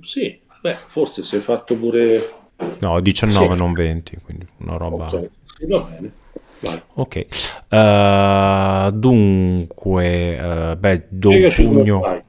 [0.02, 2.35] Sì, beh, forse se hai fatto pure...
[2.80, 3.58] No, 19, Sì.
[3.58, 5.06] non 20, quindi una roba...
[5.08, 5.28] Ok,
[5.68, 6.12] va bene.
[6.60, 6.80] Vai.
[6.94, 7.26] Ok,
[7.68, 10.36] Eh, dunque,
[10.72, 12.00] eh, beh, do un Spiegaci come pugno.
[12.00, 12.22] fai.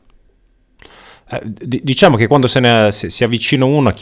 [1.30, 3.94] Eh, di- diciamo che quando se ne, se- si avvicina uno,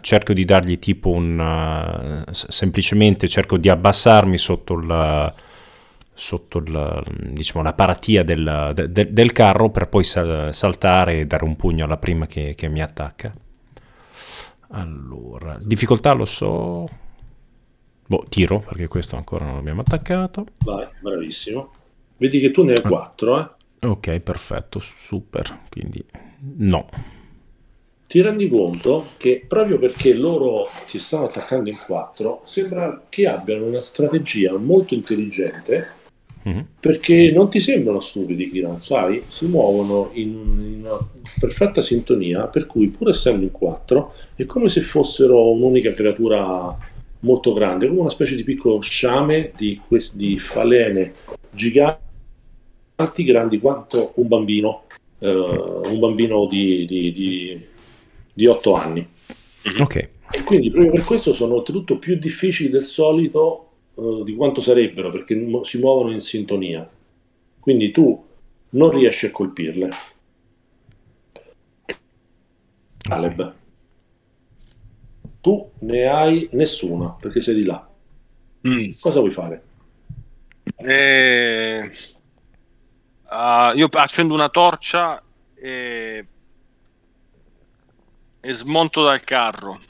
[0.00, 2.22] cerco di dargli tipo un.
[2.30, 5.32] s- semplicemente cerco di abbassarmi sotto il.
[6.16, 7.02] sotto il,
[7.32, 11.56] diciamo, la paratia del, de- de- del carro per poi sal- saltare e dare un
[11.56, 13.32] pugno alla prima che, che mi attacca.
[14.74, 16.88] Allora, difficoltà lo so.
[18.06, 20.46] Boh, tiro perché questo ancora non l'abbiamo attaccato.
[20.64, 21.72] Vai, bravissimo.
[22.16, 23.86] Vedi che tu ne hai quattro, eh?
[23.86, 25.60] Ok, perfetto, super.
[25.70, 26.04] Quindi
[26.56, 26.88] no.
[28.06, 33.66] Ti rendi conto che proprio perché loro ti stanno attaccando in quattro, sembra che abbiano
[33.66, 36.02] una strategia molto intelligente
[36.44, 36.66] Mhm.
[36.78, 39.22] perché non ti sembrano stupidi, Kiran, sai?
[39.26, 40.98] Si muovono in, in una
[41.38, 46.76] perfetta sintonia, per cui pur essendo in quattro, è come se fossero un'unica creatura
[47.20, 49.80] molto grande, come una specie di piccolo sciame di,
[50.12, 51.14] di falene
[51.50, 54.82] giganti grandi quanto un bambino,
[55.20, 57.60] eh, un bambino di, di, di,
[58.34, 59.08] di 8 anni.
[59.80, 60.08] Ok.
[60.30, 65.10] E quindi proprio per questo sono oltretutto più difficili del solito eh, di quanto sarebbero,
[65.10, 66.88] perché si muovono in sintonia.
[67.60, 68.26] Quindi tu
[68.70, 69.90] non riesci a colpirle.
[72.98, 73.54] Caleb.
[75.40, 77.88] Tu ne hai nessuna, perché sei di là.
[78.66, 78.92] Mm.
[78.98, 79.62] Cosa vuoi fare?
[80.76, 81.90] E...
[83.24, 85.22] ah, io accendo una torcia
[85.54, 86.26] e...
[88.40, 89.80] e smonto dal carro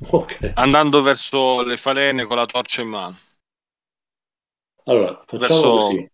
[0.10, 3.18] Ok, andando verso le falene con la torcia in mano.
[4.84, 6.10] allora facciamo Verso- così.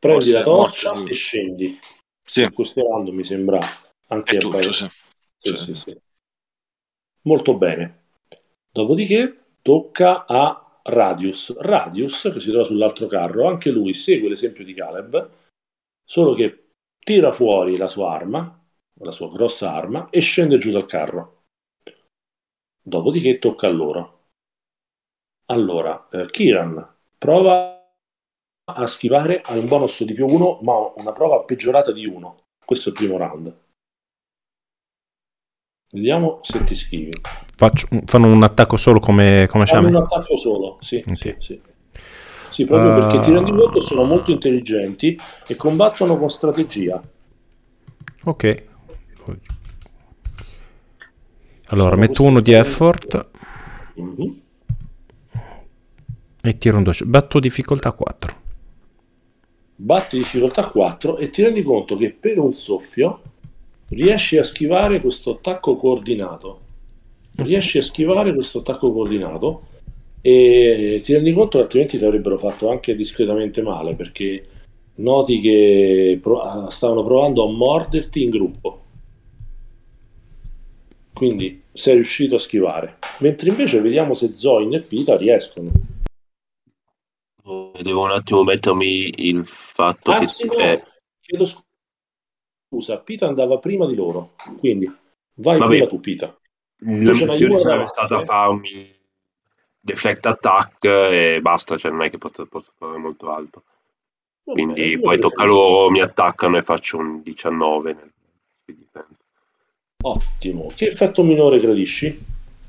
[0.00, 1.78] Prendi forse la torcia morte, e scendi.
[2.24, 3.58] Sì, round mi sembra
[4.08, 4.88] anche tutto, sì.
[5.36, 5.56] Sì, Sì.
[5.58, 6.00] sì, sì.
[7.22, 8.04] Molto bene.
[8.72, 11.54] Dopodiché tocca a Radius.
[11.58, 15.30] Radius, che si trova sull'altro carro, anche lui segue l'esempio di Caleb,
[16.02, 18.58] solo che tira fuori la sua arma,
[19.00, 21.39] la sua grossa arma, e scende giù dal carro.
[22.82, 24.18] Dopodiché tocca a loro.
[25.46, 27.80] Allora, eh, Kiran prova
[28.64, 32.36] a schivare, ha un bonus di più 1, ma una prova peggiorata di 1.
[32.64, 33.54] Questo è il primo round.
[35.92, 37.10] Vediamo se ti schivi.
[37.56, 41.16] Faccio, fanno un attacco solo come, come Fanno un attacco solo, sì, okay.
[41.16, 41.62] sì, sì.
[42.48, 42.94] Sì, proprio uh...
[42.94, 47.00] perché ti rendi conto sono molto intelligenti e combattono con strategia.
[48.24, 48.64] Ok.
[51.70, 53.28] Allora, metto uno di effort.
[54.00, 54.30] Mm-hmm.
[56.42, 57.04] E tiro un 12.
[57.06, 58.36] Batto difficoltà 4.
[59.76, 63.20] Batti difficoltà 4 e ti rendi conto che per un soffio
[63.88, 66.60] riesci a schivare questo attacco coordinato.
[67.36, 69.62] Riesci a schivare questo attacco coordinato
[70.20, 74.44] e ti rendi conto che altrimenti ti avrebbero fatto anche discretamente male perché
[74.96, 78.79] noti che pro- stavano provando a morderti in gruppo.
[81.20, 82.96] Quindi sei riuscito a schivare.
[83.18, 85.70] Mentre invece vediamo se Zoin e Pita riescono.
[87.78, 90.56] Devo un attimo mettermi il fatto Anzi, che...
[90.56, 90.82] No, è...
[91.20, 94.86] chiedo scusa, Pita andava prima di loro, quindi
[95.34, 96.34] vai Vabbè, prima tu Pita.
[96.78, 98.90] La missione sarebbe stata farmi
[99.78, 103.64] deflect attack e basta, cioè non è che posso, posso fare molto alto.
[104.42, 108.10] Quindi Vabbè, poi tocca loro, mi attaccano e faccio un 19 nel
[110.02, 110.68] Ottimo.
[110.74, 112.26] Che effetto minore gradisci?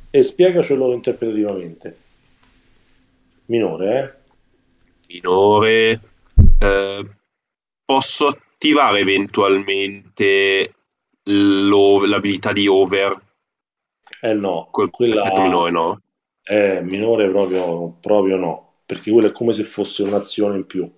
[0.10, 1.98] E spiegacelo interpretativamente.
[3.46, 4.22] Minore, eh?
[5.08, 6.00] minore,
[6.60, 7.06] eh,
[7.86, 10.74] posso attivare eventualmente
[11.24, 13.20] l'abilità di over?
[14.22, 15.32] Eh no, quel quella...
[15.42, 16.02] minore no?
[16.44, 20.90] Eh, minore proprio, proprio no, perché quello è come se fosse un'azione in più.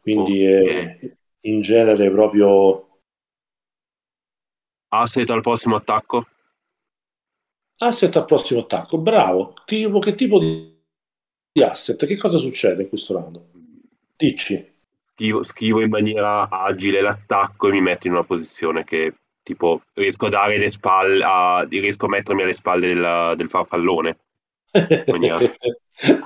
[0.00, 0.98] Quindi okay.
[0.98, 2.87] è in genere proprio...
[4.88, 6.26] Asset al prossimo attacco?
[7.78, 9.54] Asset al prossimo attacco, bravo.
[9.64, 10.76] Tipo, che tipo di
[11.58, 13.40] di asset, che cosa succede in questo round?
[14.16, 14.76] Dici.
[15.14, 20.26] Scrivo, scrivo in maniera agile l'attacco e mi metto in una posizione che tipo riesco
[20.26, 24.18] a dare le spalle, a, riesco a mettermi alle spalle della, del farfallone.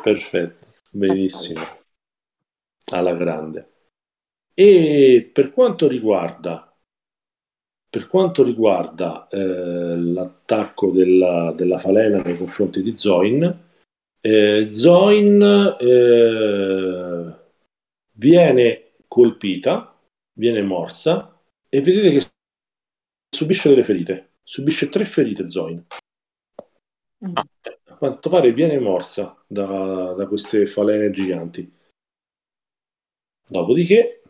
[0.02, 1.60] Perfetto, benissimo.
[2.93, 3.70] Alla grande.
[4.52, 6.72] E per quanto riguarda
[7.93, 9.36] per quanto riguarda eh,
[9.98, 13.69] l'attacco della, della, falena nei confronti di Zoin,
[14.19, 17.36] eh, Zoin eh,
[18.12, 19.94] viene colpita,
[20.32, 21.28] viene morsa
[21.69, 22.27] e vedete che
[23.28, 24.36] subisce delle ferite.
[24.43, 25.86] Subisce tre ferite Zoin.
[27.27, 27.36] Mm.
[27.36, 31.70] A quanto pare viene morsa da, da queste falene giganti.
[33.51, 34.23] Dopodiché,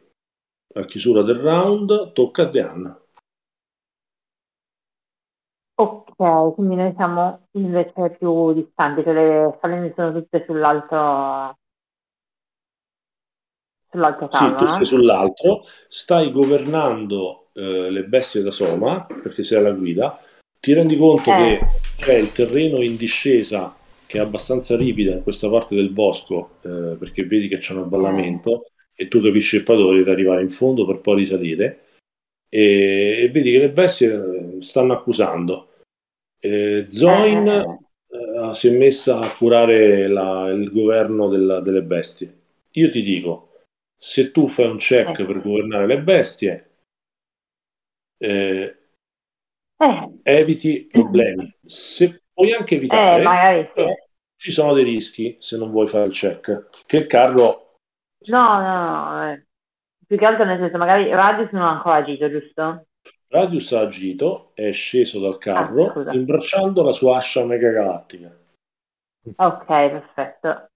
[0.74, 3.01] a chiusura del round, tocca a Deanna.
[6.22, 11.58] Ok, quindi noi siamo invece più distanti, cioè le falene sono tutte sull'altro
[13.90, 19.72] sull'altro Sì, tu sei sull'altro, stai governando eh, le bestie da Soma, perché sei alla
[19.72, 20.20] guida,
[20.60, 21.36] ti rendi conto eh.
[21.36, 21.66] che
[21.96, 23.74] c'è il terreno in discesa
[24.06, 27.80] che è abbastanza ripida in questa parte del bosco, eh, perché vedi che c'è un
[27.80, 28.58] avvallamento
[28.94, 29.04] eh.
[29.04, 31.86] e tu capisci che poi dovrete arrivare in fondo per poi risalire
[32.48, 35.70] e, e vedi che le bestie eh, stanno accusando
[36.44, 37.78] eh, Zoin eh,
[38.08, 42.40] eh, si è messa a curare la, il governo della, delle bestie.
[42.72, 43.64] Io ti dico,
[43.96, 45.24] se tu fai un check eh.
[45.24, 46.70] per governare le bestie,
[48.18, 48.76] eh,
[50.22, 51.54] eviti problemi.
[51.64, 53.72] Se puoi anche evitare,
[54.36, 56.68] ci sono dei rischi se non vuoi fare il check.
[56.86, 57.76] Che il carro...
[58.26, 59.42] No, no, no.
[60.06, 62.86] Più che altro nel senso, magari Radius non ha ancora agito, giusto?
[63.28, 68.30] Radius ha agito, è sceso dal carro, ah, imbracciando la sua ascia megagalattica.
[69.36, 70.68] Ok, perfetto.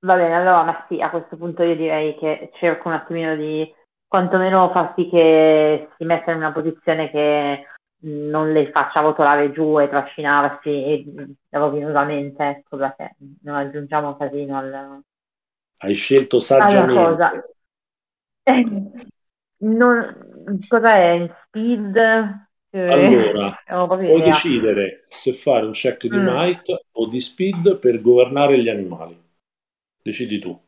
[0.00, 3.72] Va bene, allora ma sì, a questo punto io direi che cerco un attimino di
[4.06, 7.66] quantomeno far sì che si metta in una posizione che
[8.04, 15.00] non le faccia rotolare giù e trascinarsi rovinosamente, ecco, perché non aggiungiamo casino al...
[15.78, 17.56] Hai scelto saggiamente.
[19.64, 21.96] Non, cos'è in speed?
[22.70, 26.26] Allora, puoi decidere se fare un check di mm.
[26.26, 29.20] might o di speed per governare gli animali.
[30.02, 30.60] Decidi tu.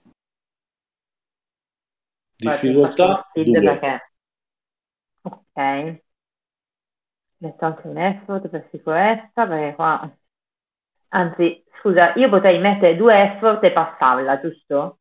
[2.37, 3.61] Difficoltà 2.
[3.61, 4.13] Perché...
[5.23, 6.03] Ok.
[7.39, 10.17] Metto anche un effort per sicurezza perché qua...
[11.09, 14.99] Anzi, scusa, io potrei mettere due effort e passarla, giusto?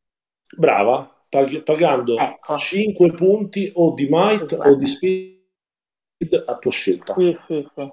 [0.56, 2.54] Brava, pag- pagando ecco.
[2.56, 7.14] 5 punti o di might o di speed a tua scelta.
[7.14, 7.92] Sì, sì, sì.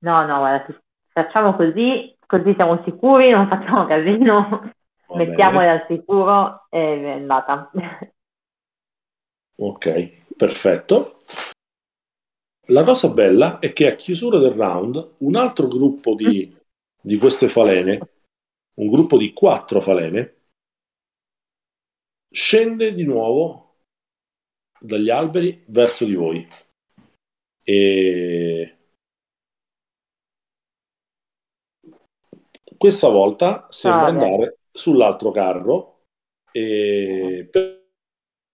[0.00, 0.66] No, no, guarda,
[1.12, 4.70] facciamo così così siamo sicuri, non facciamo casino,
[5.08, 5.72] Va mettiamole bene.
[5.80, 7.70] al sicuro e è andata.
[9.60, 9.84] Ok,
[10.36, 11.18] perfetto.
[12.68, 16.54] La cosa bella è che a chiusura del round un altro gruppo di,
[17.00, 17.98] di queste falene,
[18.74, 20.37] un gruppo di quattro falene,
[22.30, 23.76] scende di nuovo
[24.80, 26.48] dagli alberi verso di voi.
[27.62, 28.76] E
[32.76, 36.04] questa volta sembra ah, andare sull'altro carro,
[36.52, 37.48] e...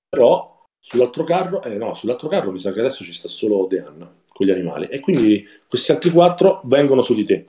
[0.09, 4.23] però sull'altro carro, eh no, sull'altro carro mi sa che adesso ci sta solo Deanna
[4.29, 4.89] con gli animali.
[4.89, 7.49] E quindi questi altri quattro vengono su di te.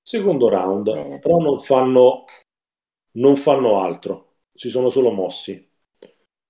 [0.00, 2.24] Secondo round, però non fanno,
[3.12, 4.31] non fanno altro,
[4.62, 5.70] si sono solo mossi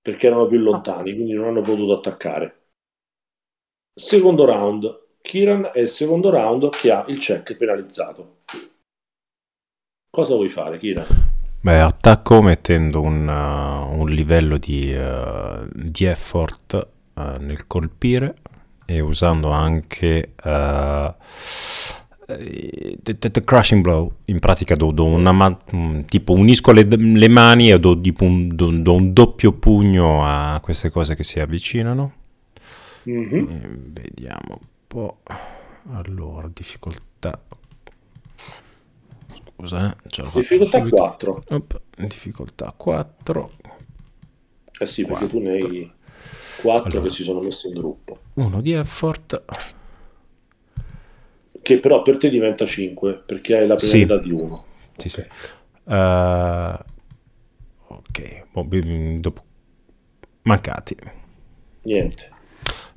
[0.02, 2.64] perché erano più lontani, quindi non hanno potuto attaccare.
[3.94, 8.40] Secondo round, Kiran è il secondo round che ha il check penalizzato.
[10.10, 11.06] Cosa vuoi fare, Kiran?
[11.62, 18.34] Beh, attacco mettendo un, uh, un livello di, uh, di effort uh, nel colpire
[18.84, 21.14] e usando anche uh,
[22.36, 25.58] the, the, crushing blow in pratica do, do una
[26.06, 31.14] tipo unisco le, le mani e do, do, do, un doppio pugno a queste cose
[31.14, 32.12] che si avvicinano
[33.08, 33.46] mm-hmm.
[33.92, 35.18] vediamo un po'
[35.92, 37.40] allora difficoltà
[39.56, 39.96] scusa eh,
[40.34, 40.96] difficoltà subito.
[40.96, 43.50] 4 Op, difficoltà 4
[44.80, 45.26] eh sì 4.
[45.26, 45.92] perché tu ne hai
[46.62, 47.08] 4 allora.
[47.08, 49.44] che si sono messi in gruppo uno di effort
[51.62, 54.28] che però per te diventa 5 perché hai la penalità sì.
[54.28, 54.64] di 1
[54.96, 55.26] sì, okay.
[55.30, 55.50] sì.
[55.84, 56.78] Uh,
[57.94, 58.66] ok boh,
[59.18, 59.42] dopo
[60.42, 60.96] mancati.
[61.82, 62.30] Niente.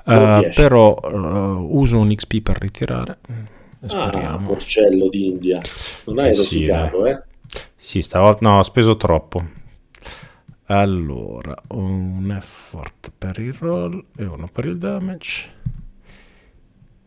[0.06, 3.18] Uh, però uh, uso un XP per ritirare
[3.86, 5.60] speriamo ah, porcello d'India.
[6.06, 7.24] Non hai eh rosicato sì, eh?
[7.76, 9.64] sì stavolta no ho speso troppo.
[10.68, 15.54] Allora un effort per il roll e uno per il damage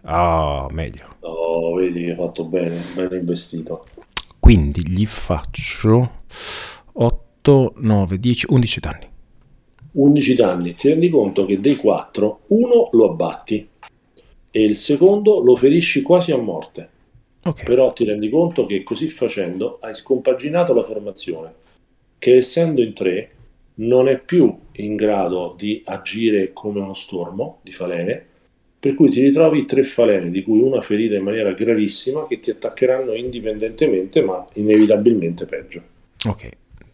[0.03, 1.17] Ah, meglio.
[1.21, 3.85] Oh, vedi che hai fatto bene, ben investito.
[4.39, 6.23] Quindi gli faccio
[6.93, 9.07] 8, 9, 10, 11 danni.
[9.93, 10.75] 11 danni.
[10.75, 13.69] Ti rendi conto che dei 4, uno lo abbatti
[14.51, 16.89] e il secondo lo ferisci quasi a morte.
[17.43, 17.65] Okay.
[17.65, 21.55] Però ti rendi conto che così facendo hai scompaginato la formazione,
[22.19, 23.31] che essendo in 3
[23.75, 28.27] non è più in grado di agire come uno stormo di falene,
[28.81, 32.51] per cui ti ritrovi tre falene, di cui una ferita in maniera gravissima, che ti
[32.51, 35.83] attaccheranno indipendentemente, ma inevitabilmente peggio.
[36.27, 36.49] Ok,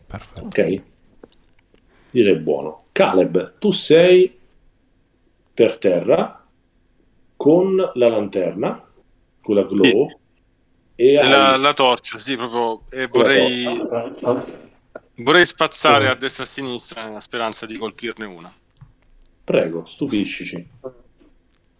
[0.07, 0.47] perfetto.
[0.47, 0.83] Ok?
[2.11, 2.85] Direi buono.
[2.91, 4.33] Caleb, tu sei
[5.53, 6.43] per terra
[7.37, 8.83] con la lanterna,
[9.43, 10.09] con la glow.
[10.09, 10.17] Sì.
[10.97, 11.29] E hai...
[11.29, 12.85] la, la, torcia, sì, proprio.
[12.89, 13.67] E vorrei,
[15.17, 16.11] vorrei spazzare mm.
[16.11, 18.55] a destra e a sinistra nella speranza di colpirne una.
[19.45, 20.67] Prego, stupiscici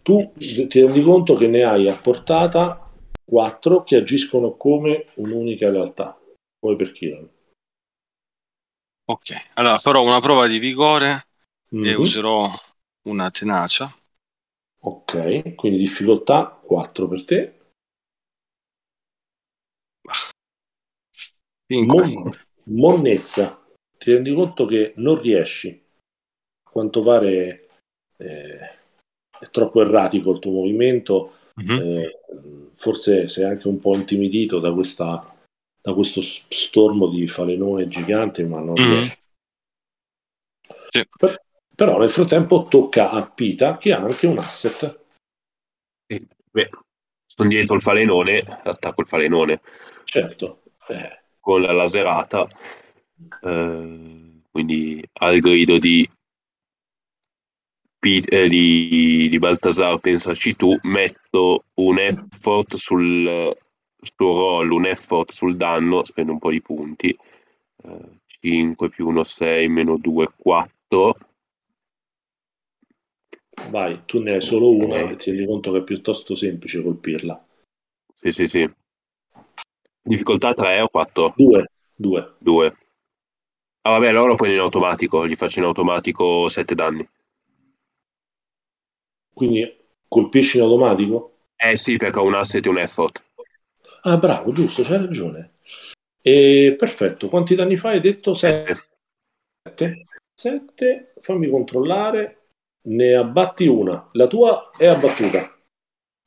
[0.05, 2.87] tu ti rendi conto che ne hai a portata
[3.25, 6.15] quattro che agiscono come un'unica realtà,
[6.59, 7.27] poi per chi non.
[9.05, 11.25] Ok, allora farò una prova di vigore
[11.73, 11.85] mm-hmm.
[11.85, 11.99] e mhm.
[11.99, 12.47] userò
[13.07, 13.91] una tenacia.
[14.81, 17.59] Ok, quindi difficoltà 4 per te.
[21.73, 22.29] Mon-
[22.65, 23.59] monnezza,
[23.97, 25.83] ti rendi conto che non riesci,
[26.63, 27.69] a quanto pare
[28.17, 28.84] eh,
[29.39, 31.87] è troppo erratico il tuo movimento, mm-hmm.
[31.87, 32.19] eh,
[32.75, 35.35] forse sei anche un po' intimidito da, questa,
[35.81, 38.91] da questo stormo di falenone gigante, ma non mm-hmm.
[38.91, 39.17] riesci.
[40.89, 41.07] Sì.
[41.17, 41.43] Per,
[41.75, 44.99] però nel frattempo tocca a Pita che ha anche un asset.
[46.07, 46.69] Sì, beh,
[47.25, 49.61] sono dietro il falenone, attacco il falenone.
[50.05, 50.61] Certo.
[50.87, 51.23] Eh.
[51.39, 52.47] Con la laserata.
[53.41, 56.09] Eh, quindi al grido di
[57.99, 63.55] di, di Baltasar, pensaci tu, metto un effort sul
[64.05, 67.17] suo roll, un effort sul danno, spendo un po' di punti.
[67.83, 71.17] Eh, 5 più 1, 6, meno 2, 4.
[73.69, 75.11] Vai, tu ne hai solo una eh.
[75.11, 77.43] e ti rendi conto che è piuttosto semplice colpirla.
[78.13, 78.69] Sì, sì, sì.
[80.01, 81.33] Difficoltà 3 o 4?
[81.35, 81.69] 2.
[81.95, 82.35] 2.
[82.37, 82.77] 2.
[83.81, 87.07] Ah vabbè, allora lo prendo in automatico, gli faccio in automatico 7 danni.
[89.35, 89.69] Quindi
[90.07, 91.39] colpisci in automatico?
[91.57, 93.21] Eh sì, perché ho un asset e un effort.
[94.03, 95.55] Ah, bravo, giusto, c'hai ragione.
[96.21, 97.95] E, perfetto, quanti danni fai?
[97.95, 98.79] Hai detto 7.
[100.33, 102.47] 7, fammi controllare.
[102.87, 104.09] Ne abbatti una.
[104.13, 105.53] La tua è abbattuta.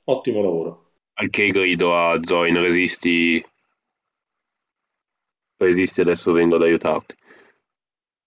[0.04, 0.90] Ottimo lavoro.
[1.14, 3.42] Anche grido a Zoin, resisti
[5.56, 7.14] resisti adesso vengo ad aiutarti.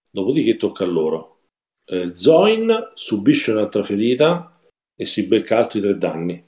[0.10, 1.40] Dopodiché tocca a loro.
[1.86, 4.51] Eh, Zoin subisce un'altra ferita
[5.02, 6.46] e si becca altri tre danni.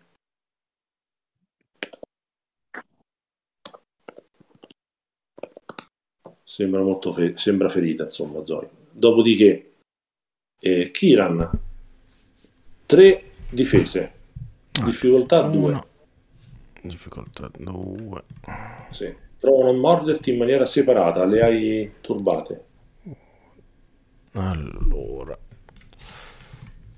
[6.43, 8.69] Sembra molto fe- sembra ferita, insomma, Zoin.
[8.91, 9.77] Dopodiché
[10.59, 11.49] eh, Kiran,
[12.85, 14.13] tre difese,
[14.85, 15.83] difficoltà 2.
[16.83, 18.23] Difficoltà 2.
[18.91, 19.15] Sì.
[19.39, 22.65] Provano a morderti in maniera separata, le hai turbate.
[24.33, 25.35] Allora,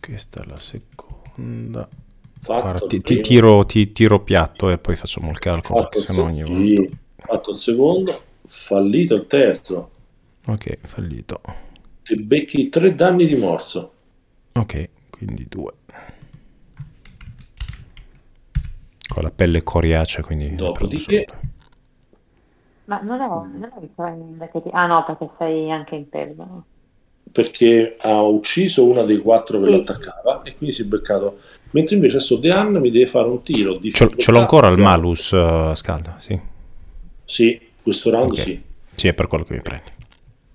[0.02, 1.15] questa è la seconda.
[1.36, 5.98] Fatto Guarda, ti, ti tiro, ti tiro piatto e poi facciamo il calcolo, fatto perché
[5.98, 6.60] il, sennò se- ogni volta...
[6.60, 9.90] sì, fatto il secondo, fallito il terzo.
[10.48, 11.42] Ok, fallito.
[12.04, 13.94] Ti becchi tre danni di morso.
[14.54, 15.74] Ok, quindi due.
[19.08, 20.54] Con la pelle coriacea, quindi...
[20.56, 21.26] Dopodiché.
[22.86, 24.70] Ma non ho, non ti...
[24.72, 26.66] Ah no, perché sei anche in perno.
[27.32, 31.40] Perché ha ucciso una dei quattro che lo attaccava e quindi si è beccato.
[31.72, 34.80] Mentre invece adesso Deanna mi deve fare un tiro di Ce, ce l'ho ancora il
[34.80, 36.40] malus uh, scalda, sì.
[37.26, 38.38] Sì, questo round Ok.
[38.38, 38.62] sì.
[38.94, 39.92] Sì, è per quello che mi prendi.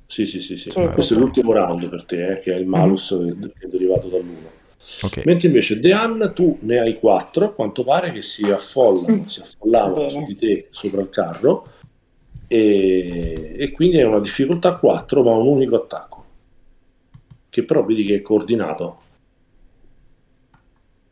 [0.06, 0.70] Sì, sì, sì, sì.
[0.70, 3.68] Sì, Questo è l'ultimo round per te, eh, che è il malus che che è
[3.68, 4.48] derivato dall'uno.
[5.02, 5.22] Ok.
[5.26, 9.26] Mentre invece Deanna tu ne hai quattro, a quanto pare che si affollano, Mm.
[9.26, 11.66] si affollavano su di te sopra il carro
[12.48, 16.19] e, e quindi è una difficoltà 4 ma un unico attacco
[17.51, 19.02] che però vedi che è coordinato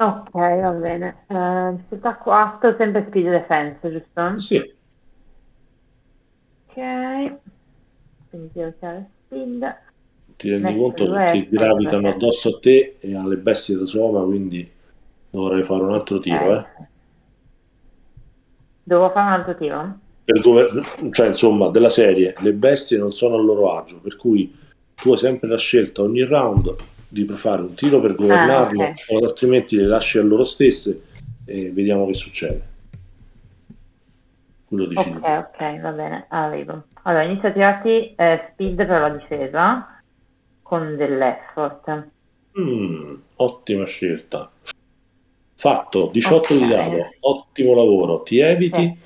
[0.01, 1.25] Ok, va bene.
[1.29, 4.39] Eh, difficoltà 4, sempre speed defense, giusto?
[4.39, 4.63] sì,
[6.69, 7.41] Ok.
[8.31, 9.77] Quindi devo tirare speed.
[10.37, 14.71] ti rendi Metto conto che gravitano addosso a te e alle bestie da sopra quindi
[15.31, 16.57] dovrai fare un altro tiro eh.
[16.59, 16.89] Ok.
[18.83, 19.99] Devo fare un altro tiro?
[20.25, 24.55] per gover- cioè insomma della serie le bestie non sono a loro agio per cui
[25.01, 26.75] tu hai sempre la scelta ogni round
[27.09, 29.05] di fare un tiro per Ah, ok.
[29.09, 31.03] o altrimenti le lasci a loro stesse
[31.45, 32.63] e vediamo che succede
[34.67, 36.85] quello decidi Ok, ok, va bene, arrivo.
[37.05, 40.01] Allora, inizio a tirarti eh, speed per la difesa
[40.63, 42.09] con dell'effort.
[42.61, 44.51] Mm, ottima scelta
[45.55, 46.69] fatto 18 di Ok.
[46.69, 48.97] dado ottimo lavoro ti eviti Eh.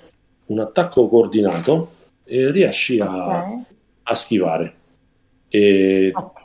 [0.47, 1.93] un attacco coordinato
[2.25, 3.47] e riesci a,
[4.03, 4.75] a schivare
[5.55, 6.43] e ok,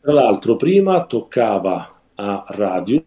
[0.00, 3.04] Tra l'altro, prima toccava a Radius,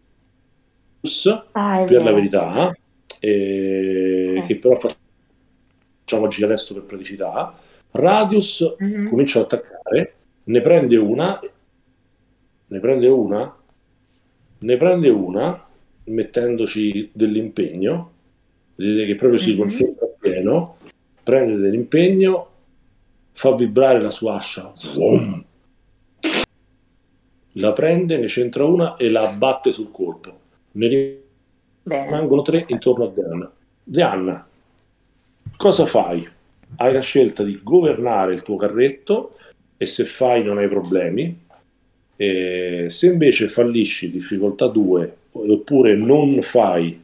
[1.52, 2.76] ah, per la verità,
[3.20, 4.46] eh, Ok.
[4.46, 4.76] che però
[6.04, 7.56] facciamo girare adesso per praticità.
[7.92, 9.08] Radius Mhm.
[9.08, 10.14] comincia ad attaccare,
[10.44, 11.40] ne prende una,
[12.66, 13.56] ne prende una,
[14.58, 15.66] ne prende una,
[16.04, 18.10] mettendoci dell'impegno,
[18.74, 19.58] vedete che proprio si Mhm.
[19.58, 20.76] concentra pieno,
[21.22, 22.48] prende dell'impegno,
[23.38, 25.44] fa vibrare la sua ascia, Vroom!
[27.52, 30.40] la prende, ne centra una e la abbatte sul colpo.
[30.72, 31.20] Ne
[31.84, 33.52] rimangono tre intorno a Deanna.
[33.84, 34.48] Deanna,
[35.56, 36.28] cosa fai?
[36.78, 39.36] Hai la scelta di governare il tuo carretto
[39.76, 41.46] e se fai non hai problemi.
[42.16, 47.00] E se invece fallisci difficoltà 2 oppure non fai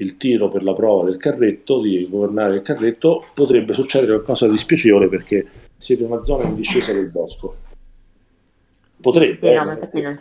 [0.00, 4.56] il tiro per la prova del carretto, di governare il carretto, potrebbe succedere qualcosa di
[4.56, 5.46] spiacevole perché
[5.76, 7.56] siete in una zona in discesa del bosco.
[9.00, 9.52] Potrebbe.
[9.52, 10.20] Eh, no, non ma non...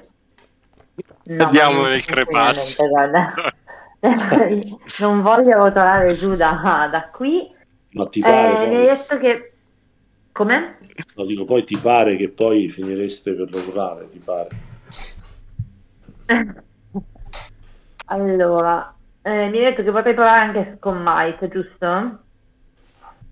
[1.24, 2.84] No, Andiamo nel crepaccio.
[5.00, 7.54] non voglio rotolare giù da, da qui.
[7.92, 9.52] Ma ti pare, Eh, mi hai detto che...
[10.32, 10.78] Come?
[11.16, 14.50] no, dico, poi ti pare che poi finireste per lavorare, ti pare.
[18.10, 18.97] Allora,
[19.28, 22.20] eh, mi hai detto che potrei provare anche con Might, giusto?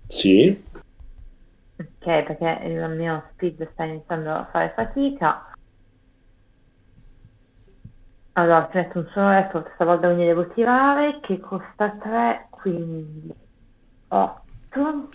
[0.08, 0.62] Sì,
[1.78, 5.50] Ok, perché il mio speed sta iniziando a fare fatica.
[8.32, 13.32] Allora, ti metto un solo effort, stavolta quindi devo tirare, che costa 3, quindi
[14.08, 15.08] 8.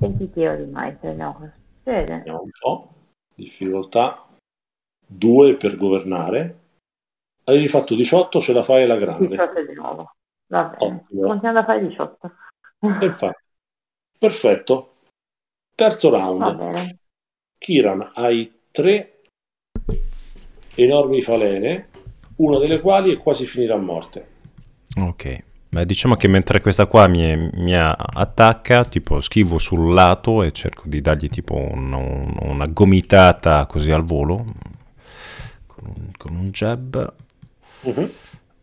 [0.00, 2.16] E ti tiro di Might, vediamo cosa succede.
[2.18, 2.92] vediamo un po'.
[3.34, 4.26] Difficoltà
[5.06, 6.60] 2 per governare.
[7.44, 9.28] Hai rifatto 18, ce la fai alla grande.
[9.28, 10.12] 18 di nuovo.
[10.46, 11.26] Va bene, Ottimo.
[11.28, 12.32] continuando a fare 18.
[13.00, 13.42] E infatti.
[14.18, 14.94] Perfetto.
[15.74, 16.56] Terzo Va round.
[16.56, 16.98] bene.
[17.58, 19.20] Kiran, hai tre
[20.74, 21.88] enormi falene,
[22.36, 24.26] una delle quali è quasi finita a morte.
[25.00, 25.38] Ok.
[25.70, 30.82] Beh, diciamo che mentre questa qua mi, mi attacca, tipo schivo sul lato e cerco
[30.86, 34.44] di dargli tipo un- un- una gomitata così al volo
[35.66, 37.14] con un, con un jab.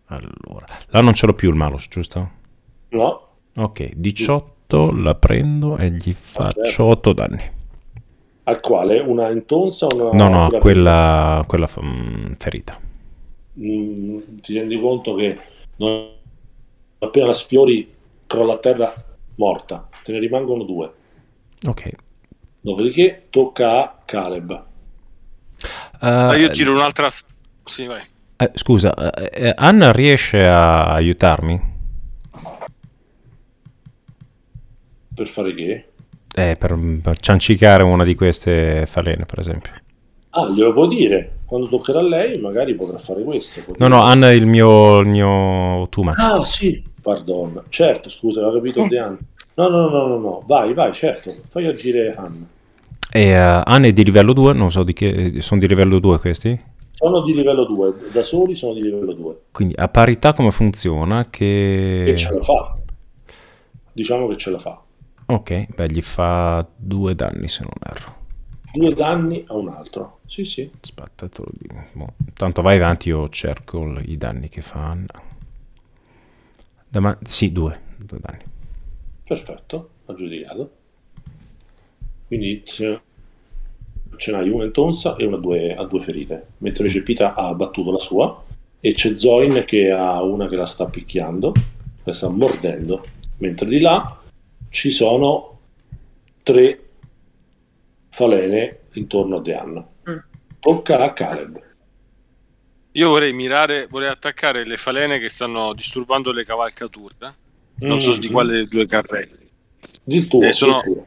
[0.05, 2.31] Allora, là non ce l'ho più il malus, giusto?
[2.89, 6.85] No, Ok, 18 18, la prendo e gli faccio certo.
[6.85, 7.51] 8 danni.
[8.43, 8.99] Al quale?
[8.99, 10.11] Una intonsa o una...
[10.11, 12.79] No, no, quella, quella mm, ferita.
[13.59, 15.37] Mm, ti rendi conto che
[15.77, 16.09] non...
[16.99, 17.91] appena la sfiori
[18.25, 18.93] crolla a terra
[19.35, 20.93] morta, te ne rimangono due.
[21.67, 21.91] Ok.
[22.61, 24.65] Dopodiché tocca a Caleb.
[26.01, 27.07] Uh, io tiro un'altra...
[27.09, 28.01] Sì, vai.
[28.41, 28.93] Eh, scusa,
[29.31, 31.61] eh, Anna riesce a aiutarmi?
[35.13, 35.87] Per fare che?
[36.33, 39.73] Eh, per, per ciancicare una di queste falene, per esempio.
[40.29, 41.39] Ah, glielo può dire.
[41.43, 43.61] Quando toccherà a lei, magari potrà fare questo.
[43.77, 46.13] No, no, Anna è il mio, il mio Tuma.
[46.15, 47.63] Ah, sì, pardon.
[47.67, 49.17] Certo, scusa, avevo capito di Anna.
[49.55, 51.35] No, no, no, no, no, vai, vai, certo.
[51.49, 52.47] Fai agire Anna.
[53.11, 55.41] E uh, Anna è di livello 2, non so di che...
[55.41, 56.77] Sono di livello 2 questi?
[57.01, 59.41] Sono di livello 2, da soli sono di livello 2.
[59.51, 61.29] Quindi a parità come funziona?
[61.29, 62.03] Che...
[62.05, 62.77] che ce la fa.
[63.93, 64.83] Diciamo che ce la fa.
[65.27, 68.15] Ok, beh, gli fa due danni se non erro.
[68.73, 70.19] Due danni a un altro.
[70.25, 70.69] Sì, sì.
[70.77, 71.85] Aspetta, te lo dico.
[71.93, 72.13] Boh.
[72.33, 75.23] Tanto vai avanti, io cerco i danni che fa Anna.
[76.89, 77.79] Da sì, due.
[77.95, 78.43] Due danni.
[79.23, 80.71] Perfetto, aggiudicato.
[82.27, 82.61] Quindi
[84.27, 87.53] n'hai una in tonsa e una a due, a due ferite, mentre invece Pita ha
[87.53, 88.43] battuto la sua
[88.79, 91.53] e c'è Zoin che ha una che la sta picchiando,
[92.03, 93.05] la sta mordendo,
[93.37, 94.17] mentre di là
[94.69, 95.59] ci sono
[96.43, 96.79] tre
[98.09, 99.87] falene intorno a Deanna.
[100.09, 100.17] Mm.
[100.59, 101.61] Tocca a Caleb.
[102.93, 107.15] Io vorrei mirare, vorrei attaccare le falene che stanno disturbando le cavalcature.
[107.79, 107.99] Non mm.
[107.99, 109.47] so di quale due carrelli.
[110.03, 111.05] Di tuo, eh, sono, tuo.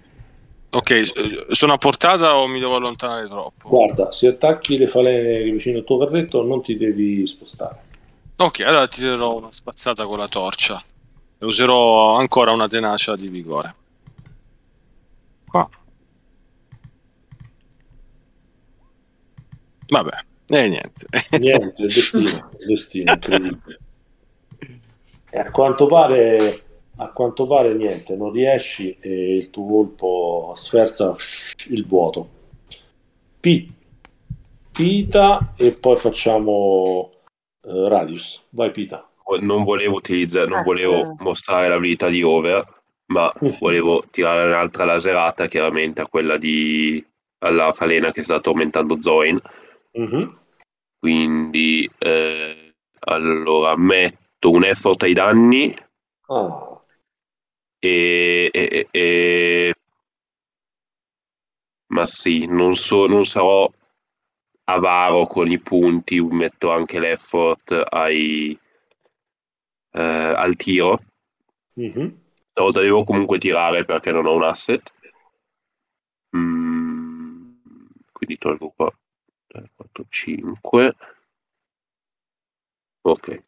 [0.74, 1.04] Ok, eh,
[1.50, 3.68] sono a portata o mi devo allontanare troppo?
[3.68, 7.90] Guarda, se attacchi le falene vicino al tuo carretto non ti devi spostare.
[8.36, 10.82] Ok, allora ti darò una spazzata con la torcia
[11.38, 13.74] e userò ancora una tenacia di vigore.
[15.46, 15.68] Qua.
[19.88, 21.06] Vabbè, e niente.
[21.38, 23.78] Niente, destino, destino, incredibile.
[25.34, 26.61] E a quanto pare
[26.96, 31.14] a quanto pare niente, non riesci e il tuo colpo sferza
[31.68, 32.40] il vuoto.
[33.40, 33.68] P-
[34.70, 37.10] Pita e poi facciamo
[37.62, 38.46] uh, Radius.
[38.50, 39.06] Vai Pita.
[39.40, 42.64] Non volevo utilizzare, non volevo mostrare l'abilità di Over,
[43.06, 47.04] ma volevo tirare un'altra laserata, chiaramente a quella di
[47.38, 49.40] alla falena che sta tormentando Zoin.
[49.98, 50.28] Mm-hmm.
[50.98, 55.74] Quindi eh, allora metto un effort ai danni.
[56.26, 56.71] Oh
[57.84, 59.74] e, e, e...
[61.88, 63.68] ma sì, non, so, non sarò
[64.66, 68.56] avaro con i punti, metto anche l'effort ai,
[69.90, 71.02] eh, al tiro.
[71.80, 72.08] Mm-hmm.
[72.50, 74.92] Stavolta devo comunque tirare perché non ho un asset.
[76.36, 77.54] Mm,
[78.12, 78.96] quindi tolgo qua
[79.48, 80.96] 3, 4, 5.
[83.02, 83.42] Ok.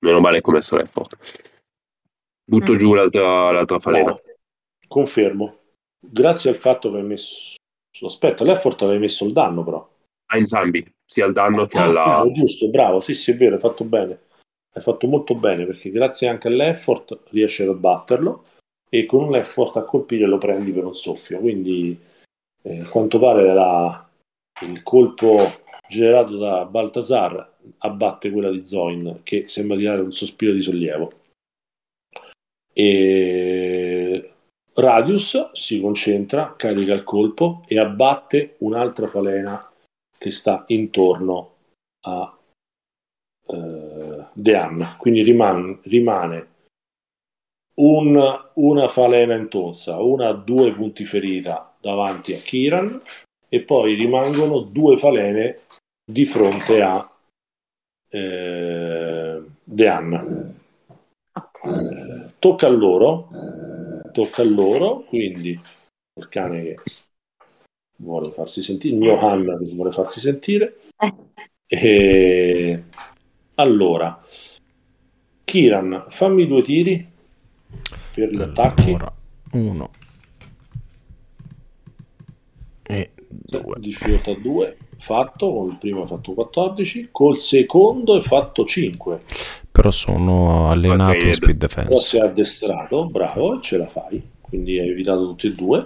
[0.00, 1.16] Meno male ho messo l'effort.
[2.44, 2.76] Butto mm.
[2.76, 4.10] giù l'altra, l'altra falena.
[4.10, 4.20] No,
[4.86, 5.58] confermo.
[5.98, 7.54] Grazie al fatto che hai messo...
[8.02, 9.88] Aspetta, l'effort avevi messo il danno però.
[10.26, 12.04] A entrambi, sia al danno che ah, alla...
[12.04, 14.20] Bravo, giusto, bravo, sì sì è vero, hai fatto bene.
[14.72, 18.44] Hai fatto molto bene perché grazie anche all'effort riesci ad abbatterlo
[18.90, 21.38] e con un effort a colpire lo prendi per un soffio.
[21.38, 21.98] Quindi
[22.62, 24.08] eh, a quanto pare la,
[24.66, 25.38] il colpo
[25.88, 31.22] generato da Baltasar abbatte quella di Zoin che sembra tirare un sospiro di sollievo
[32.76, 34.30] e
[34.74, 39.58] Radius si concentra, carica il colpo e abbatte un'altra falena
[40.18, 41.52] che sta intorno
[42.00, 42.36] a
[43.46, 44.96] eh, Deanna.
[44.98, 46.48] Quindi rimane, rimane
[47.76, 53.00] un, una falena in tonsa, una due punti ferita davanti a Kiran
[53.48, 55.60] e poi rimangono due falene
[56.04, 57.08] di fronte a
[58.08, 60.52] eh, Deanna
[62.44, 63.30] tocca a loro,
[64.12, 65.58] tocca a loro, quindi
[66.16, 66.76] il cane che
[67.96, 70.76] vuole farsi sentire, il mio Han che vuole farsi sentire.
[71.66, 72.84] E
[73.54, 74.22] allora,
[75.42, 77.10] Kiran, fammi due tiri
[78.14, 78.90] per gli attacchi.
[78.90, 79.14] Allora,
[79.52, 79.90] uno
[82.82, 83.74] e due.
[83.78, 89.22] Difficoltà 2, fatto, con il primo ha fatto 14, col secondo è fatto 5
[89.74, 91.88] però sono allenato in speed defense.
[91.88, 95.84] Però sei addestrato, bravo, ce la fai, quindi hai evitato tutti e due.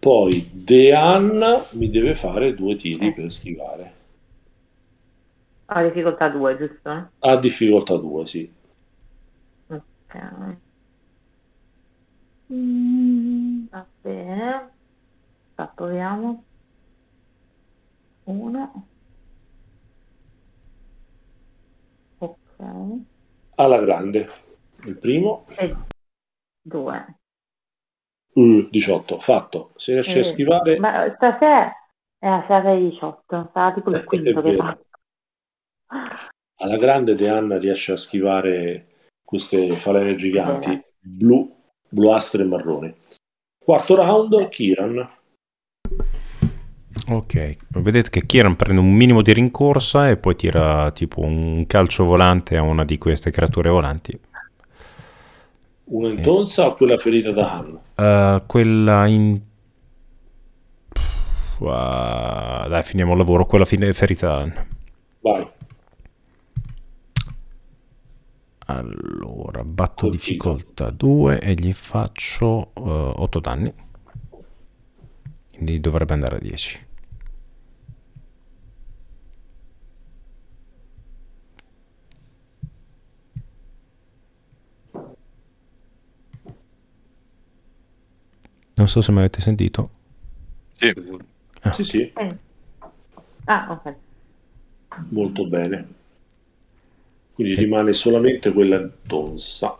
[0.00, 3.92] Poi Deanna mi deve fare due tiri per schivare.
[5.66, 7.10] Ha difficoltà 2, giusto?
[7.20, 8.52] Ha difficoltà 2, sì.
[9.68, 10.56] Ok.
[12.52, 14.70] Mm, va bene.
[15.72, 16.44] proviamo.
[18.24, 18.86] Uno.
[23.56, 24.28] Alla grande.
[24.84, 25.46] Il primo.
[25.56, 25.74] E
[26.60, 27.18] due.
[28.32, 29.72] Uh, 18, fatto.
[29.76, 30.78] Se riesci eh, a schivare...
[30.78, 31.72] Ma stasera
[32.18, 34.78] è la sera 18, sarà tipo il quinto che fa.
[36.56, 38.86] Alla grande De Anna riesce a schivare
[39.22, 40.84] queste falene giganti Bene.
[41.00, 41.54] blu,
[41.86, 42.94] bluastre e marroni.
[43.62, 45.06] Quarto round, Kiran.
[47.06, 52.04] Ok, vedete che Kiran prende un minimo di rincorsa e poi tira tipo un calcio
[52.04, 54.18] volante a una di queste creature volanti.
[55.84, 58.36] Una in tonsa o quella ferita da Hanna?
[58.36, 59.38] Uh, quella in...
[61.58, 64.66] Uh, dai, finiamo il lavoro, quella fine ferita da Hanna.
[65.20, 65.48] Vai.
[68.66, 70.10] Allora, batto Colpito.
[70.10, 73.72] difficoltà 2 e gli faccio uh, 8 danni.
[75.52, 76.86] Quindi dovrebbe andare a 10.
[88.74, 89.90] Non so se mi avete sentito.
[90.72, 90.92] Sì.
[91.60, 91.72] Ah.
[91.72, 92.12] Sì, sì.
[93.44, 93.94] Ah, ok.
[95.10, 95.88] Molto bene.
[97.32, 97.56] Quindi e...
[97.56, 99.76] rimane solamente quella Tonsa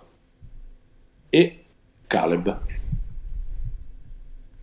[1.28, 1.64] e
[2.06, 2.60] Caleb.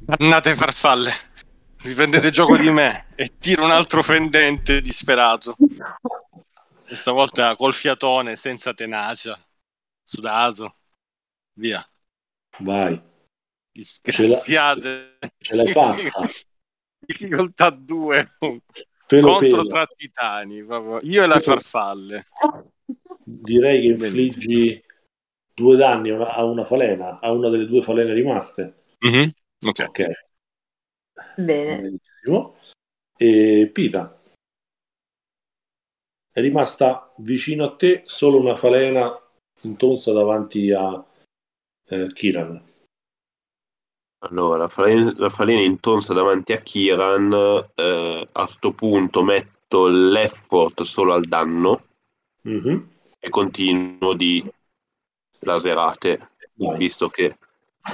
[0.05, 1.11] Annate farfalle.
[1.83, 5.55] Vi prendete gioco di me e tiro un altro fendente disperato.
[6.85, 9.39] Questa volta col fiatone, senza tenacia.
[10.03, 10.75] Sudato.
[11.53, 11.85] Via.
[12.59, 13.01] Vai.
[13.71, 15.17] Disgraziate.
[15.37, 16.27] Ce l'hai fatta.
[17.05, 18.35] Difficoltà 2
[19.19, 19.65] contro pelo.
[19.65, 20.63] tra titani.
[20.63, 20.99] Proprio.
[21.09, 22.27] Io e le farfalle.
[23.23, 24.83] Direi che infliggi
[25.53, 28.83] due danni a una, a una, falena, a una delle due falene rimaste.
[29.05, 29.29] Mm-hmm.
[29.67, 29.85] Ok.
[29.87, 30.13] okay.
[31.35, 31.81] Bene.
[31.81, 32.55] Benissimo.
[33.17, 34.17] E Pita.
[36.33, 39.13] È rimasta vicino a te solo una falena
[39.61, 41.05] intonsa davanti a
[41.87, 42.69] eh, Kiran.
[44.23, 44.67] Allora, la
[45.29, 47.33] falena intonsa davanti a Kiran,
[47.73, 51.87] eh, a sto punto metto l'effort solo al danno
[52.47, 52.79] mm-hmm.
[53.17, 54.47] e continuo di
[55.39, 56.77] laserate, Vai.
[56.77, 57.35] visto che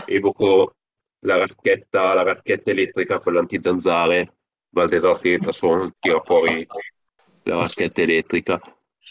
[0.05, 0.73] evoco
[1.19, 4.33] la racchetta, la racchetta elettrica con l'antizanzare,
[4.69, 6.67] Valdesassi suona, tira fuori
[7.43, 8.59] la racchetta elettrica.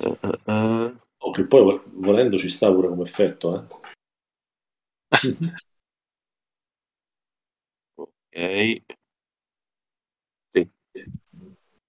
[0.01, 0.97] Uh, uh, uh.
[1.17, 3.65] Oh, che poi volendo ci sta pure come effetto, eh?
[8.37, 8.83] Ok.
[10.53, 10.71] Sì.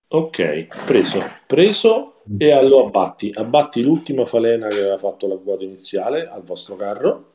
[0.09, 6.43] Ok, preso, preso e allora abbatti, abbatti l'ultima falena che aveva fatto l'agguato iniziale al
[6.43, 7.33] vostro carro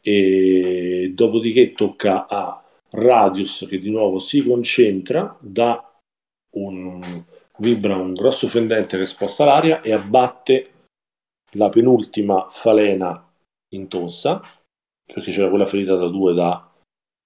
[0.00, 5.94] e dopodiché tocca a Radius che di nuovo si concentra, da
[6.56, 7.24] un
[7.58, 10.70] vibra un grosso fendente che sposta l'aria e abbatte
[11.52, 13.30] la penultima falena
[13.74, 14.40] in tonsa
[15.04, 16.71] perché c'era quella ferita da due da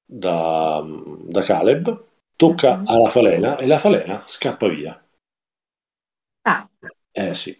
[0.07, 0.83] da,
[1.25, 2.05] da Caleb,
[2.37, 2.87] tocca mm-hmm.
[2.87, 5.05] alla falena e la falena scappa via.
[6.43, 6.69] Ah.
[7.11, 7.57] Eh sì,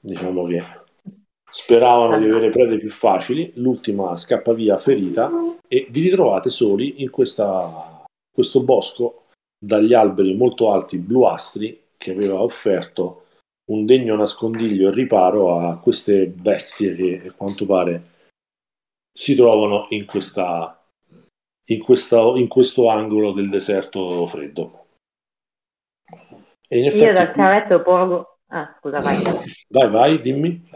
[0.00, 0.62] diciamo che
[1.50, 5.28] speravano di avere prede più facili, l'ultima scappa via ferita
[5.68, 9.26] e vi ritrovate soli in questa, questo bosco
[9.58, 13.26] dagli alberi molto alti bluastri che aveva offerto
[13.70, 18.08] un degno nascondiglio e riparo a queste bestie che a quanto pare
[19.12, 20.79] si trovano in questa
[21.70, 24.86] in, questa, in questo angolo del deserto freddo.
[26.68, 28.38] E in effetti, Io dal cavetto porgo...
[28.48, 29.22] Ah, scusa, vai.
[29.68, 30.68] Vai, vai, dimmi.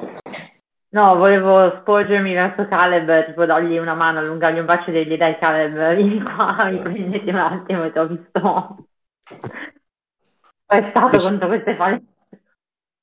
[0.91, 5.37] No, volevo sporgermi verso Caleb, tipo dargli una mano, allungargli un bacio e dirgli dai
[5.39, 8.87] Caleb, vieni qua, mi prendete un attimo, ti ho visto.
[10.67, 12.03] È stato contro queste falle.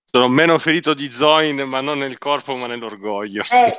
[0.06, 3.44] Sono meno ferito di Zoin, ma non nel corpo, ma nell'orgoglio.
[3.44, 3.72] Eh,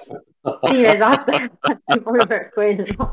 [0.75, 1.31] sì, esatto,
[1.85, 3.13] proprio per quello.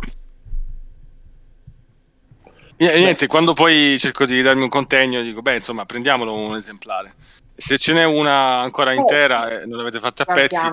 [2.80, 7.14] Niente, quando poi cerco di darmi un contegno, dico, beh, insomma, prendiamolo un esemplare.
[7.53, 8.93] Se ce n'è una ancora oh.
[8.93, 10.65] intera e non l'avete fatta a pezzi,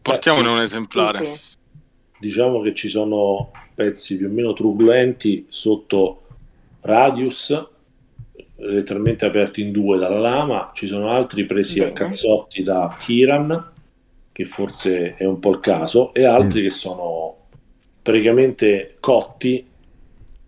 [0.00, 1.30] portiamone un esemplare.
[2.18, 6.22] Diciamo che ci sono pezzi più o meno truculenti sotto
[6.80, 7.66] Radius,
[8.56, 11.90] letteralmente aperti in due dalla lama, ci sono altri presi Bene.
[11.90, 13.72] a cazzotti da Kiran,
[14.32, 16.64] che forse è un po' il caso, e altri mm.
[16.64, 17.36] che sono
[18.00, 19.67] praticamente cotti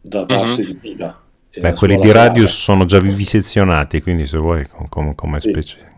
[0.01, 0.67] da parte uh-huh.
[0.67, 1.21] di Pita.
[1.59, 2.63] Beh, quelli di Radius casa.
[2.63, 5.49] sono già vivisezionati, quindi se vuoi come, come sì.
[5.49, 5.89] specie.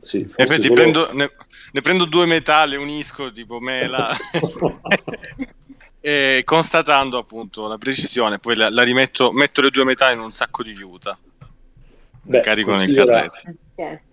[0.00, 0.74] Sì, Effetti, solo...
[0.74, 1.30] prendo, ne,
[1.72, 4.10] ne prendo due metà, le unisco tipo mela.
[6.06, 10.32] e constatando appunto la precisione, poi la, la, rimetto, metto le due metà in un
[10.32, 11.18] sacco di juta.
[12.26, 13.54] Beh, carico nel carretto.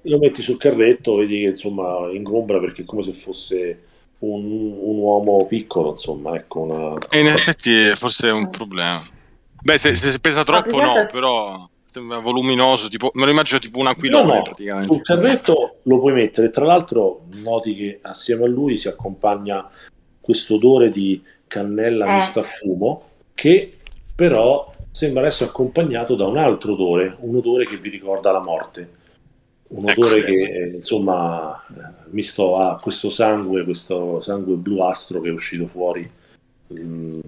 [0.03, 3.84] Lo metti sul carretto, vedi che insomma ingombra perché è come se fosse
[4.22, 4.43] un,
[4.80, 6.98] un uomo piccolo, insomma, ecco una...
[7.10, 9.07] E in effetti forse è un problema.
[9.64, 13.88] Beh, se, se pesa troppo no, però sembra voluminoso, tipo, me lo immagino tipo un
[13.88, 14.93] aquilone no, no, praticamente.
[14.93, 19.69] Sul carretto lo puoi mettere, tra l'altro noti che assieme a lui si accompagna
[20.19, 22.15] questo odore di cannella eh.
[22.15, 23.77] mista a fumo che
[24.15, 28.99] però sembra essere accompagnato da un altro odore, un odore che vi ricorda la morte.
[29.73, 30.02] Un ecco.
[30.02, 31.64] odore che insomma
[32.10, 36.10] misto a questo sangue, questo sangue bluastro che è uscito fuori
[36.68, 37.19] mh, mm,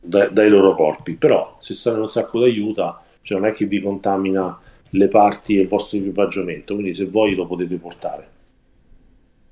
[0.00, 1.16] dai, dai loro corpi.
[1.16, 4.58] Però se stanno in un sacco d'aiuta cioè non è che vi contamina
[4.90, 8.28] le parti e il vostro equipaggiamento, quindi se voi lo potete portare.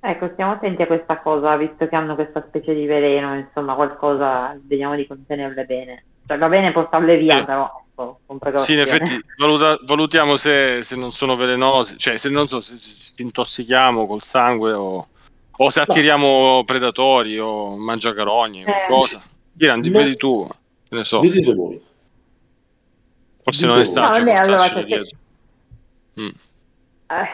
[0.01, 4.59] Ecco, stiamo attenti a questa cosa, visto che hanno questa specie di veleno, insomma, qualcosa,
[4.63, 6.05] vediamo di contenerle bene.
[6.27, 7.45] Cioè, va bene portarle via, eh.
[7.45, 12.47] però ecco, Sì, in effetti valuta, valutiamo se, se, non sono velenosi, cioè se non
[12.47, 15.09] so se ci intossichiamo col sangue o,
[15.57, 16.65] o se attiriamo no.
[16.65, 18.87] predatori o mangiacarogni, eh.
[18.87, 19.23] cosa.
[19.57, 20.49] Irandi, vedi tu,
[20.91, 21.19] ne so.
[21.21, 21.83] Vedete voi.
[23.43, 24.85] Forse non è saggio no, vabbè, allora, se,
[26.21, 26.29] mm.
[27.07, 27.29] eh,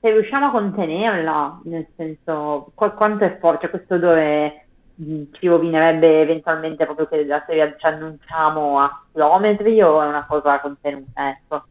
[0.00, 4.61] se riusciamo a contenerla, nel senso, qu- quanto è forte, cioè, questo mm,
[4.96, 10.60] ci rovinerebbe eventualmente proprio che la serie ci annunciamo a chilometri o è una cosa
[10.60, 11.64] contenuta, ecco.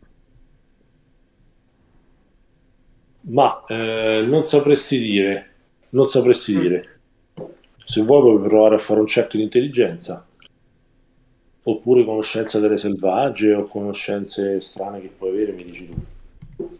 [3.22, 5.52] Ma eh, non sapresti dire,
[5.90, 6.60] non sapresti mm.
[6.60, 7.00] dire.
[7.84, 10.26] Se vuoi puoi provare a fare un check di intelligenza
[11.64, 16.78] oppure conoscenza delle selvagge o conoscenze strane che puoi avere, mi dici tu.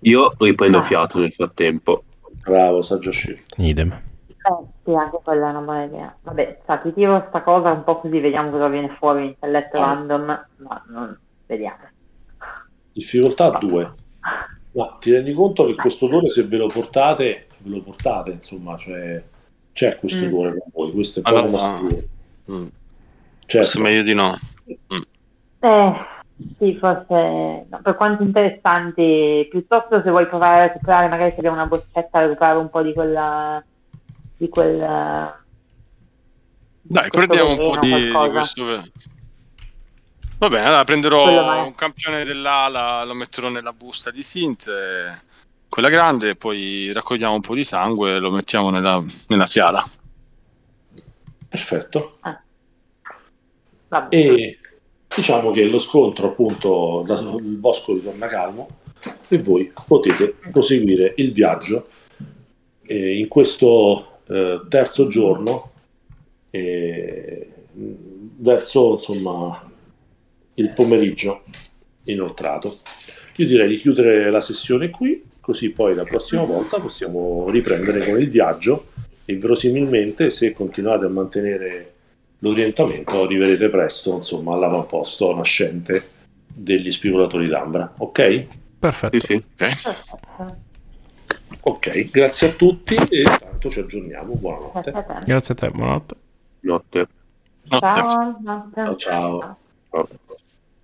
[0.00, 0.82] Io riprendo ah.
[0.82, 2.04] fiato nel frattempo.
[2.42, 3.54] Bravo, saggio scelto.
[3.56, 4.12] Idem.
[4.46, 6.14] Eh, sì, anche quella è una buona idea.
[6.20, 9.80] Vabbè, sa, ti tiro sta cosa un po' così, vediamo cosa viene fuori, intelletto ah.
[9.80, 11.18] random, ma non...
[11.46, 11.78] vediamo.
[12.92, 13.92] Difficoltà 2.
[14.72, 18.76] Ma ti rendi conto che questo odore se ve lo portate, ve lo portate, insomma,
[18.76, 19.22] cioè
[19.72, 20.28] c'è questo mm.
[20.28, 21.80] odore con voi, questo è proprio allora, una
[22.50, 22.66] mm.
[23.46, 23.56] Certo.
[23.56, 24.34] Forse meglio di no.
[24.92, 25.02] Mm.
[25.60, 25.94] Eh,
[26.58, 27.80] sì, forse no.
[27.82, 32.22] per quanto interessanti, piuttosto se vuoi provare a recuperare, magari se abbiamo una boccetta, a
[32.22, 33.64] recuperare un po' di quella.
[34.36, 34.78] Di quel.
[36.86, 38.84] Dai, prendiamo un po' di, di, questo.
[40.38, 44.70] Va bene, allora prenderò un campione dell'ala, lo metterò nella busta di Sint,
[45.68, 49.82] quella grande, e poi raccogliamo un po' di sangue e lo mettiamo nella, nella fiala.
[51.48, 52.18] Perfetto.
[52.20, 52.42] Ah.
[54.10, 54.58] E
[55.14, 57.06] diciamo che lo scontro, appunto,
[57.38, 58.68] il bosco ritorna calmo
[59.28, 61.88] e voi potete proseguire il viaggio
[62.82, 65.72] eh, in questo eh, terzo giorno
[66.50, 67.48] eh,
[68.36, 69.70] verso insomma
[70.54, 71.42] il pomeriggio
[72.04, 72.74] inoltrato.
[73.36, 78.20] Io direi di chiudere la sessione qui, così poi la prossima volta possiamo riprendere con
[78.20, 78.86] il viaggio
[79.24, 81.92] e verosimilmente se continuate a mantenere
[82.38, 86.10] l'orientamento arriverete presto insomma all'avamposto nascente
[86.46, 88.46] degli spigolatori d'ambra ok?
[88.78, 89.72] perfetto sì, sì.
[91.60, 92.02] Okay.
[92.02, 93.24] ok grazie a tutti e
[93.64, 94.92] tanto ci aggiorniamo buonanotte
[95.24, 96.16] grazie a te buonanotte
[96.60, 97.08] notte
[97.68, 98.96] ciao, ciao.
[98.96, 99.58] ciao.
[99.90, 100.08] ciao.